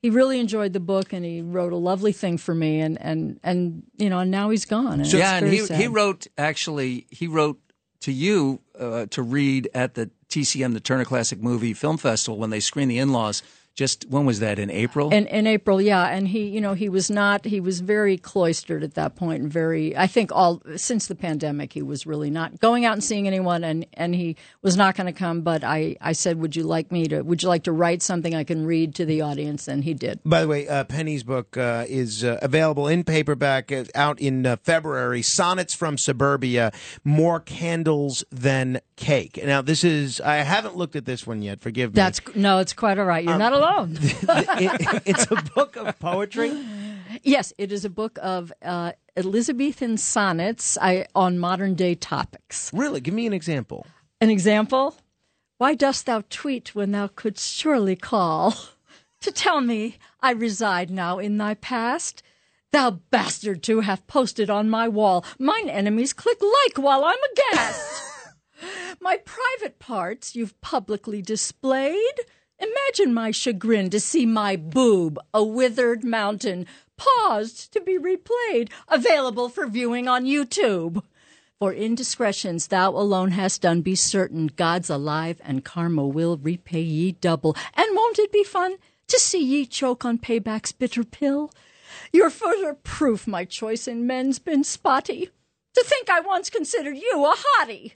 he 0.00 0.10
really 0.10 0.38
enjoyed 0.38 0.72
the 0.72 0.80
book 0.80 1.12
and 1.12 1.24
he 1.24 1.42
wrote 1.42 1.72
a 1.72 1.76
lovely 1.76 2.12
thing 2.12 2.38
for 2.38 2.54
me, 2.54 2.80
and 2.80 3.00
and 3.00 3.40
and 3.42 3.82
you 3.96 4.08
know, 4.08 4.20
and 4.20 4.30
now 4.30 4.50
he's 4.50 4.64
gone. 4.64 4.92
And 4.92 5.00
it's 5.02 5.12
yeah, 5.12 5.38
and 5.38 5.48
he 5.48 5.58
sad. 5.58 5.76
he 5.76 5.88
wrote 5.88 6.28
actually 6.38 7.06
he 7.10 7.26
wrote 7.26 7.58
to 8.02 8.12
you 8.12 8.60
uh, 8.78 9.06
to 9.06 9.22
read 9.22 9.68
at 9.74 9.94
the 9.94 10.10
TCM, 10.28 10.72
the 10.72 10.80
Turner 10.80 11.04
Classic 11.04 11.42
Movie 11.42 11.74
Film 11.74 11.98
Festival, 11.98 12.38
when 12.38 12.50
they 12.50 12.60
screened 12.60 12.90
The 12.90 12.98
In 12.98 13.12
Laws. 13.12 13.42
Just 13.74 14.06
when 14.08 14.26
was 14.26 14.40
that? 14.40 14.58
In 14.58 14.70
April. 14.70 15.10
in, 15.10 15.26
in 15.26 15.46
April, 15.46 15.80
yeah, 15.80 16.08
and 16.08 16.28
he, 16.28 16.48
you 16.48 16.60
know, 16.60 16.74
he 16.74 16.88
was 16.88 17.10
not. 17.10 17.44
He 17.44 17.60
was 17.60 17.80
very 17.80 18.18
cloistered 18.18 18.82
at 18.82 18.94
that 18.94 19.16
point, 19.16 19.42
and 19.42 19.52
very. 19.52 19.96
I 19.96 20.06
think 20.06 20.32
all 20.32 20.60
since 20.76 21.06
the 21.06 21.14
pandemic, 21.14 21.72
he 21.72 21.82
was 21.82 22.06
really 22.06 22.30
not 22.30 22.60
going 22.60 22.84
out 22.84 22.94
and 22.94 23.04
seeing 23.04 23.26
anyone, 23.26 23.64
and 23.64 23.86
and 23.94 24.14
he 24.14 24.36
was 24.62 24.76
not 24.76 24.96
going 24.96 25.06
to 25.06 25.12
come. 25.12 25.40
But 25.42 25.64
I, 25.64 25.96
I 26.00 26.12
said, 26.12 26.38
would 26.40 26.56
you 26.56 26.64
like 26.64 26.92
me 26.92 27.06
to? 27.08 27.22
Would 27.22 27.42
you 27.42 27.48
like 27.48 27.64
to 27.64 27.72
write 27.72 28.02
something 28.02 28.34
I 28.34 28.44
can 28.44 28.66
read 28.66 28.94
to 28.96 29.04
the 29.04 29.22
audience? 29.22 29.68
And 29.68 29.84
he 29.84 29.94
did. 29.94 30.20
By 30.24 30.42
the 30.42 30.48
way, 30.48 30.68
uh, 30.68 30.84
Penny's 30.84 31.22
book 31.22 31.56
uh, 31.56 31.86
is 31.88 32.24
uh, 32.24 32.38
available 32.42 32.88
in 32.88 33.04
paperback 33.04 33.72
uh, 33.72 33.84
out 33.94 34.20
in 34.20 34.46
uh, 34.46 34.56
February. 34.56 35.22
Sonnets 35.22 35.74
from 35.74 35.96
Suburbia, 35.96 36.72
more 37.04 37.40
candles 37.40 38.24
than 38.30 38.80
cake. 38.96 39.40
Now, 39.42 39.62
this 39.62 39.84
is 39.84 40.20
I 40.20 40.36
haven't 40.36 40.76
looked 40.76 40.96
at 40.96 41.04
this 41.04 41.26
one 41.26 41.42
yet. 41.42 41.60
Forgive 41.60 41.90
me. 41.90 41.94
That's 41.94 42.20
no, 42.34 42.58
it's 42.58 42.72
quite 42.72 42.98
all 42.98 43.04
right. 43.04 43.24
You're 43.24 43.38
not 43.38 43.52
alone. 43.61 43.98
It- 44.00 45.02
it's 45.06 45.26
a 45.30 45.36
book 45.54 45.76
of 45.76 45.98
poetry. 45.98 46.52
yes, 47.22 47.52
it 47.58 47.72
is 47.72 47.84
a 47.84 47.90
book 47.90 48.18
of 48.22 48.52
uh, 48.62 48.92
Elizabethan 49.16 49.96
sonnets 49.98 50.78
I, 50.80 51.06
on 51.14 51.38
modern 51.38 51.74
day 51.74 51.94
topics. 51.94 52.70
Really, 52.72 53.00
give 53.00 53.14
me 53.14 53.26
an 53.26 53.32
example. 53.32 53.86
An 54.20 54.30
example: 54.30 54.96
Why 55.58 55.74
dost 55.74 56.06
thou 56.06 56.22
tweet 56.30 56.74
when 56.74 56.92
thou 56.92 57.08
couldst 57.08 57.54
surely 57.54 57.96
call 57.96 58.54
to 59.20 59.30
tell 59.32 59.61
me 59.61 59.96
I 60.20 60.32
reside 60.32 60.90
now 60.90 61.18
in 61.18 61.38
thy 61.38 61.54
past? 61.54 62.22
Thou 62.72 62.92
bastard 63.11 63.62
to 63.64 63.80
have 63.80 64.06
posted 64.06 64.48
on 64.48 64.70
my 64.70 64.86
wall. 64.86 65.24
Mine 65.38 65.68
enemies 65.68 66.12
click 66.12 66.38
like 66.40 66.78
while 66.78 67.02
I'm 67.04 67.18
aghast. 67.32 68.02
my 69.00 69.18
private 69.24 69.80
parts 69.80 70.36
you've 70.36 70.61
publicly 70.61 71.20
displayed. 71.20 72.14
Imagine 72.61 73.14
my 73.14 73.30
chagrin 73.30 73.88
to 73.90 73.98
see 73.98 74.26
my 74.26 74.54
boob, 74.54 75.18
a 75.32 75.42
withered 75.42 76.04
mountain, 76.04 76.66
paused 76.96 77.72
to 77.72 77.80
be 77.80 77.98
replayed, 77.98 78.68
available 78.88 79.48
for 79.48 79.66
viewing 79.66 80.06
on 80.06 80.26
YouTube. 80.26 81.02
For 81.58 81.72
indiscretions 81.72 82.68
thou 82.68 82.90
alone 82.90 83.32
hast 83.32 83.62
done, 83.62 83.80
be 83.80 83.94
certain 83.94 84.48
God's 84.48 84.90
alive 84.90 85.40
and 85.44 85.64
karma 85.64 86.06
will 86.06 86.36
repay 86.36 86.80
ye 86.80 87.12
double. 87.12 87.56
And 87.74 87.96
won't 87.96 88.18
it 88.18 88.32
be 88.32 88.44
fun 88.44 88.76
to 89.08 89.18
see 89.18 89.42
ye 89.42 89.66
choke 89.66 90.04
on 90.04 90.18
payback's 90.18 90.72
bitter 90.72 91.04
pill? 91.04 91.50
Your 92.12 92.30
further 92.30 92.74
proof 92.74 93.26
my 93.26 93.44
choice 93.44 93.88
in 93.88 94.06
men's 94.06 94.38
been 94.38 94.64
spotty. 94.64 95.30
To 95.74 95.84
think 95.84 96.11
I 96.11 96.20
once 96.20 96.50
considered 96.50 96.96
you 96.96 97.24
a 97.24 97.34
hottie. 97.36 97.92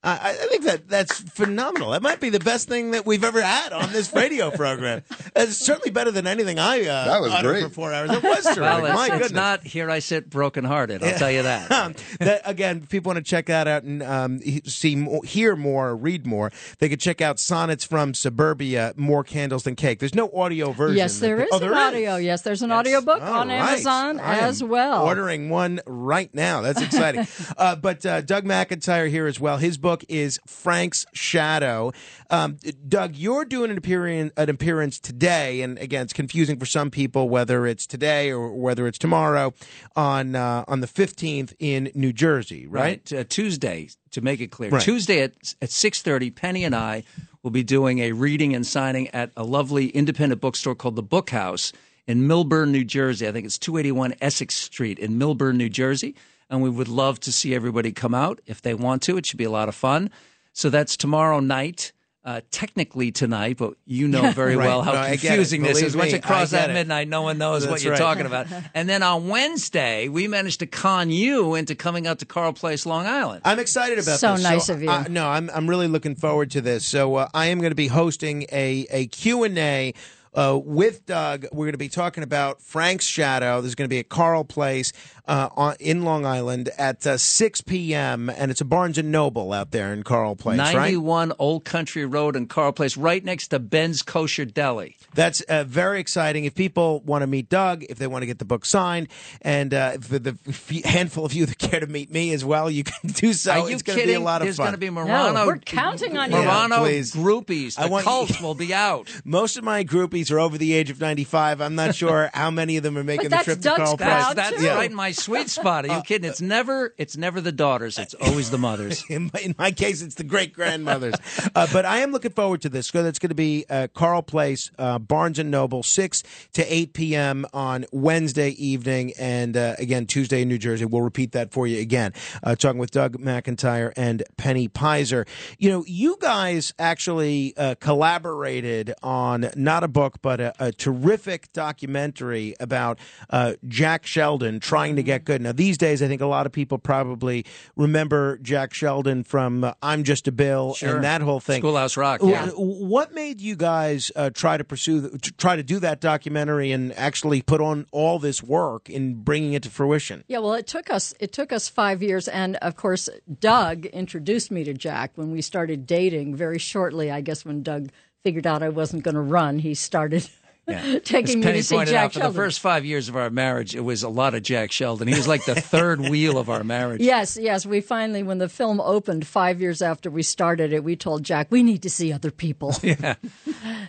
I, 0.00 0.30
I 0.30 0.32
think 0.32 0.62
that 0.64 0.88
that's 0.88 1.18
phenomenal. 1.20 1.90
That 1.90 2.02
might 2.02 2.20
be 2.20 2.30
the 2.30 2.38
best 2.38 2.68
thing 2.68 2.92
that 2.92 3.04
we've 3.04 3.24
ever 3.24 3.42
had 3.42 3.72
on 3.72 3.92
this 3.92 4.12
radio 4.14 4.50
program. 4.52 5.02
It's 5.34 5.56
certainly 5.56 5.90
better 5.90 6.12
than 6.12 6.28
anything 6.28 6.56
I 6.60 6.82
uh, 6.86 7.04
That 7.06 7.20
was 7.20 7.34
great. 7.42 7.64
for 7.64 7.68
four 7.68 7.92
hours. 7.92 8.10
It 8.12 8.22
was 8.22 8.44
terrific. 8.44 8.60
well, 8.62 8.84
it's, 8.86 8.94
My 8.94 9.04
it's 9.06 9.12
goodness. 9.14 9.32
not 9.32 9.64
here. 9.64 9.90
I 9.90 9.98
sit 9.98 10.30
brokenhearted. 10.30 11.02
I'll 11.02 11.18
tell 11.18 11.30
you 11.32 11.42
that. 11.42 11.68
Um, 11.78 11.94
that 12.20 12.42
again, 12.44 12.80
if 12.84 12.88
people 12.88 13.10
want 13.10 13.24
to 13.24 13.28
check 13.28 13.46
that 13.46 13.66
out 13.68 13.82
and 13.82 14.02
um, 14.02 14.40
see 14.64 14.96
more, 14.96 15.22
hear 15.24 15.54
more, 15.56 15.94
read 15.96 16.26
more, 16.26 16.50
they 16.78 16.88
could 16.88 17.00
check 17.00 17.20
out 17.20 17.38
Sonnets 17.40 17.84
from 17.84 18.14
Suburbia, 18.14 18.94
More 18.96 19.22
Candles 19.24 19.62
Than 19.64 19.74
Cake. 19.76 19.98
There's 19.98 20.14
no 20.14 20.30
audio 20.32 20.72
version. 20.72 20.96
Yes, 20.96 21.18
there 21.18 21.40
is 21.40 21.48
Oh, 21.52 21.56
an 21.56 21.62
there 21.62 21.74
audio. 21.74 22.16
Yes, 22.16 22.42
there's 22.42 22.62
an 22.62 22.70
audio 22.72 23.00
book 23.00 23.20
All 23.22 23.32
on 23.40 23.48
right. 23.48 23.56
Amazon 23.72 24.20
I 24.20 24.38
as 24.38 24.62
well. 24.62 25.04
Ordering 25.06 25.50
one 25.50 25.80
right 25.86 26.32
now. 26.34 26.60
That's 26.62 26.80
exciting. 26.82 27.26
uh, 27.58 27.76
but 27.76 28.04
uh, 28.06 28.20
Doug 28.22 28.44
McIntyre 28.44 29.08
here 29.10 29.26
as 29.26 29.38
well. 29.40 29.56
His 29.58 29.76
book 29.78 29.87
is 30.08 30.38
Frank's 30.46 31.06
Shadow. 31.12 31.92
Um, 32.30 32.58
Doug, 32.86 33.16
you're 33.16 33.44
doing 33.44 33.70
an 33.70 33.78
appearance, 33.78 34.32
an 34.36 34.48
appearance 34.48 34.98
today, 34.98 35.62
and 35.62 35.78
again, 35.78 36.02
it's 36.02 36.12
confusing 36.12 36.58
for 36.58 36.66
some 36.66 36.90
people 36.90 37.28
whether 37.28 37.66
it's 37.66 37.86
today 37.86 38.30
or 38.30 38.52
whether 38.52 38.86
it's 38.86 38.98
tomorrow 38.98 39.52
on 39.96 40.34
uh, 40.34 40.64
on 40.68 40.80
the 40.80 40.86
15th 40.86 41.54
in 41.58 41.90
New 41.94 42.12
Jersey, 42.12 42.66
right? 42.66 43.12
Uh, 43.12 43.24
Tuesday, 43.28 43.88
to 44.10 44.20
make 44.20 44.40
it 44.40 44.50
clear, 44.50 44.70
Right. 44.70 44.82
Tuesday 44.82 45.20
at 45.22 45.32
at 45.62 45.70
six 45.70 46.02
thirty, 46.02 46.30
Penny 46.30 46.64
and 46.64 46.74
I 46.74 47.04
will 47.42 47.50
be 47.50 47.62
doing 47.62 48.00
a 48.00 48.12
reading 48.12 48.54
and 48.54 48.66
signing 48.66 49.08
at 49.08 49.30
a 49.36 49.44
lovely 49.44 49.88
independent 49.88 50.40
bookstore 50.40 50.74
called 50.74 50.96
the 50.96 51.02
Book 51.02 51.30
House 51.30 51.72
in 52.06 52.26
Millburn, 52.26 52.70
New 52.70 52.84
Jersey. 52.84 53.28
I 53.28 53.32
think 53.32 53.46
it's 53.46 53.58
two 53.58 53.76
eighty 53.76 53.92
one 53.92 54.14
Essex 54.20 54.54
Street 54.54 54.98
in 54.98 55.18
Millburn, 55.18 55.56
New 55.56 55.68
Jersey. 55.68 56.14
And 56.50 56.62
we 56.62 56.70
would 56.70 56.88
love 56.88 57.20
to 57.20 57.32
see 57.32 57.54
everybody 57.54 57.92
come 57.92 58.14
out 58.14 58.40
if 58.46 58.62
they 58.62 58.72
want 58.74 59.02
to. 59.02 59.16
It 59.18 59.26
should 59.26 59.38
be 59.38 59.44
a 59.44 59.50
lot 59.50 59.68
of 59.68 59.74
fun. 59.74 60.10
So 60.52 60.70
that's 60.70 60.96
tomorrow 60.96 61.40
night. 61.40 61.92
Uh, 62.24 62.42
technically 62.50 63.10
tonight, 63.10 63.56
but 63.56 63.72
you 63.86 64.06
know 64.06 64.30
very 64.34 64.54
Right. 64.54 64.66
well 64.66 64.82
how 64.82 64.92
No, 64.92 64.98
I 64.98 65.10
get 65.16 65.24
it. 65.24 65.26
confusing 65.28 65.62
this 65.62 65.80
is. 65.80 65.96
Once 65.96 66.12
me, 66.12 66.18
it 66.18 66.22
crosses 66.22 66.50
that 66.50 66.68
it. 66.68 66.74
midnight, 66.74 67.08
no 67.08 67.22
one 67.22 67.38
knows 67.38 67.66
what 67.66 67.82
you're 67.82 67.92
right. 67.92 67.98
talking 67.98 68.26
about. 68.26 68.48
And 68.74 68.86
then 68.86 69.02
on 69.02 69.28
Wednesday, 69.28 70.08
we 70.08 70.28
managed 70.28 70.58
to 70.60 70.66
con 70.66 71.08
you 71.10 71.54
into 71.54 71.74
coming 71.74 72.06
out 72.06 72.18
to 72.18 72.26
Carle 72.26 72.52
Place, 72.52 72.84
Long 72.84 73.06
Island. 73.06 73.42
I'm 73.46 73.58
excited 73.58 73.98
about 73.98 74.18
So 74.20 74.34
this. 74.34 74.42
nice 74.42 74.68
of 74.68 74.82
you. 74.82 74.90
uh, 74.90 75.04
no, 75.08 75.26
I'm 75.26 75.48
I'm 75.54 75.70
really 75.70 75.86
looking 75.88 76.16
forward 76.16 76.50
to 76.50 76.60
this. 76.60 76.84
So 76.84 77.14
uh, 77.14 77.28
I 77.32 77.46
am 77.46 77.60
going 77.60 77.70
to 77.70 77.76
be 77.76 77.86
hosting 77.88 78.42
a 78.52 78.86
a 78.90 79.06
Q 79.06 79.44
and 79.44 79.56
A. 79.56 79.94
Uh, 80.34 80.58
with 80.62 81.06
Doug, 81.06 81.46
we're 81.52 81.66
going 81.66 81.72
to 81.72 81.78
be 81.78 81.88
talking 81.88 82.22
about 82.22 82.60
Frank's 82.62 83.04
Shadow. 83.06 83.60
There's 83.60 83.74
going 83.74 83.88
to 83.88 83.92
be 83.92 83.98
a 83.98 84.04
Carle 84.04 84.44
Place 84.44 84.92
uh, 85.26 85.48
on, 85.56 85.76
in 85.80 86.02
Long 86.04 86.24
Island 86.24 86.70
at 86.78 87.06
uh, 87.06 87.16
6 87.18 87.60
p.m. 87.62 88.30
and 88.30 88.50
it's 88.50 88.60
a 88.60 88.64
Barnes 88.64 88.98
and 88.98 89.10
Noble 89.12 89.52
out 89.52 89.70
there 89.72 89.92
in 89.92 90.02
Carle 90.02 90.36
Place, 90.36 90.58
right? 90.58 90.74
91 90.74 91.32
Old 91.38 91.64
Country 91.64 92.04
Road 92.06 92.36
in 92.36 92.46
Carle 92.46 92.72
Place, 92.72 92.96
right 92.96 93.22
next 93.24 93.48
to 93.48 93.58
Ben's 93.58 94.02
Kosher 94.02 94.44
Deli. 94.44 94.96
That's 95.14 95.40
uh, 95.42 95.64
very 95.64 96.00
exciting. 96.00 96.44
If 96.44 96.54
people 96.54 97.00
want 97.00 97.22
to 97.22 97.26
meet 97.26 97.48
Doug, 97.48 97.84
if 97.88 97.98
they 97.98 98.06
want 98.06 98.22
to 98.22 98.26
get 98.26 98.38
the 98.38 98.44
book 98.44 98.64
signed, 98.64 99.08
and 99.42 99.74
uh, 99.74 99.92
for 99.98 100.18
the 100.18 100.36
handful 100.84 101.24
of 101.24 101.32
you 101.32 101.46
that 101.46 101.58
care 101.58 101.80
to 101.80 101.86
meet 101.86 102.10
me 102.10 102.32
as 102.32 102.44
well, 102.44 102.70
you 102.70 102.84
can 102.84 103.10
do 103.12 103.32
so. 103.32 103.52
Are 103.52 103.68
you 103.68 103.74
it's 103.74 103.82
going 103.82 103.98
to 103.98 104.06
be 104.06 104.14
a 104.14 104.20
lot 104.20 104.40
of 104.42 104.46
There's 104.46 104.56
fun. 104.56 104.64
going 104.66 104.72
to 104.74 104.78
be 104.78 104.90
Morano. 104.90 105.46
we're 105.46 105.58
counting 105.58 106.16
on 106.16 106.30
you. 106.30 106.36
Morano 106.36 106.84
Yeah, 106.84 107.00
groupies. 107.00 107.74
The 107.76 107.82
I 107.82 107.86
want 107.86 108.04
you- 108.04 108.10
cults 108.10 108.40
will 108.40 108.54
be 108.54 108.72
out. 108.72 109.08
Most 109.24 109.56
of 109.56 109.64
my 109.64 109.84
groupies 109.84 110.17
are 110.30 110.40
over 110.40 110.58
the 110.58 110.72
age 110.72 110.90
of 110.90 111.00
95. 111.00 111.60
I'm 111.60 111.74
not 111.74 111.94
sure 111.94 112.30
how 112.34 112.50
many 112.50 112.76
of 112.76 112.82
them 112.82 112.98
are 112.98 113.04
making 113.04 113.24
the 113.24 113.30
that's 113.30 113.44
trip 113.44 113.60
to 113.60 113.68
Carl 113.76 113.96
crowd, 113.96 113.98
Place. 113.98 114.34
That's, 114.34 114.50
that's 114.50 114.62
too. 114.62 114.68
right 114.68 114.90
in 114.90 114.96
my 114.96 115.12
sweet 115.12 115.48
spot. 115.48 115.88
Are 115.88 115.96
you 115.96 116.02
kidding? 116.06 116.28
It's 116.28 116.40
never 116.40 116.94
it's 116.98 117.16
never 117.16 117.40
the 117.40 117.52
daughters. 117.52 117.98
It's 117.98 118.14
always 118.14 118.50
the 118.50 118.58
mothers. 118.58 119.04
In 119.08 119.30
my, 119.32 119.40
in 119.40 119.54
my 119.58 119.70
case, 119.70 120.02
it's 120.02 120.16
the 120.16 120.24
great 120.24 120.52
grandmothers. 120.52 121.14
uh, 121.54 121.66
but 121.72 121.84
I 121.84 121.98
am 121.98 122.12
looking 122.12 122.32
forward 122.32 122.60
to 122.62 122.68
this. 122.68 122.88
So 122.88 123.02
that's 123.02 123.18
going 123.18 123.30
to 123.30 123.34
be 123.34 123.64
uh, 123.70 123.88
Carle 123.94 124.22
Place, 124.22 124.70
uh, 124.78 124.98
Barnes 124.98 125.38
and 125.38 125.50
Noble, 125.50 125.82
6 125.82 126.22
to 126.54 126.72
8 126.72 126.92
p.m. 126.92 127.46
on 127.52 127.86
Wednesday 127.92 128.50
evening. 128.50 129.12
And 129.18 129.56
uh, 129.56 129.76
again, 129.78 130.06
Tuesday 130.06 130.42
in 130.42 130.48
New 130.48 130.58
Jersey. 130.58 130.84
We'll 130.84 131.02
repeat 131.02 131.32
that 131.32 131.52
for 131.52 131.66
you 131.66 131.80
again. 131.80 132.12
Uh, 132.42 132.54
talking 132.54 132.78
with 132.78 132.90
Doug 132.90 133.18
McIntyre 133.18 133.92
and 133.96 134.22
Penny 134.36 134.68
Peyser. 134.68 135.26
You 135.58 135.70
know, 135.70 135.84
you 135.86 136.16
guys 136.20 136.74
actually 136.78 137.54
uh, 137.56 137.74
collaborated 137.80 138.94
on 139.02 139.50
not 139.56 139.84
a 139.84 139.88
book. 139.88 140.07
Book, 140.08 140.22
but 140.22 140.40
a, 140.40 140.54
a 140.58 140.72
terrific 140.72 141.52
documentary 141.52 142.54
about 142.60 142.98
uh, 143.30 143.54
Jack 143.66 144.06
Sheldon 144.06 144.60
trying 144.60 144.96
to 144.96 145.02
get 145.02 145.24
good. 145.24 145.42
Now, 145.42 145.52
these 145.52 145.76
days, 145.76 146.02
I 146.02 146.08
think 146.08 146.20
a 146.22 146.26
lot 146.26 146.46
of 146.46 146.52
people 146.52 146.78
probably 146.78 147.44
remember 147.76 148.38
Jack 148.38 148.72
Sheldon 148.72 149.24
from 149.24 149.64
uh, 149.64 149.74
I'm 149.82 150.04
Just 150.04 150.26
a 150.28 150.32
Bill 150.32 150.74
Sure. 150.74 150.96
and 150.96 151.04
that 151.04 151.20
whole 151.20 151.40
thing. 151.40 151.60
Schoolhouse 151.60 151.96
Rock. 151.96 152.20
Yeah. 152.22 152.48
What 152.56 153.12
made 153.14 153.40
you 153.40 153.56
guys 153.56 154.10
uh, 154.16 154.30
try 154.30 154.56
to 154.56 154.64
pursue, 154.64 155.00
the, 155.00 155.18
to 155.18 155.32
try 155.32 155.56
to 155.56 155.62
do 155.62 155.78
that 155.80 156.00
documentary 156.00 156.72
and 156.72 156.92
actually 156.94 157.42
put 157.42 157.60
on 157.60 157.86
all 157.92 158.18
this 158.18 158.42
work 158.42 158.88
in 158.88 159.22
bringing 159.22 159.52
it 159.52 159.62
to 159.64 159.70
fruition? 159.70 160.24
Yeah, 160.28 160.38
well, 160.38 160.54
it 160.54 160.66
took 160.66 160.90
us 160.90 161.14
it 161.20 161.32
took 161.32 161.52
us 161.52 161.68
five 161.68 162.02
years, 162.02 162.28
and 162.28 162.56
of 162.56 162.76
course, 162.76 163.08
Doug 163.40 163.86
introduced 163.86 164.50
me 164.50 164.64
to 164.64 164.72
Jack 164.72 165.12
when 165.16 165.30
we 165.30 165.42
started 165.42 165.86
dating. 165.86 166.36
Very 166.36 166.58
shortly, 166.58 167.10
I 167.10 167.20
guess, 167.20 167.44
when 167.44 167.62
Doug 167.62 167.90
figured 168.22 168.46
out 168.46 168.62
I 168.62 168.68
wasn't 168.68 169.02
going 169.04 169.14
to 169.14 169.20
run, 169.20 169.58
he 169.58 169.74
started 169.74 170.28
As 170.68 171.00
taking 171.02 171.38
me 171.38 171.44
Penny 171.44 171.58
to 171.58 171.64
see 171.64 171.74
pointed 171.74 171.92
Jack 171.92 172.04
out, 172.04 172.12
for 172.12 172.18
the 172.20 172.34
first 172.34 172.60
five 172.60 172.84
years 172.84 173.08
of 173.08 173.16
our 173.16 173.30
marriage, 173.30 173.74
it 173.74 173.80
was 173.80 174.02
a 174.02 174.08
lot 174.08 174.34
of 174.34 174.42
Jack 174.42 174.70
Sheldon. 174.70 175.08
He 175.08 175.14
was 175.14 175.26
like 175.26 175.44
the 175.46 175.54
third 175.54 176.00
wheel 176.10 176.36
of 176.36 176.50
our 176.50 176.62
marriage. 176.62 177.00
Yes, 177.00 177.38
yes. 177.40 177.64
We 177.64 177.80
finally, 177.80 178.22
when 178.22 178.36
the 178.38 178.50
film 178.50 178.80
opened 178.80 179.26
five 179.26 179.62
years 179.62 179.80
after 179.80 180.10
we 180.10 180.22
started 180.22 180.72
it, 180.72 180.84
we 180.84 180.94
told 180.94 181.22
Jack 181.24 181.46
we 181.50 181.62
need 181.62 181.82
to 181.82 181.90
see 181.90 182.12
other 182.12 182.30
people. 182.30 182.74
Yeah. 182.82 183.16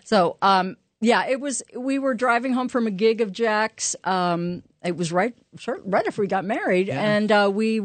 So, 0.03 0.37
um, 0.41 0.75
yeah, 0.99 1.27
it 1.27 1.39
was. 1.39 1.63
We 1.75 1.99
were 1.99 2.13
driving 2.13 2.53
home 2.53 2.67
from 2.67 2.85
a 2.85 2.91
gig 2.91 3.21
of 3.21 3.31
Jack's. 3.31 3.95
Um, 4.03 4.63
it 4.83 4.97
was 4.97 5.11
right, 5.11 5.33
short, 5.57 5.81
right 5.85 6.05
after 6.05 6.21
we 6.21 6.27
got 6.27 6.43
married, 6.43 6.89
and 6.89 7.31
uh, 7.31 7.49
we. 7.53 7.81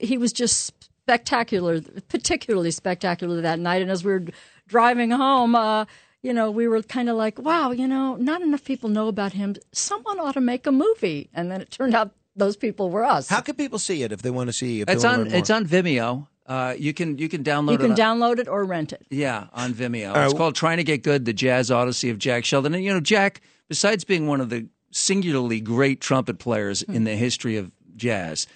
He 0.00 0.18
was 0.18 0.32
just 0.32 0.72
spectacular, 1.06 1.80
particularly 2.08 2.70
spectacular 2.70 3.40
that 3.40 3.58
night. 3.58 3.82
And 3.82 3.90
as 3.90 4.04
we 4.04 4.12
were 4.12 4.24
driving 4.66 5.10
home, 5.10 5.54
uh, 5.54 5.84
you 6.22 6.32
know, 6.32 6.50
we 6.50 6.66
were 6.68 6.82
kind 6.82 7.08
of 7.08 7.16
like, 7.16 7.38
"Wow, 7.38 7.70
you 7.70 7.86
know, 7.86 8.16
not 8.16 8.42
enough 8.42 8.64
people 8.64 8.88
know 8.88 9.08
about 9.08 9.32
him. 9.32 9.54
Someone 9.72 10.18
ought 10.18 10.34
to 10.34 10.40
make 10.40 10.66
a 10.66 10.72
movie." 10.72 11.30
And 11.32 11.50
then 11.50 11.60
it 11.60 11.70
turned 11.70 11.94
out 11.94 12.12
those 12.34 12.56
people 12.56 12.90
were 12.90 13.04
us. 13.04 13.28
How 13.28 13.40
can 13.40 13.54
people 13.54 13.78
see 13.78 14.02
it 14.02 14.12
if 14.12 14.22
they 14.22 14.30
want 14.30 14.48
to 14.48 14.52
see? 14.52 14.80
it? 14.80 14.90
It's 14.90 15.04
on. 15.04 15.28
It's 15.28 15.50
on 15.50 15.66
Vimeo. 15.66 16.26
Uh, 16.46 16.74
you 16.78 16.92
can 16.94 17.18
you 17.18 17.28
can 17.28 17.42
download 17.42 17.72
you 17.72 17.78
can 17.78 17.92
it. 17.92 18.00
on- 18.00 18.18
download 18.20 18.38
it 18.38 18.48
or 18.48 18.64
rent 18.64 18.92
it. 18.92 19.04
Yeah, 19.10 19.46
on 19.52 19.72
Vimeo. 19.72 20.14
right, 20.14 20.24
it's 20.24 20.34
called 20.34 20.54
Trying 20.54 20.76
to 20.76 20.84
Get 20.84 21.02
Good: 21.02 21.24
The 21.24 21.32
Jazz 21.32 21.70
Odyssey 21.70 22.10
of 22.10 22.18
Jack 22.18 22.44
Sheldon. 22.44 22.74
And 22.74 22.84
you 22.84 22.92
know, 22.92 23.00
Jack, 23.00 23.40
besides 23.68 24.04
being 24.04 24.26
one 24.26 24.40
of 24.40 24.48
the 24.50 24.68
singularly 24.92 25.60
great 25.60 26.00
trumpet 26.00 26.38
players 26.38 26.82
in 26.82 27.04
the 27.04 27.16
history 27.16 27.56
of 27.56 27.70
jazz, 27.96 28.46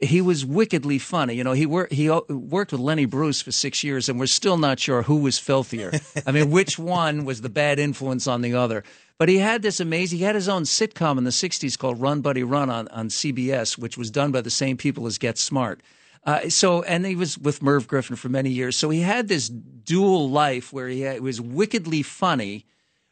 he 0.00 0.20
was 0.20 0.44
wickedly 0.44 0.98
funny. 0.98 1.34
You 1.34 1.44
know, 1.44 1.52
he 1.52 1.66
worked 1.66 1.92
he 1.92 2.08
o- 2.08 2.24
worked 2.28 2.72
with 2.72 2.80
Lenny 2.80 3.04
Bruce 3.04 3.42
for 3.42 3.50
six 3.50 3.82
years, 3.82 4.08
and 4.08 4.18
we're 4.18 4.26
still 4.26 4.56
not 4.56 4.78
sure 4.78 5.02
who 5.02 5.16
was 5.16 5.38
filthier. 5.38 5.92
I 6.26 6.32
mean, 6.32 6.50
which 6.50 6.78
one 6.78 7.24
was 7.24 7.40
the 7.40 7.48
bad 7.48 7.78
influence 7.78 8.26
on 8.26 8.42
the 8.42 8.54
other? 8.54 8.84
But 9.18 9.28
he 9.28 9.38
had 9.38 9.62
this 9.62 9.80
amazing. 9.80 10.20
He 10.20 10.24
had 10.24 10.36
his 10.36 10.48
own 10.48 10.62
sitcom 10.62 11.18
in 11.18 11.24
the 11.24 11.30
'60s 11.30 11.76
called 11.76 12.00
Run 12.00 12.20
Buddy 12.20 12.44
Run 12.44 12.70
on 12.70 12.86
on 12.88 13.08
CBS, 13.08 13.76
which 13.76 13.98
was 13.98 14.10
done 14.10 14.30
by 14.30 14.40
the 14.40 14.50
same 14.50 14.76
people 14.76 15.06
as 15.06 15.18
Get 15.18 15.36
Smart. 15.36 15.80
Uh, 16.24 16.48
so, 16.48 16.82
and 16.82 17.06
he 17.06 17.16
was 17.16 17.38
with 17.38 17.62
Merv 17.62 17.88
Griffin 17.88 18.16
for 18.16 18.28
many 18.28 18.50
years. 18.50 18.76
So 18.76 18.90
he 18.90 19.00
had 19.00 19.28
this 19.28 19.48
dual 19.48 20.28
life 20.28 20.72
where 20.72 20.88
he, 20.88 21.00
had, 21.02 21.20
was 21.20 21.40
wickedly 21.40 22.02
funny. 22.02 22.66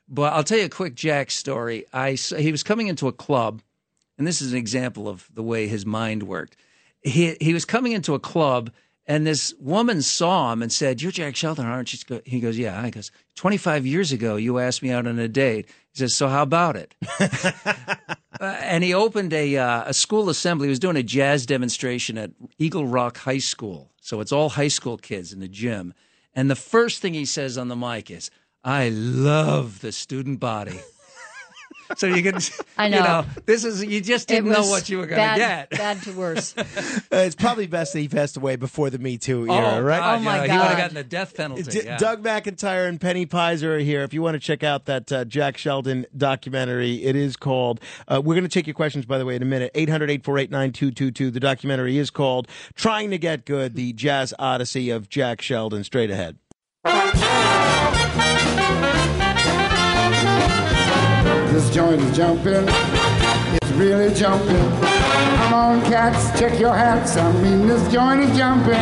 But 0.08 0.34
I'll 0.34 0.44
tell 0.44 0.58
you 0.58 0.66
a 0.66 0.68
quick 0.68 0.94
Jack 0.94 1.30
story. 1.30 1.84
I 1.92 2.12
he 2.12 2.52
was 2.52 2.62
coming 2.62 2.86
into 2.86 3.08
a 3.08 3.12
club, 3.12 3.62
and 4.18 4.26
this 4.26 4.40
is 4.40 4.52
an 4.52 4.58
example 4.58 5.08
of 5.08 5.28
the 5.34 5.42
way 5.42 5.66
his 5.66 5.84
mind 5.84 6.22
worked. 6.22 6.56
He 7.06 7.36
he 7.40 7.54
was 7.54 7.64
coming 7.64 7.92
into 7.92 8.14
a 8.14 8.18
club, 8.18 8.72
and 9.06 9.24
this 9.24 9.54
woman 9.60 10.02
saw 10.02 10.52
him 10.52 10.60
and 10.60 10.72
said, 10.72 11.00
"You're 11.00 11.12
Jack 11.12 11.36
Sheldon, 11.36 11.64
aren't 11.64 11.92
you?" 11.92 12.20
He 12.24 12.40
goes, 12.40 12.58
"Yeah." 12.58 12.82
I 12.82 12.90
goes, 12.90 13.12
"25 13.36 13.86
years 13.86 14.10
ago, 14.10 14.34
you 14.34 14.58
asked 14.58 14.82
me 14.82 14.90
out 14.90 15.06
on 15.06 15.18
a 15.18 15.28
date." 15.28 15.66
He 15.92 15.98
says, 16.00 16.16
"So 16.16 16.26
how 16.28 16.42
about 16.42 16.76
it?" 16.76 16.94
Uh, 18.38 18.54
and 18.60 18.84
he 18.84 18.92
opened 18.92 19.32
a 19.32 19.56
uh, 19.56 19.84
a 19.86 19.94
school 19.94 20.28
assembly. 20.28 20.66
He 20.66 20.68
was 20.68 20.78
doing 20.78 20.96
a 20.96 21.02
jazz 21.02 21.46
demonstration 21.46 22.18
at 22.18 22.32
Eagle 22.58 22.86
Rock 22.86 23.16
High 23.16 23.38
School. 23.38 23.92
So 24.02 24.20
it's 24.20 24.30
all 24.30 24.50
high 24.50 24.68
school 24.68 24.98
kids 24.98 25.32
in 25.32 25.40
the 25.40 25.48
gym. 25.48 25.94
And 26.34 26.50
the 26.50 26.54
first 26.54 27.00
thing 27.00 27.14
he 27.14 27.24
says 27.24 27.56
on 27.56 27.68
the 27.68 27.76
mic 27.76 28.10
is, 28.10 28.30
"I 28.62 28.90
love 28.90 29.80
the 29.80 29.90
student 29.90 30.38
body." 30.38 30.80
So 31.96 32.06
you 32.06 32.22
can, 32.22 32.40
I 32.78 32.86
you 32.86 32.96
know. 32.96 33.02
know, 33.04 33.26
this 33.46 33.64
is 33.64 33.84
you 33.84 34.00
just 34.00 34.28
didn't 34.28 34.50
know 34.50 34.66
what 34.66 34.88
you 34.88 34.98
were 34.98 35.06
going 35.06 35.20
to 35.34 35.36
get. 35.38 35.70
Bad 35.70 36.02
to 36.02 36.12
worse. 36.12 36.54
Uh, 37.12 37.18
it's 37.18 37.36
probably 37.36 37.66
best 37.66 37.92
that 37.92 38.00
he 38.00 38.08
passed 38.08 38.36
away 38.36 38.56
before 38.56 38.90
the 38.90 38.98
Me 38.98 39.16
Too 39.16 39.48
era, 39.50 39.76
oh, 39.76 39.80
right? 39.80 39.98
God, 39.98 40.18
Oh, 40.18 40.22
my 40.22 40.44
yeah, 40.44 40.52
He 40.52 40.58
would 40.58 40.66
have 40.66 40.76
gotten 40.78 40.94
the 40.94 41.04
death 41.04 41.34
penalty. 41.34 41.62
D- 41.62 41.82
yeah. 41.84 41.96
Doug 41.98 42.22
McIntyre 42.22 42.88
and 42.88 43.00
Penny 43.00 43.24
Peyser 43.26 43.76
are 43.76 43.78
here. 43.78 44.02
If 44.02 44.12
you 44.12 44.20
want 44.22 44.34
to 44.34 44.40
check 44.40 44.62
out 44.62 44.86
that 44.86 45.10
uh, 45.12 45.24
Jack 45.24 45.56
Sheldon 45.56 46.04
documentary, 46.16 47.04
it 47.04 47.14
is 47.16 47.36
called. 47.36 47.80
Uh, 48.08 48.20
we're 48.22 48.34
going 48.34 48.44
to 48.44 48.48
take 48.50 48.66
your 48.66 48.74
questions, 48.74 49.06
by 49.06 49.18
the 49.18 49.24
way, 49.24 49.36
in 49.36 49.42
a 49.42 49.46
minute. 49.46 49.70
800 49.74 50.10
848 50.10 50.50
9222. 50.50 51.30
The 51.30 51.40
documentary 51.40 51.96
is 51.96 52.10
called 52.10 52.48
Trying 52.74 53.10
to 53.10 53.18
Get 53.18 53.44
Good 53.46 53.74
The 53.76 53.92
Jazz 53.92 54.34
Odyssey 54.38 54.90
of 54.90 55.08
Jack 55.08 55.40
Sheldon. 55.40 55.84
Straight 55.84 56.10
ahead. 56.10 56.36
This 61.56 61.70
joint 61.70 62.02
is 62.02 62.14
jumping. 62.14 62.66
It's 62.68 63.70
really 63.70 64.12
jumping. 64.12 64.58
Come 64.58 65.54
on, 65.54 65.80
cats, 65.84 66.38
check 66.38 66.60
your 66.60 66.74
hats. 66.74 67.16
I 67.16 67.32
mean, 67.40 67.66
this 67.66 67.90
joint 67.90 68.20
is 68.20 68.36
jumping. 68.36 68.74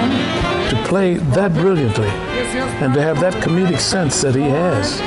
to 0.70 0.84
play 0.84 1.14
that 1.14 1.52
brilliantly 1.52 2.08
and 2.08 2.92
to 2.92 3.00
have 3.00 3.20
that 3.20 3.34
comedic 3.34 3.78
sense 3.78 4.20
that 4.22 4.34
he 4.34 4.42
has. 4.42 4.98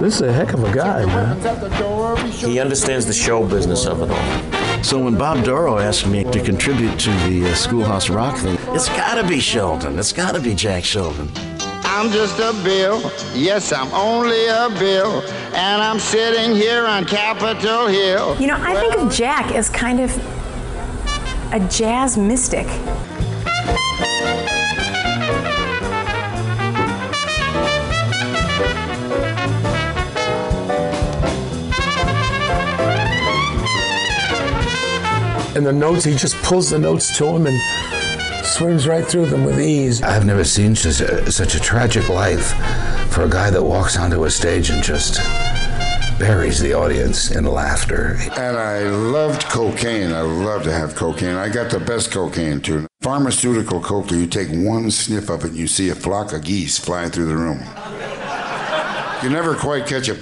This 0.00 0.16
is 0.16 0.22
a 0.22 0.32
heck 0.32 0.54
of 0.54 0.64
a 0.64 0.74
guy, 0.74 1.06
man. 1.06 1.38
Weapons 1.38 1.46
at 1.46 1.60
the 1.60 1.68
door. 1.78 2.16
Be 2.16 2.32
sure 2.32 2.48
He 2.48 2.58
understands 2.58 3.06
the 3.06 3.12
show 3.12 3.46
business 3.46 3.86
of 3.86 4.02
it 4.02 4.10
all. 4.10 4.82
So 4.82 4.98
when 4.98 5.16
Bob 5.16 5.44
Dorough 5.44 5.78
asked 5.78 6.08
me 6.08 6.24
to 6.24 6.42
contribute 6.42 6.98
to 6.98 7.10
the 7.28 7.48
uh, 7.48 7.54
Schoolhouse 7.54 8.10
Rock 8.10 8.36
thing, 8.38 8.58
it's 8.74 8.88
got 8.88 9.22
to 9.22 9.28
be 9.28 9.38
Sheldon. 9.38 10.00
It's 10.00 10.12
got 10.12 10.34
to 10.34 10.40
be 10.40 10.52
Jack 10.52 10.82
Sheldon. 10.82 11.28
I'm 11.94 12.10
just 12.10 12.38
a 12.38 12.54
bill. 12.64 13.02
Yes, 13.34 13.70
I'm 13.70 13.92
only 13.92 14.46
a 14.46 14.70
bill. 14.78 15.20
And 15.54 15.82
I'm 15.82 16.00
sitting 16.00 16.56
here 16.56 16.86
on 16.86 17.04
Capitol 17.04 17.86
Hill. 17.86 18.40
You 18.40 18.46
know, 18.46 18.56
I 18.58 18.74
think 18.80 18.96
of 18.96 19.12
Jack 19.12 19.52
as 19.52 19.68
kind 19.68 20.00
of 20.00 20.10
a 21.52 21.60
jazz 21.68 22.16
mystic. 22.16 22.66
And 35.54 35.66
the 35.66 35.72
notes, 35.74 36.04
he 36.04 36.16
just 36.16 36.36
pulls 36.42 36.70
the 36.70 36.78
notes 36.78 37.14
to 37.18 37.26
him 37.26 37.46
and 37.46 37.60
swims 38.44 38.86
right 38.86 39.04
through 39.04 39.26
them 39.26 39.44
with 39.44 39.60
ease. 39.60 40.02
I've 40.02 40.26
never 40.26 40.44
seen 40.44 40.74
such 40.74 41.00
a, 41.00 41.30
such 41.30 41.54
a 41.54 41.60
tragic 41.60 42.08
life 42.08 42.52
for 43.12 43.24
a 43.24 43.28
guy 43.28 43.50
that 43.50 43.62
walks 43.62 43.96
onto 43.96 44.24
a 44.24 44.30
stage 44.30 44.70
and 44.70 44.82
just 44.82 45.20
buries 46.18 46.60
the 46.60 46.72
audience 46.72 47.30
in 47.30 47.44
laughter. 47.44 48.16
And 48.36 48.56
I 48.56 48.82
loved 48.82 49.44
cocaine. 49.46 50.12
I 50.12 50.20
love 50.20 50.62
to 50.64 50.72
have 50.72 50.94
cocaine. 50.94 51.36
I 51.36 51.48
got 51.48 51.70
the 51.70 51.80
best 51.80 52.10
cocaine 52.12 52.60
too. 52.60 52.86
Pharmaceutical 53.00 53.80
cocaine. 53.80 54.20
You 54.20 54.26
take 54.26 54.48
one 54.50 54.90
sniff 54.90 55.28
of 55.28 55.44
it, 55.44 55.48
and 55.48 55.56
you 55.56 55.66
see 55.66 55.88
a 55.90 55.94
flock 55.94 56.32
of 56.32 56.44
geese 56.44 56.78
flying 56.78 57.10
through 57.10 57.26
the 57.26 57.36
room. 57.36 57.58
You 59.22 59.30
never 59.30 59.54
quite 59.54 59.86
catch 59.86 60.08
it. 60.08 60.18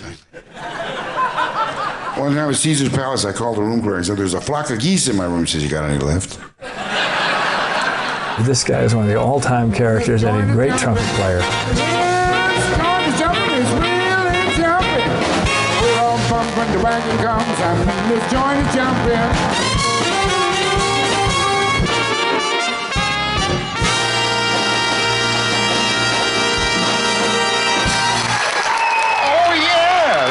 One 2.17 2.35
time 2.35 2.51
at 2.51 2.57
Caesar's 2.57 2.91
Palace, 2.91 3.25
I 3.25 3.33
called 3.33 3.57
the 3.57 3.63
room 3.63 3.81
clerk 3.81 3.97
and 3.97 4.07
said, 4.07 4.17
"There's 4.19 4.35
a 4.35 4.41
flock 4.41 4.69
of 4.71 4.79
geese 4.79 5.09
in 5.09 5.17
my 5.17 5.25
room." 5.25 5.45
She 5.47 5.55
says, 5.55 5.65
"You 5.65 5.71
got 5.71 5.85
any 5.89 5.99
left?" 5.99 6.39
This 8.43 8.65
guy 8.65 8.83
is 8.83 8.95
one 8.95 9.05
of 9.05 9.11
the 9.11 9.21
all-time 9.21 9.71
characters 9.71 10.25
and 10.25 10.51
a 10.51 10.53
great 10.53 10.77
trumpet 10.79 11.05
player. 11.15 11.41
When 16.57 16.73
the 16.73 16.79
wagon 16.83 17.17
comes, 17.19 17.61
I 17.61 17.75
this 18.09 18.31
joint 18.31 18.59
is 18.59 18.75
jumping. 18.75 19.31
Oh 29.23 29.53
yes. 29.55 30.31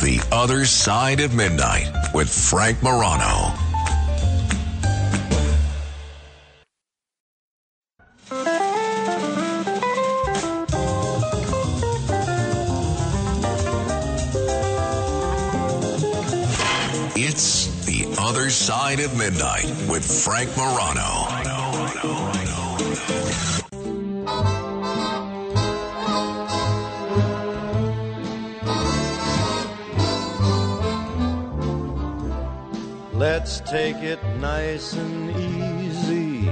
The 0.00 0.16
Other 0.34 0.64
Side 0.64 1.20
of 1.20 1.34
Midnight 1.34 1.90
with 2.14 2.28
Frank 2.28 2.82
Morano. 2.82 3.57
at 19.08 19.16
midnight 19.16 19.66
with 19.88 20.04
Frank 20.04 20.48
Morano. 20.56 21.28
Let's 33.14 33.60
take 33.60 33.96
it 33.96 34.22
nice 34.40 34.94
and 34.94 35.30
easy. 35.36 36.50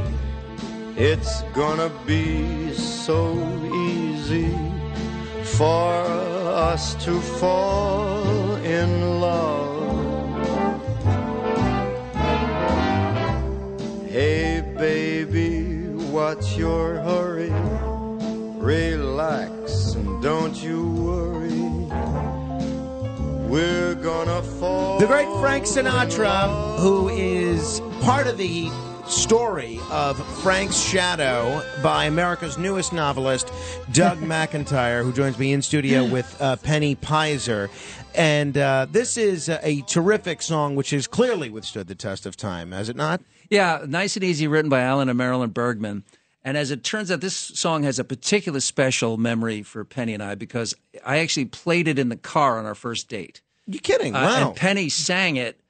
It's 0.96 1.42
gonna 1.54 1.90
be 2.06 2.72
so 2.74 3.34
easy 3.90 4.56
for 5.42 5.92
us 5.92 6.94
to 7.04 7.20
fall 7.20 8.54
in 8.56 9.20
love 9.20 9.65
what's 16.26 16.56
your 16.56 16.96
hurry? 17.02 17.52
Relax 18.58 19.94
and 19.94 20.20
don't 20.20 20.60
you 20.60 20.84
worry. 20.88 21.70
We're 23.48 23.94
gonna 23.94 24.42
fall. 24.42 24.98
The 24.98 25.06
great 25.06 25.28
Frank 25.38 25.66
Sinatra, 25.66 26.80
who 26.80 27.08
is 27.10 27.80
part 28.00 28.26
of 28.26 28.38
the 28.38 28.68
story 29.06 29.78
of 29.88 30.18
Frank's 30.42 30.76
Shadow 30.76 31.62
by 31.80 32.06
America's 32.06 32.58
newest 32.58 32.92
novelist, 32.92 33.52
Doug 33.92 34.18
McIntyre, 34.32 35.04
who 35.04 35.12
joins 35.12 35.38
me 35.38 35.52
in 35.52 35.62
studio 35.62 36.04
with 36.04 36.42
uh, 36.42 36.56
Penny 36.56 36.96
Peyser. 36.96 37.70
And 38.16 38.58
uh, 38.58 38.88
this 38.90 39.16
is 39.16 39.48
a, 39.48 39.60
a 39.62 39.82
terrific 39.82 40.42
song 40.42 40.74
which 40.74 40.90
has 40.90 41.06
clearly 41.06 41.50
withstood 41.50 41.86
the 41.86 41.94
test 41.94 42.26
of 42.26 42.36
time, 42.36 42.72
has 42.72 42.88
it 42.88 42.96
not? 42.96 43.20
Yeah, 43.50 43.84
nice 43.86 44.16
and 44.16 44.24
easy, 44.24 44.48
written 44.48 44.68
by 44.68 44.80
Alan 44.80 45.08
and 45.08 45.18
Marilyn 45.18 45.50
Bergman. 45.50 46.04
And 46.46 46.56
as 46.56 46.70
it 46.70 46.84
turns 46.84 47.10
out, 47.10 47.20
this 47.20 47.34
song 47.34 47.82
has 47.82 47.98
a 47.98 48.04
particular 48.04 48.60
special 48.60 49.16
memory 49.16 49.62
for 49.62 49.84
Penny 49.84 50.14
and 50.14 50.22
I 50.22 50.36
because 50.36 50.74
I 51.04 51.18
actually 51.18 51.46
played 51.46 51.88
it 51.88 51.98
in 51.98 52.08
the 52.08 52.16
car 52.16 52.58
on 52.58 52.66
our 52.66 52.76
first 52.76 53.08
date. 53.08 53.40
You 53.66 53.80
kidding? 53.80 54.14
Uh, 54.14 54.22
wow. 54.22 54.46
and 54.48 54.56
Penny 54.56 54.88
sang 54.88 55.36
it. 55.36 55.60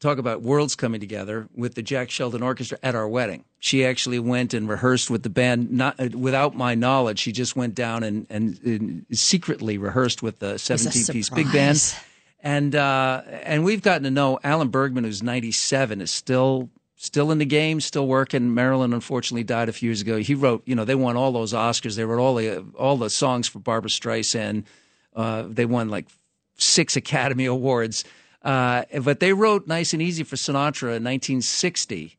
Talk 0.00 0.18
about 0.18 0.42
worlds 0.42 0.76
coming 0.76 1.00
together 1.00 1.48
with 1.56 1.74
the 1.74 1.82
Jack 1.82 2.10
Sheldon 2.10 2.44
Orchestra 2.44 2.78
at 2.84 2.94
our 2.94 3.08
wedding. 3.08 3.44
She 3.58 3.84
actually 3.84 4.20
went 4.20 4.54
and 4.54 4.68
rehearsed 4.68 5.10
with 5.10 5.24
the 5.24 5.30
band, 5.30 5.72
not 5.72 5.98
uh, 5.98 6.16
without 6.16 6.54
my 6.54 6.76
knowledge. 6.76 7.18
She 7.18 7.32
just 7.32 7.56
went 7.56 7.74
down 7.74 8.04
and, 8.04 8.24
and, 8.30 8.60
and 8.62 9.06
secretly 9.10 9.76
rehearsed 9.78 10.22
with 10.22 10.38
the 10.38 10.56
17 10.56 11.06
piece 11.06 11.28
big 11.30 11.50
band. 11.50 11.96
And 12.40 12.76
uh, 12.76 13.22
and 13.42 13.64
we've 13.64 13.82
gotten 13.82 14.04
to 14.04 14.12
know 14.12 14.38
Alan 14.44 14.68
Bergman, 14.68 15.02
who's 15.02 15.24
97, 15.24 16.00
is 16.00 16.12
still 16.12 16.70
still 17.00 17.30
in 17.30 17.38
the 17.38 17.46
game, 17.46 17.80
still 17.80 18.06
working. 18.06 18.52
Marilyn 18.52 18.92
unfortunately 18.92 19.44
died 19.44 19.68
a 19.70 19.72
few 19.72 19.88
years 19.88 20.02
ago. 20.02 20.18
He 20.18 20.34
wrote, 20.34 20.62
you 20.66 20.74
know, 20.74 20.84
they 20.84 20.94
won 20.94 21.16
all 21.16 21.32
those 21.32 21.54
Oscars. 21.54 21.96
They 21.96 22.04
wrote 22.04 22.20
all 22.20 22.34
the 22.34 22.64
all 22.76 22.96
the 22.98 23.08
songs 23.08 23.48
for 23.48 23.60
Barbra 23.60 23.88
Streisand. 23.88 24.64
Uh, 25.16 25.44
they 25.48 25.64
won 25.64 25.88
like 25.88 26.06
six 26.58 26.96
Academy 26.96 27.46
Awards. 27.56 28.04
Uh, 28.42 28.82
but 29.02 29.20
they 29.20 29.32
wrote 29.32 29.66
"Nice 29.66 29.92
and 29.94 30.02
Easy" 30.02 30.22
for 30.24 30.36
Sinatra 30.36 30.96
in 30.96 31.04
1960. 31.04 32.16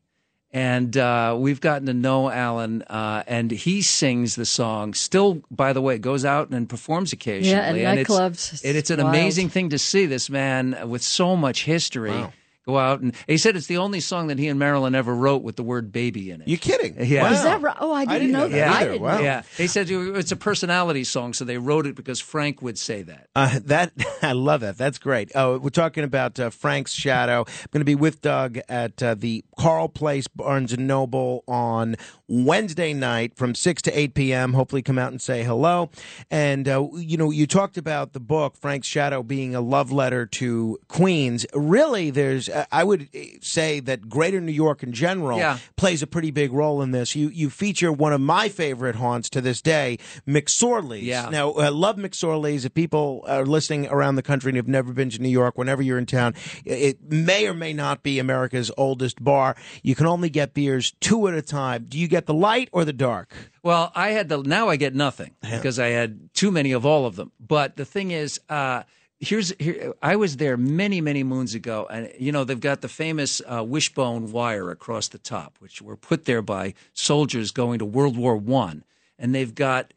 And 0.52 0.96
uh, 0.96 1.36
we've 1.38 1.60
gotten 1.60 1.86
to 1.86 1.94
know 1.94 2.28
Alan, 2.28 2.82
uh, 2.82 3.22
and 3.28 3.52
he 3.52 3.82
sings 3.82 4.34
the 4.34 4.44
song. 4.44 4.94
Still, 4.94 5.42
by 5.48 5.72
the 5.72 5.80
way, 5.80 5.96
goes 5.96 6.24
out 6.24 6.50
and 6.50 6.68
performs 6.68 7.12
occasionally. 7.12 7.50
Yeah, 7.52 7.60
at 7.86 7.92
and 7.92 8.00
it's- 8.00 8.08
nightclubs. 8.18 8.64
and 8.64 8.76
it's 8.76 8.90
an 8.90 8.98
Wild. 9.00 9.14
amazing 9.14 9.48
thing 9.48 9.68
to 9.70 9.78
see 9.78 10.06
this 10.06 10.28
man 10.28 10.76
with 10.90 11.02
so 11.02 11.36
much 11.36 11.64
history 11.66 12.26
go 12.66 12.78
out 12.78 13.00
and 13.00 13.14
he 13.26 13.36
said 13.36 13.56
it's 13.56 13.66
the 13.66 13.78
only 13.78 14.00
song 14.00 14.28
that 14.28 14.38
he 14.38 14.48
and 14.48 14.58
Marilyn 14.58 14.94
ever 14.94 15.14
wrote 15.14 15.42
with 15.42 15.56
the 15.56 15.62
word 15.62 15.92
"baby" 15.92 16.30
in 16.30 16.42
it. 16.42 16.48
You 16.48 16.58
kidding? 16.58 16.96
Yeah. 16.98 17.32
Is 17.32 17.42
that 17.42 17.60
right? 17.60 17.76
Oh, 17.80 17.92
I 17.92 18.04
didn't, 18.04 18.32
know 18.32 18.48
that. 18.48 18.56
Yeah, 18.56 18.72
I 18.72 18.84
didn't 18.84 19.02
know. 19.02 19.20
yeah. 19.20 19.42
He 19.56 19.66
said 19.66 19.90
it's 19.90 20.32
a 20.32 20.36
personality 20.36 21.04
song, 21.04 21.32
so 21.32 21.44
they 21.44 21.58
wrote 21.58 21.86
it 21.86 21.94
because 21.94 22.20
Frank 22.20 22.62
would 22.62 22.78
say 22.78 23.02
that. 23.02 23.28
Uh, 23.34 23.58
that 23.64 23.92
I 24.22 24.32
love 24.32 24.60
that. 24.60 24.78
That's 24.78 24.98
great. 24.98 25.32
Oh, 25.34 25.58
we're 25.58 25.70
talking 25.70 26.04
about 26.04 26.38
uh, 26.38 26.50
Frank's 26.50 26.92
Shadow. 26.92 27.44
I'm 27.46 27.68
going 27.70 27.80
to 27.80 27.84
be 27.84 27.94
with 27.94 28.20
Doug 28.20 28.58
at 28.68 29.02
uh, 29.02 29.14
the 29.14 29.44
Carle 29.58 29.88
Place 29.88 30.28
Barnes 30.28 30.72
and 30.72 30.86
Noble 30.86 31.44
on 31.48 31.96
Wednesday 32.30 32.94
night 32.94 33.34
from 33.34 33.56
six 33.56 33.82
to 33.82 33.98
eight 33.98 34.14
p.m. 34.14 34.52
Hopefully, 34.52 34.82
come 34.82 34.98
out 34.98 35.10
and 35.10 35.20
say 35.20 35.42
hello. 35.42 35.90
And 36.30 36.68
uh, 36.68 36.86
you 36.94 37.16
know, 37.16 37.32
you 37.32 37.46
talked 37.48 37.76
about 37.76 38.12
the 38.12 38.20
book 38.20 38.56
Frank's 38.56 38.86
Shadow 38.86 39.24
being 39.24 39.54
a 39.56 39.60
love 39.60 39.90
letter 39.90 40.26
to 40.26 40.78
Queens. 40.86 41.44
Really, 41.54 42.10
there's 42.10 42.48
uh, 42.48 42.66
I 42.70 42.84
would 42.84 43.08
say 43.40 43.80
that 43.80 44.08
Greater 44.08 44.40
New 44.40 44.52
York 44.52 44.84
in 44.84 44.92
general 44.92 45.38
Yeah. 45.38 45.58
plays 45.76 46.02
a 46.02 46.06
pretty 46.06 46.30
big 46.30 46.52
role 46.52 46.80
in 46.82 46.92
this. 46.92 47.16
You 47.16 47.30
you 47.30 47.50
feature 47.50 47.90
one 47.92 48.12
of 48.12 48.20
my 48.20 48.48
favorite 48.48 48.94
haunts 48.94 49.28
to 49.30 49.40
this 49.40 49.60
day, 49.60 49.98
McSorley's. 50.26 51.02
Yeah. 51.02 51.28
Now, 51.30 51.50
I 51.54 51.68
love 51.68 51.96
McSorley's. 51.96 52.64
If 52.64 52.74
people 52.74 53.24
are 53.26 53.44
listening 53.44 53.88
around 53.88 54.14
the 54.14 54.22
country 54.22 54.50
and 54.50 54.56
have 54.56 54.68
never 54.68 54.92
been 54.92 55.10
to 55.10 55.20
New 55.20 55.28
York, 55.28 55.58
whenever 55.58 55.82
you're 55.82 55.98
in 55.98 56.06
town, 56.06 56.34
it 56.64 57.10
may 57.10 57.48
or 57.48 57.54
may 57.54 57.72
not 57.72 58.04
be 58.04 58.18
America's 58.20 58.70
oldest 58.76 59.22
bar. 59.24 59.56
You 59.82 59.96
can 59.96 60.06
only 60.06 60.30
get 60.30 60.54
beers 60.54 60.92
two 61.00 61.26
at 61.26 61.34
a 61.34 61.42
time. 61.42 61.86
Do 61.88 61.98
you 61.98 62.06
get 62.06 62.19
the 62.26 62.34
light 62.34 62.68
or 62.72 62.84
the 62.84 62.92
dark? 62.92 63.34
Well, 63.62 63.92
I 63.94 64.10
had 64.10 64.28
the 64.28 64.42
now 64.42 64.68
I 64.68 64.76
get 64.76 64.94
nothing 64.94 65.34
because 65.42 65.78
I 65.78 65.88
had 65.88 66.32
too 66.34 66.50
many 66.50 66.72
of 66.72 66.86
all 66.86 67.06
of 67.06 67.16
them. 67.16 67.32
But 67.38 67.76
the 67.76 67.84
thing 67.84 68.10
is, 68.10 68.40
uh, 68.48 68.82
here's 69.18 69.52
here. 69.58 69.94
I 70.02 70.16
was 70.16 70.38
there 70.38 70.56
many 70.56 71.00
many 71.00 71.22
moons 71.22 71.54
ago, 71.54 71.86
and 71.90 72.10
you 72.18 72.32
know 72.32 72.44
they've 72.44 72.58
got 72.58 72.80
the 72.80 72.88
famous 72.88 73.40
uh, 73.46 73.62
wishbone 73.62 74.32
wire 74.32 74.70
across 74.70 75.08
the 75.08 75.18
top, 75.18 75.56
which 75.60 75.80
were 75.82 75.96
put 75.96 76.24
there 76.24 76.42
by 76.42 76.74
soldiers 76.92 77.50
going 77.50 77.78
to 77.78 77.84
World 77.84 78.16
War 78.16 78.36
One, 78.36 78.84
and 79.18 79.34
they've 79.34 79.54
got 79.54 79.92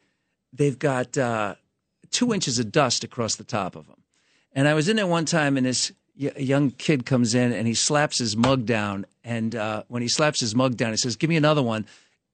they've 0.52 0.78
got 0.78 1.16
uh, 1.18 1.54
two 2.10 2.32
inches 2.32 2.58
of 2.58 2.70
dust 2.70 3.02
across 3.04 3.34
the 3.36 3.44
top 3.44 3.76
of 3.76 3.86
them. 3.86 4.02
And 4.52 4.68
I 4.68 4.74
was 4.74 4.88
in 4.88 4.96
there 4.96 5.06
one 5.06 5.24
time, 5.24 5.56
and 5.56 5.66
this 5.66 5.92
y- 6.18 6.32
young 6.36 6.70
kid 6.70 7.04
comes 7.04 7.34
in 7.34 7.52
and 7.52 7.66
he 7.66 7.74
slaps 7.74 8.18
his 8.18 8.36
mug 8.36 8.66
down. 8.66 9.06
And 9.24 9.54
uh, 9.56 9.82
when 9.88 10.02
he 10.02 10.08
slaps 10.08 10.40
his 10.40 10.54
mug 10.54 10.76
down, 10.76 10.90
he 10.92 10.96
says, 10.96 11.16
"Give 11.16 11.30
me 11.30 11.36
another 11.36 11.62
one." 11.62 11.86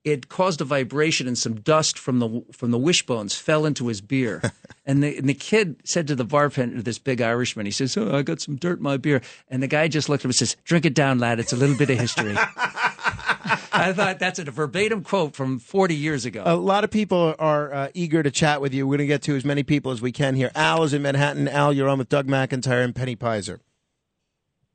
It 0.03 0.29
caused 0.29 0.61
a 0.61 0.63
vibration, 0.63 1.27
and 1.27 1.37
some 1.37 1.61
dust 1.61 1.99
from 1.99 2.19
the 2.19 2.43
from 2.51 2.71
the 2.71 2.77
wishbones 2.77 3.35
fell 3.35 3.65
into 3.65 3.87
his 3.87 4.01
beer. 4.01 4.41
and, 4.85 5.03
the, 5.03 5.17
and 5.17 5.29
the 5.29 5.33
kid 5.33 5.75
said 5.83 6.07
to 6.07 6.15
the 6.15 6.23
bartender, 6.23 6.81
this 6.81 6.97
big 6.97 7.21
Irishman, 7.21 7.67
he 7.67 7.71
says, 7.71 7.95
"Oh, 7.97 8.15
I 8.15 8.23
got 8.23 8.41
some 8.41 8.55
dirt 8.55 8.79
in 8.79 8.83
my 8.83 8.97
beer." 8.97 9.21
And 9.49 9.61
the 9.61 9.67
guy 9.67 9.87
just 9.87 10.09
looked 10.09 10.21
at 10.21 10.25
him 10.25 10.29
and 10.29 10.35
says, 10.35 10.57
"Drink 10.63 10.85
it 10.85 10.95
down, 10.95 11.19
lad. 11.19 11.39
It's 11.39 11.53
a 11.53 11.57
little 11.57 11.77
bit 11.77 11.89
of 11.89 11.99
history." 11.99 12.35
I 13.73 13.93
thought 13.93 14.19
that's 14.19 14.37
a 14.37 14.43
verbatim 14.43 15.03
quote 15.03 15.35
from 15.35 15.57
40 15.57 15.95
years 15.95 16.25
ago. 16.25 16.43
A 16.45 16.55
lot 16.55 16.83
of 16.83 16.91
people 16.91 17.35
are 17.39 17.73
uh, 17.73 17.87
eager 17.93 18.21
to 18.21 18.29
chat 18.29 18.61
with 18.61 18.73
you. 18.73 18.85
We're 18.85 18.97
going 18.97 19.07
to 19.07 19.13
get 19.13 19.23
to 19.23 19.35
as 19.35 19.45
many 19.45 19.63
people 19.63 19.91
as 19.91 20.01
we 20.01 20.11
can 20.11 20.35
here. 20.35 20.51
Al 20.55 20.83
is 20.83 20.93
in 20.93 21.01
Manhattan. 21.01 21.47
Al, 21.47 21.73
you're 21.73 21.89
on 21.89 21.97
with 21.97 22.09
Doug 22.09 22.27
McIntyre 22.27 22.83
and 22.83 22.93
Penny 22.93 23.15
Peyser. 23.15 23.59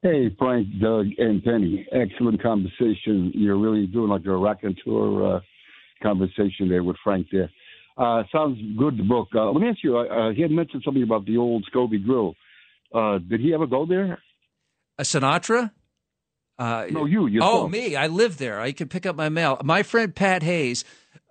Hey, 0.07 0.33
Frank, 0.39 0.69
Doug, 0.81 1.07
and 1.19 1.43
Penny. 1.43 1.85
Excellent 1.91 2.41
conversation. 2.41 3.33
You're 3.35 3.59
really 3.59 3.89
doing 3.89 4.09
like 4.09 4.25
a 4.25 4.37
raconteur 4.37 5.37
uh, 5.37 5.41
conversation 6.01 6.69
there 6.69 6.85
with 6.85 6.95
Frank 7.03 7.27
there. 7.33 7.51
Uh, 7.99 8.23
sounds 8.31 8.57
good, 8.79 8.97
the 8.99 9.03
book. 9.03 9.27
Uh, 9.35 9.51
let 9.51 9.61
me 9.61 9.69
ask 9.69 9.79
you, 9.83 9.99
uh, 9.99 10.31
he 10.31 10.43
had 10.43 10.53
mentioned 10.53 10.83
something 10.85 11.03
about 11.03 11.27
the 11.27 11.37
old 11.37 11.67
Scobee 11.75 12.05
Grill. 12.05 12.37
Uh, 12.95 13.19
did 13.19 13.41
he 13.41 13.53
ever 13.53 13.67
go 13.67 13.85
there? 13.85 14.21
A 14.97 15.03
Sinatra? 15.03 15.73
Uh, 16.57 16.87
No, 16.89 17.05
you, 17.05 17.27
yourself. 17.27 17.65
Oh, 17.65 17.69
me. 17.69 17.97
I 17.97 18.07
live 18.07 18.39
there. 18.39 18.61
I 18.61 18.71
can 18.71 18.87
pick 18.87 19.07
up 19.07 19.17
my 19.17 19.29
mail. 19.29 19.61
My 19.65 19.83
friend 19.83 20.15
Pat 20.15 20.45
Hayes. 20.45 20.85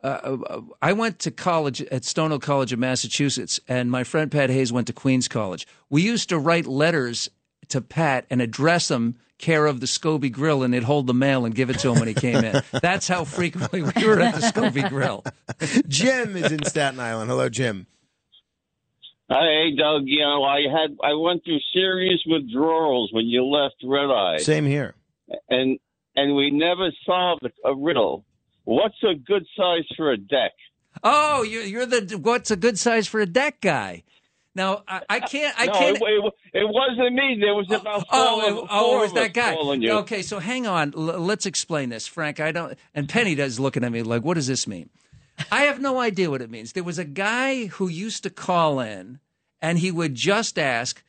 Uh, 0.04 0.08
uh, 0.50 0.62
I 0.82 0.92
went 0.92 1.20
to 1.20 1.32
college 1.32 1.82
at 1.84 2.02
Stonehill 2.02 2.42
College 2.42 2.74
of 2.74 2.80
Massachusetts, 2.80 3.58
and 3.70 3.90
my 3.90 4.04
friend 4.04 4.30
Pat 4.30 4.50
Hayes 4.50 4.74
went 4.74 4.88
to 4.88 4.94
Queens 4.94 5.30
College. 5.30 5.66
We 5.90 6.02
used 6.02 6.28
to 6.28 6.38
write 6.38 6.66
letters 6.66 7.30
to 7.70 7.82
Pat 7.82 8.26
and 8.30 8.42
address 8.42 8.88
them 8.88 9.16
care 9.38 9.66
of 9.66 9.80
the 9.80 9.86
Scobee 9.86 10.32
Grill, 10.32 10.64
and 10.64 10.74
he'd 10.74 10.84
hold 10.84 11.08
the 11.08 11.14
mail 11.14 11.46
and 11.46 11.54
give 11.54 11.70
it 11.70 11.80
to 11.80 11.92
him 11.92 12.00
when 12.00 12.08
he 12.08 12.14
came 12.14 12.44
in. 12.44 12.62
That's 12.82 13.08
how 13.08 13.26
frequently 13.26 13.82
we 13.82 14.08
were 14.08 14.20
at 14.22 14.36
the 14.36 14.42
Scobee 14.42 14.88
Grill. 14.90 15.24
Jim 15.88 16.36
is 16.38 16.52
in 16.52 16.64
Staten 16.64 17.00
Island. 17.00 17.30
Hello, 17.30 17.50
Jim. 17.50 17.88
Hey, 19.28 19.76
Doug. 19.76 20.04
You 20.06 20.22
know, 20.22 20.44
I 20.44 20.62
had 20.62 20.98
I 21.04 21.14
went 21.16 21.44
through 21.44 21.60
serious 21.74 22.22
withdrawals 22.28 23.12
when 23.12 23.26
you 23.26 23.44
left 23.46 23.76
Red 23.84 24.12
Eye, 24.12 24.38
Same 24.38 24.66
here. 24.66 24.94
and 25.50 25.80
and 26.16 26.36
we 26.36 26.52
never 26.52 26.92
solved 27.06 27.44
a, 27.44 27.70
a 27.70 27.76
riddle. 27.76 28.24
What's 28.66 29.02
a 29.04 29.16
good 29.16 29.46
size 29.58 29.86
for 29.98 30.12
a 30.12 30.18
deck? 30.18 30.52
Oh, 31.04 31.44
you're, 31.44 31.64
you're 31.64 31.86
the 31.86 32.18
what's 32.22 32.52
a 32.52 32.56
good 32.56 32.80
size 32.80 33.08
for 33.08 33.20
a 33.20 33.26
deck 33.26 33.62
guy. 33.62 34.04
Now 34.56 34.84
I, 34.88 35.02
I 35.10 35.18
uh, 35.20 35.28
can't. 35.28 35.54
I 35.60 35.66
no, 35.66 35.74
can't. 35.74 35.98
It, 35.98 36.02
it, 36.04 36.34
it 36.62 36.70
wasn't 36.70 37.14
me. 37.14 37.38
There 37.40 37.54
was 37.54 37.68
about 37.70 38.00
four, 38.02 38.06
Oh, 38.14 38.62
of- 38.64 38.68
oh, 38.72 38.86
four 38.86 38.98
it 38.98 39.02
was 39.02 39.12
oh, 39.12 39.16
oh, 39.16 39.20
oh, 39.20 39.22
that 39.22 39.34
guy. 39.34 39.74
you. 39.74 39.92
Okay, 40.00 40.22
so 40.22 40.40
hang 40.40 40.66
on. 40.66 40.94
L- 40.96 41.20
let's 41.20 41.46
explain 41.46 41.90
this, 41.90 42.08
Frank. 42.08 42.40
I 42.40 42.52
don't. 42.52 42.78
And 42.94 43.10
Penny 43.10 43.36
does 43.36 43.60
looking 43.60 43.84
at 43.84 43.92
me 43.92 44.02
like, 44.02 44.24
"What 44.24 44.36
does 44.36 44.48
this 44.48 44.66
mean?" 44.66 44.90
I 45.52 45.64
have 45.64 45.82
no 45.82 46.00
idea 46.00 46.30
what 46.32 46.42
it 46.42 46.50
means. 46.50 46.72
There 46.72 46.84
was 46.84 46.98
a 46.98 47.04
guy 47.06 47.66
who 47.66 47.90
used 47.90 48.24
to 48.24 48.30
call 48.30 48.80
in, 48.80 49.20
and 49.62 49.80
he 49.80 49.92
would 49.92 50.16
just 50.16 50.58
ask, 50.58 51.04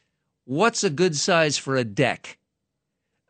"What's 0.45 0.83
a 0.83 0.91
good 0.91 1.15
size 1.17 1.57
for 1.57 1.77
a 1.77 1.85
deck?" 1.85 2.39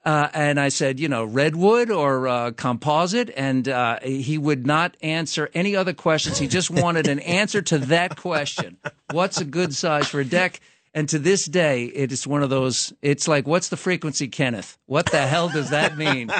Uh, 0.06 0.28
and 0.34 0.60
I 0.60 0.68
said, 0.68 1.00
you 1.00 1.08
know, 1.08 1.24
redwood 1.24 1.90
or 1.90 2.28
uh, 2.28 2.52
composite, 2.52 3.28
and 3.36 3.68
uh, 3.68 3.98
he 4.00 4.38
would 4.38 4.64
not 4.64 4.96
answer 5.02 5.50
any 5.52 5.74
other 5.74 5.92
questions. 5.92 6.38
He 6.38 6.46
just 6.46 6.70
wanted 6.70 7.08
an 7.08 7.18
answer 7.18 7.60
to 7.62 7.78
that 7.78 8.14
question: 8.16 8.76
What's 9.10 9.40
a 9.40 9.44
good 9.44 9.74
size 9.74 10.06
for 10.06 10.20
a 10.20 10.24
deck? 10.24 10.60
And 10.94 11.08
to 11.08 11.18
this 11.18 11.44
day, 11.44 11.86
it 11.86 12.12
is 12.12 12.24
one 12.24 12.44
of 12.44 12.50
those. 12.50 12.92
It's 13.02 13.26
like, 13.26 13.48
what's 13.48 13.68
the 13.68 13.76
frequency, 13.76 14.28
Kenneth? 14.28 14.78
What 14.86 15.06
the 15.06 15.26
hell 15.26 15.48
does 15.48 15.70
that 15.70 15.98
mean? 15.98 16.30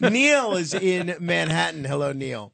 Neil 0.00 0.52
is 0.56 0.74
in 0.74 1.16
Manhattan. 1.20 1.84
Hello, 1.86 2.12
Neil. 2.12 2.52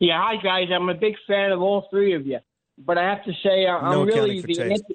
Yeah, 0.00 0.18
hi 0.18 0.36
guys. 0.42 0.68
I'm 0.74 0.88
a 0.88 0.94
big 0.94 1.14
fan 1.26 1.52
of 1.52 1.60
all 1.60 1.88
three 1.90 2.14
of 2.14 2.26
you, 2.26 2.38
but 2.78 2.96
I 2.96 3.04
have 3.04 3.22
to 3.24 3.32
say 3.42 3.66
I- 3.66 3.76
I'm 3.76 3.92
No 3.92 4.04
really 4.04 4.40
the 4.40 4.62
anti, 4.62 4.94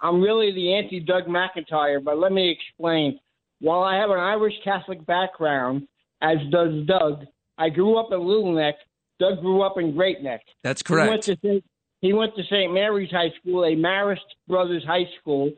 I'm 0.00 0.22
really 0.22 0.52
the 0.52 0.74
anti 0.74 1.00
Doug 1.00 1.26
McIntyre. 1.26 2.02
But 2.02 2.18
let 2.18 2.32
me 2.32 2.50
explain. 2.50 3.20
While 3.64 3.82
I 3.82 3.96
have 3.96 4.10
an 4.10 4.18
Irish 4.18 4.52
Catholic 4.62 5.04
background, 5.06 5.88
as 6.20 6.36
does 6.50 6.84
Doug, 6.86 7.24
I 7.56 7.70
grew 7.70 7.96
up 7.96 8.12
in 8.12 8.20
Little 8.20 8.52
Neck. 8.52 8.74
Doug 9.18 9.40
grew 9.40 9.62
up 9.62 9.78
in 9.78 9.94
Great 9.96 10.22
Neck. 10.22 10.42
That's 10.62 10.82
He 10.86 10.92
went 10.94 11.08
correct. 11.10 11.24
to 11.24 11.36
St. 11.42 11.64
he 12.02 12.12
went 12.12 12.36
to 12.36 12.42
St. 12.44 12.72
Mary's 12.74 13.10
High 13.10 13.32
School, 13.40 13.64
a 13.64 13.74
Marist 13.74 14.28
Brothers 14.46 14.84
High 14.84 15.08
School. 15.18 15.52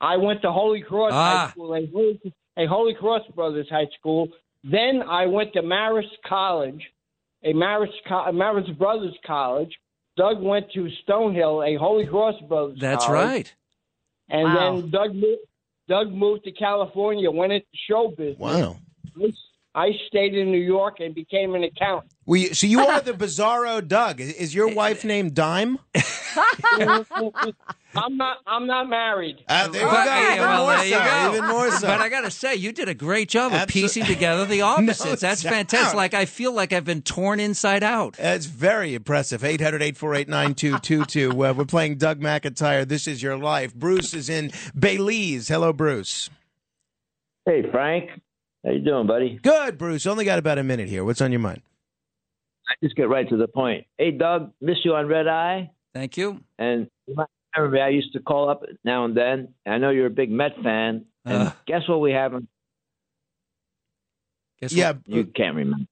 I 0.00 0.16
went 0.16 0.40
to 0.42 0.52
Holy 0.52 0.82
Cross 0.82 1.10
Ah. 1.12 1.46
High 1.46 1.50
School, 1.50 1.74
a 1.74 1.86
Holy, 1.92 2.20
a 2.58 2.66
Holy 2.66 2.94
Cross 2.94 3.22
Brothers 3.34 3.68
High 3.68 3.88
School. 3.98 4.28
Then 4.62 5.02
I 5.02 5.26
went 5.26 5.52
to 5.54 5.62
Marist 5.62 6.14
College, 6.24 6.82
a 7.42 7.52
Marist, 7.52 7.94
a 8.06 8.32
Marist 8.32 8.78
Brothers 8.78 9.16
College. 9.26 9.76
Doug 10.16 10.40
went 10.40 10.70
to 10.72 10.88
Stonehill, 11.04 11.66
a 11.66 11.76
Holy 11.78 12.06
Cross 12.06 12.40
Brothers. 12.48 12.78
That's 12.80 13.06
college. 13.06 13.24
right. 13.24 13.54
And 14.28 14.44
Wow. 14.44 14.54
then 14.80 14.90
Doug 14.90 15.14
moved, 15.14 15.42
Doug 15.88 16.12
moved 16.12 16.44
to 16.44 16.52
California, 16.52 17.30
went 17.30 17.52
into 17.52 17.66
show 17.88 18.08
business. 18.16 18.38
Wow. 18.38 18.76
I 19.74 19.92
stayed 20.08 20.34
in 20.34 20.50
New 20.50 20.58
York 20.58 20.96
and 21.00 21.14
became 21.14 21.54
an 21.54 21.64
accountant. 21.64 22.12
We, 22.26 22.52
so 22.52 22.66
you 22.66 22.80
are 22.86 23.00
the 23.00 23.12
Bizarro 23.12 23.86
Doug. 23.86 24.20
Is, 24.20 24.32
is 24.34 24.54
your 24.54 24.74
wife 24.74 25.04
named 25.04 25.34
Dime? 25.34 25.78
I'm 27.94 28.16
not. 28.16 28.38
I'm 28.46 28.66
not 28.66 28.88
married. 28.88 29.38
Uh, 29.48 29.68
there 29.68 29.80
you 29.82 29.88
But- 29.88 30.04
go. 30.04 30.10
yeah, 30.10 30.34
Even 30.34 30.40
well, 30.46 30.64
more 30.66 30.76
there 30.76 30.84
you 30.86 30.92
so. 30.92 30.98
go. 31.04 31.34
Even 31.36 31.48
more 31.50 31.70
so. 31.70 31.86
But 31.86 32.00
I 32.00 32.08
got 32.08 32.20
to 32.22 32.30
say, 32.30 32.54
you 32.54 32.70
did 32.72 32.88
a 32.88 32.94
great 32.94 33.28
job 33.28 33.52
of 33.52 33.60
Absol- 33.60 33.68
piecing 33.68 34.04
together 34.04 34.44
the 34.44 34.60
opposites. 34.62 35.22
That's 35.22 35.42
doubt. 35.42 35.52
fantastic. 35.52 35.96
Like 35.96 36.14
I 36.14 36.26
feel 36.26 36.52
like 36.52 36.72
I've 36.72 36.84
been 36.84 37.02
torn 37.02 37.40
inside 37.40 37.82
out. 37.82 38.14
That's 38.14 38.46
very 38.46 38.94
impressive. 38.94 39.42
800 39.42 39.82
848 39.82 40.28
9222. 40.28 41.30
Uh, 41.30 41.52
We're 41.54 41.64
playing 41.64 41.96
Doug 41.96 42.20
McIntyre. 42.20 42.86
This 42.86 43.06
is 43.06 43.22
your 43.22 43.36
life. 43.38 43.74
Bruce 43.74 44.12
is 44.14 44.28
in 44.28 44.50
Belize. 44.78 45.48
Hello, 45.48 45.72
Bruce. 45.72 46.28
Hey, 47.46 47.62
Frank. 47.70 48.10
How 48.64 48.72
you 48.72 48.80
doing, 48.80 49.06
buddy? 49.06 49.38
Good, 49.42 49.78
Bruce. 49.78 50.06
Only 50.06 50.24
got 50.26 50.38
about 50.38 50.58
a 50.58 50.62
minute 50.62 50.88
here. 50.88 51.04
What's 51.04 51.20
on 51.22 51.32
your 51.32 51.40
mind? 51.40 51.62
I 52.68 52.74
just 52.82 52.96
get 52.96 53.08
right 53.08 53.26
to 53.30 53.36
the 53.38 53.48
point. 53.48 53.86
Hey, 53.96 54.10
Doug, 54.10 54.52
miss 54.60 54.76
you 54.84 54.94
on 54.94 55.06
Red 55.06 55.26
Eye. 55.26 55.70
Thank 55.94 56.16
you. 56.16 56.40
And 56.58 56.88
you 57.06 57.14
might 57.14 57.26
remember 57.56 57.76
me. 57.76 57.80
I 57.82 57.88
used 57.88 58.12
to 58.12 58.20
call 58.20 58.48
up 58.50 58.62
now 58.84 59.04
and 59.04 59.16
then. 59.16 59.54
I 59.66 59.78
know 59.78 59.90
you're 59.90 60.06
a 60.06 60.10
big 60.10 60.30
Met 60.30 60.52
fan. 60.62 61.06
And 61.24 61.48
Uh. 61.48 61.52
guess 61.66 61.82
what 61.88 62.00
we 62.00 62.12
have? 62.12 62.34
on- 62.34 62.48
Guess 64.60 64.72
Yeah, 64.72 64.90
Uh, 64.90 64.94
You 65.06 65.24
can't 65.24 65.54
remember. 65.56 65.86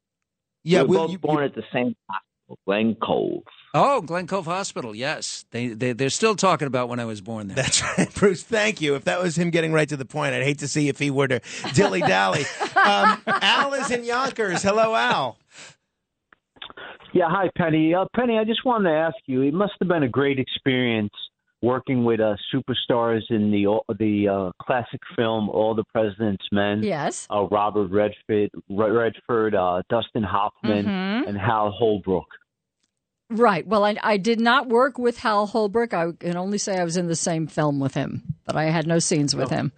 Yeah, 0.65 0.83
we 0.83 0.89
were 0.89 0.95
well, 0.95 1.03
both 1.05 1.13
you- 1.13 1.19
born 1.19 1.45
at 1.45 1.55
the 1.55 1.63
same 1.73 1.95
hospital, 2.11 2.59
Glen 2.67 2.97
Cove. 2.97 3.43
Oh, 3.75 4.01
Glen 4.01 4.27
Cove 4.27 4.47
Hospital. 4.47 4.95
Yes, 4.95 5.45
they, 5.51 5.69
they 5.69 5.93
they're 5.93 6.09
still 6.11 6.35
talking 6.35 6.67
about 6.67 6.89
when 6.89 6.99
I 6.99 7.05
was 7.05 7.21
born 7.21 7.47
there. 7.49 7.57
That's 7.57 7.83
right, 7.83 8.13
Bruce. 8.15 8.43
Thank 8.43 8.81
you. 8.81 8.95
If 8.95 9.05
that 9.05 9.23
was 9.23 9.37
him 9.37 9.51
getting 9.51 9.73
right 9.73 9.89
to 9.89 9.97
the 9.97 10.05
point, 10.07 10.35
I'd 10.35 10.43
hate 10.43 10.59
to 10.61 10.69
see 10.69 10.89
if 10.89 10.99
he 10.99 11.11
were 11.11 11.29
to 11.29 11.41
dilly 11.75 12.01
dally. 12.01 12.45
um, 12.85 13.21
Al 13.27 13.75
is 13.75 13.91
in 13.91 14.03
Yonkers. 14.05 14.63
Hello, 14.63 14.95
Al. 14.95 15.39
Yeah, 17.15 17.27
hi, 17.29 17.51
Penny. 17.57 17.95
Uh, 17.95 18.05
Penny, 18.15 18.39
I 18.39 18.45
just 18.45 18.65
wanted 18.65 18.91
to 18.91 18.97
ask 18.97 19.17
you. 19.27 19.43
It 19.43 19.55
must 19.55 19.73
have 19.81 19.89
been 19.89 20.03
a 20.03 20.09
great 20.09 20.39
experience 20.39 21.13
working 21.63 22.05
with 22.05 22.21
uh, 22.21 22.37
superstars 22.55 23.23
in 23.31 23.51
the 23.51 23.81
the 23.99 24.29
uh, 24.29 24.51
classic 24.63 25.01
film 25.17 25.49
All 25.49 25.75
the 25.75 25.85
President's 25.93 26.45
Men. 26.53 26.83
Yes. 26.83 27.27
Uh, 27.31 27.45
Robert 27.47 27.91
Redford, 27.91 28.51
Redford, 28.69 29.55
uh, 29.55 29.83
Dustin 29.89 30.23
Hoffman, 30.23 30.85
Mhm. 30.85 31.29
and 31.29 31.39
Hal 31.39 31.71
Holbrook. 31.71 32.27
Right. 33.31 33.67
Well, 33.67 33.85
I, 33.85 33.97
I 34.03 34.19
did 34.19 34.39
not 34.39 34.69
work 34.69 34.99
with 34.99 35.19
Hal 35.19 35.47
Holbrook. 35.47 35.93
I 35.95 36.13
can 36.13 36.37
only 36.37 36.59
say 36.59 36.79
I 36.79 36.85
was 36.85 36.97
in 36.97 37.09
the 37.09 37.17
same 37.17 37.47
film 37.49 37.81
with 37.81 37.95
him, 37.95 38.35
but 38.45 38.55
I 38.55 38.65
had 38.65 38.87
no 38.87 38.99
scenes 39.01 39.35
with 39.35 39.51
him. 39.51 39.73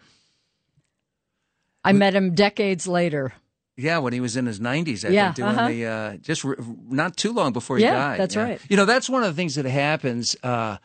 I 1.84 1.92
met 1.92 2.14
him 2.14 2.34
decades 2.34 2.86
later. 2.86 3.32
Yeah, 3.81 3.99
when 3.99 4.12
he 4.12 4.20
was 4.20 4.37
in 4.37 4.47
his 4.47 4.59
90s, 4.59 5.05
I 5.05 5.12
Yeah, 5.12 5.26
think, 5.26 5.37
doing 5.37 5.57
uh-huh. 5.57 5.68
the 5.68 5.87
uh, 5.87 6.16
just 6.16 6.45
r- 6.45 6.57
not 6.91 7.16
too 7.16 7.33
long 7.33 7.53
before 7.53 7.79
he 7.79 7.85
Yeah, 7.85 7.93
died. 7.95 8.18
that's 8.20 8.37
right. 8.37 8.61
You 8.68 8.76
know, 8.76 8.85
that's 8.85 9.09
one 9.09 9.22
of 9.22 9.29
the 9.31 9.37
things 9.41 9.55
that 9.55 9.66
happens. 9.66 10.35
Uh, 10.43 10.79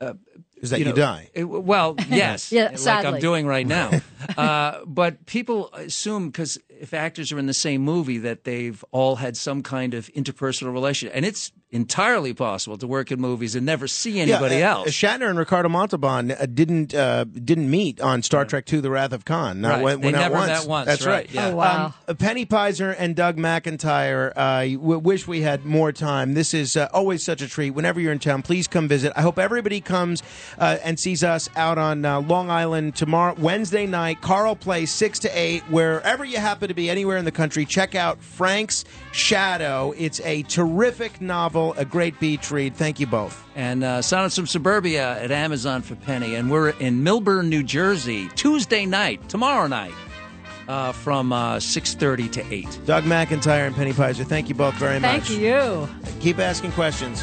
uh, 0.00 0.14
Is 0.60 0.70
that 0.70 0.80
you 0.80 0.84
know, 0.84 0.96
die. 0.96 1.30
it- 1.32 1.44
well, 1.44 1.94
yes, 2.08 2.50
Yeah, 2.50 2.70
like 2.84 3.04
I'm 3.04 3.20
doing 3.20 3.46
right 3.46 3.66
now. 3.66 4.00
uh, 4.36 4.80
but 4.84 5.24
people 5.26 5.70
assume 5.74 6.26
because 6.30 6.58
if 6.80 6.92
actors 6.94 7.32
are 7.32 7.38
in 7.38 7.46
the 7.46 7.54
same 7.54 7.80
movie 7.82 8.18
that 8.18 8.44
they've 8.44 8.84
all 8.92 9.16
had 9.16 9.36
some 9.36 9.62
kind 9.62 9.94
of 9.94 10.06
interpersonal 10.14 10.72
relation, 10.72 11.08
and 11.12 11.24
it's 11.24 11.52
entirely 11.70 12.32
possible 12.32 12.78
to 12.78 12.86
work 12.86 13.10
in 13.10 13.20
movies 13.20 13.56
and 13.56 13.66
never 13.66 13.88
see 13.88 14.20
anybody 14.20 14.56
yeah, 14.58 14.74
uh, 14.74 14.78
else. 14.78 14.90
Shatner 14.90 15.28
and 15.28 15.36
Ricardo 15.38 15.68
Montalban 15.68 16.30
uh, 16.30 16.46
didn't 16.46 16.94
uh, 16.94 17.24
didn't 17.24 17.68
meet 17.68 18.00
on 18.00 18.22
Star 18.22 18.44
Trek 18.44 18.72
II: 18.72 18.80
The 18.80 18.90
Wrath 18.90 19.12
of 19.12 19.24
Khan. 19.24 19.60
Not 19.60 19.74
Right. 19.74 19.82
when- 19.82 20.00
They 20.02 20.12
not 20.12 20.18
never 20.20 20.34
once. 20.34 20.48
met 20.48 20.68
once, 20.68 20.86
That's 20.86 21.04
right, 21.06 21.12
right. 21.26 21.30
yeah. 21.34 21.48
Oh, 21.48 21.56
wow. 21.56 21.86
Um, 21.86 21.94
uh, 22.08 22.14
Penny 22.14 22.46
Peyser 22.46 22.94
and 22.96 23.16
Doug 23.16 23.36
McIntyre. 23.36 24.32
Uh, 24.36 24.60
w- 24.78 24.98
wish 24.98 25.26
we 25.26 25.40
had 25.42 25.64
more 25.64 25.90
time. 25.92 26.34
This 26.34 26.54
is 26.54 26.76
uh, 26.76 26.88
always 26.92 27.24
such 27.24 27.42
a 27.42 27.48
treat. 27.48 27.70
Whenever 27.70 28.00
you're 28.00 28.12
in 28.12 28.18
town, 28.18 28.42
please 28.42 28.68
come 28.68 28.86
visit. 28.88 29.12
I 29.16 29.22
hope 29.22 29.38
everybody 29.38 29.80
comes 29.80 30.22
uh, 30.58 30.76
and 30.84 30.98
sees 31.00 31.24
us 31.24 31.48
out 31.56 31.78
on 31.78 32.04
uh, 32.04 32.20
Long 32.20 32.50
Island 32.50 32.94
tomorrow, 32.96 33.34
Wednesday 33.38 33.86
night. 33.86 34.20
Carle 34.20 34.54
Place 34.56 34.92
six 34.92 35.18
to 35.20 35.38
eight. 35.38 35.62
Wherever 35.70 36.24
you 36.24 36.38
happen 36.64 36.74
to 36.74 36.74
be, 36.74 36.88
anywhere 36.88 37.18
in 37.18 37.26
the 37.26 37.32
country, 37.32 37.66
check 37.66 37.94
out 37.94 38.18
Frank's 38.22 38.84
Shadow. 39.12 39.92
It's 39.98 40.20
a 40.20 40.42
terrific 40.44 41.20
novel, 41.20 41.74
a 41.76 41.84
great 41.84 42.18
beach 42.18 42.50
read. 42.50 42.74
Thank 42.74 42.98
you 43.00 43.06
both. 43.06 43.44
and 43.54 43.84
uh, 43.84 44.00
Sonnets 44.00 44.34
from 44.36 44.46
Suburbia 44.46 45.22
at 45.22 45.30
Amazon 45.30 45.82
for 45.82 45.94
Penny. 45.94 46.34
And 46.36 46.50
we're 46.50 46.70
in 46.70 47.04
Millburn, 47.04 47.48
New 47.48 47.62
Jersey, 47.62 48.28
Tuesday 48.34 48.86
night, 48.86 49.28
tomorrow 49.28 49.66
night, 49.66 49.92
uh, 50.68 50.92
from 50.92 51.32
uh, 51.34 51.56
6.30 51.56 52.32
to 52.32 52.52
8. 52.52 52.80
Doug 52.86 53.04
McIntyre 53.04 53.66
and 53.66 53.76
Penny 53.76 53.92
Peyser, 53.92 54.24
thank 54.26 54.48
you 54.48 54.54
both 54.54 54.74
very 54.74 54.98
much. 54.98 55.24
Thank 55.28 55.40
you. 55.40 55.86
Keep 56.20 56.38
asking 56.38 56.72
questions. 56.72 57.22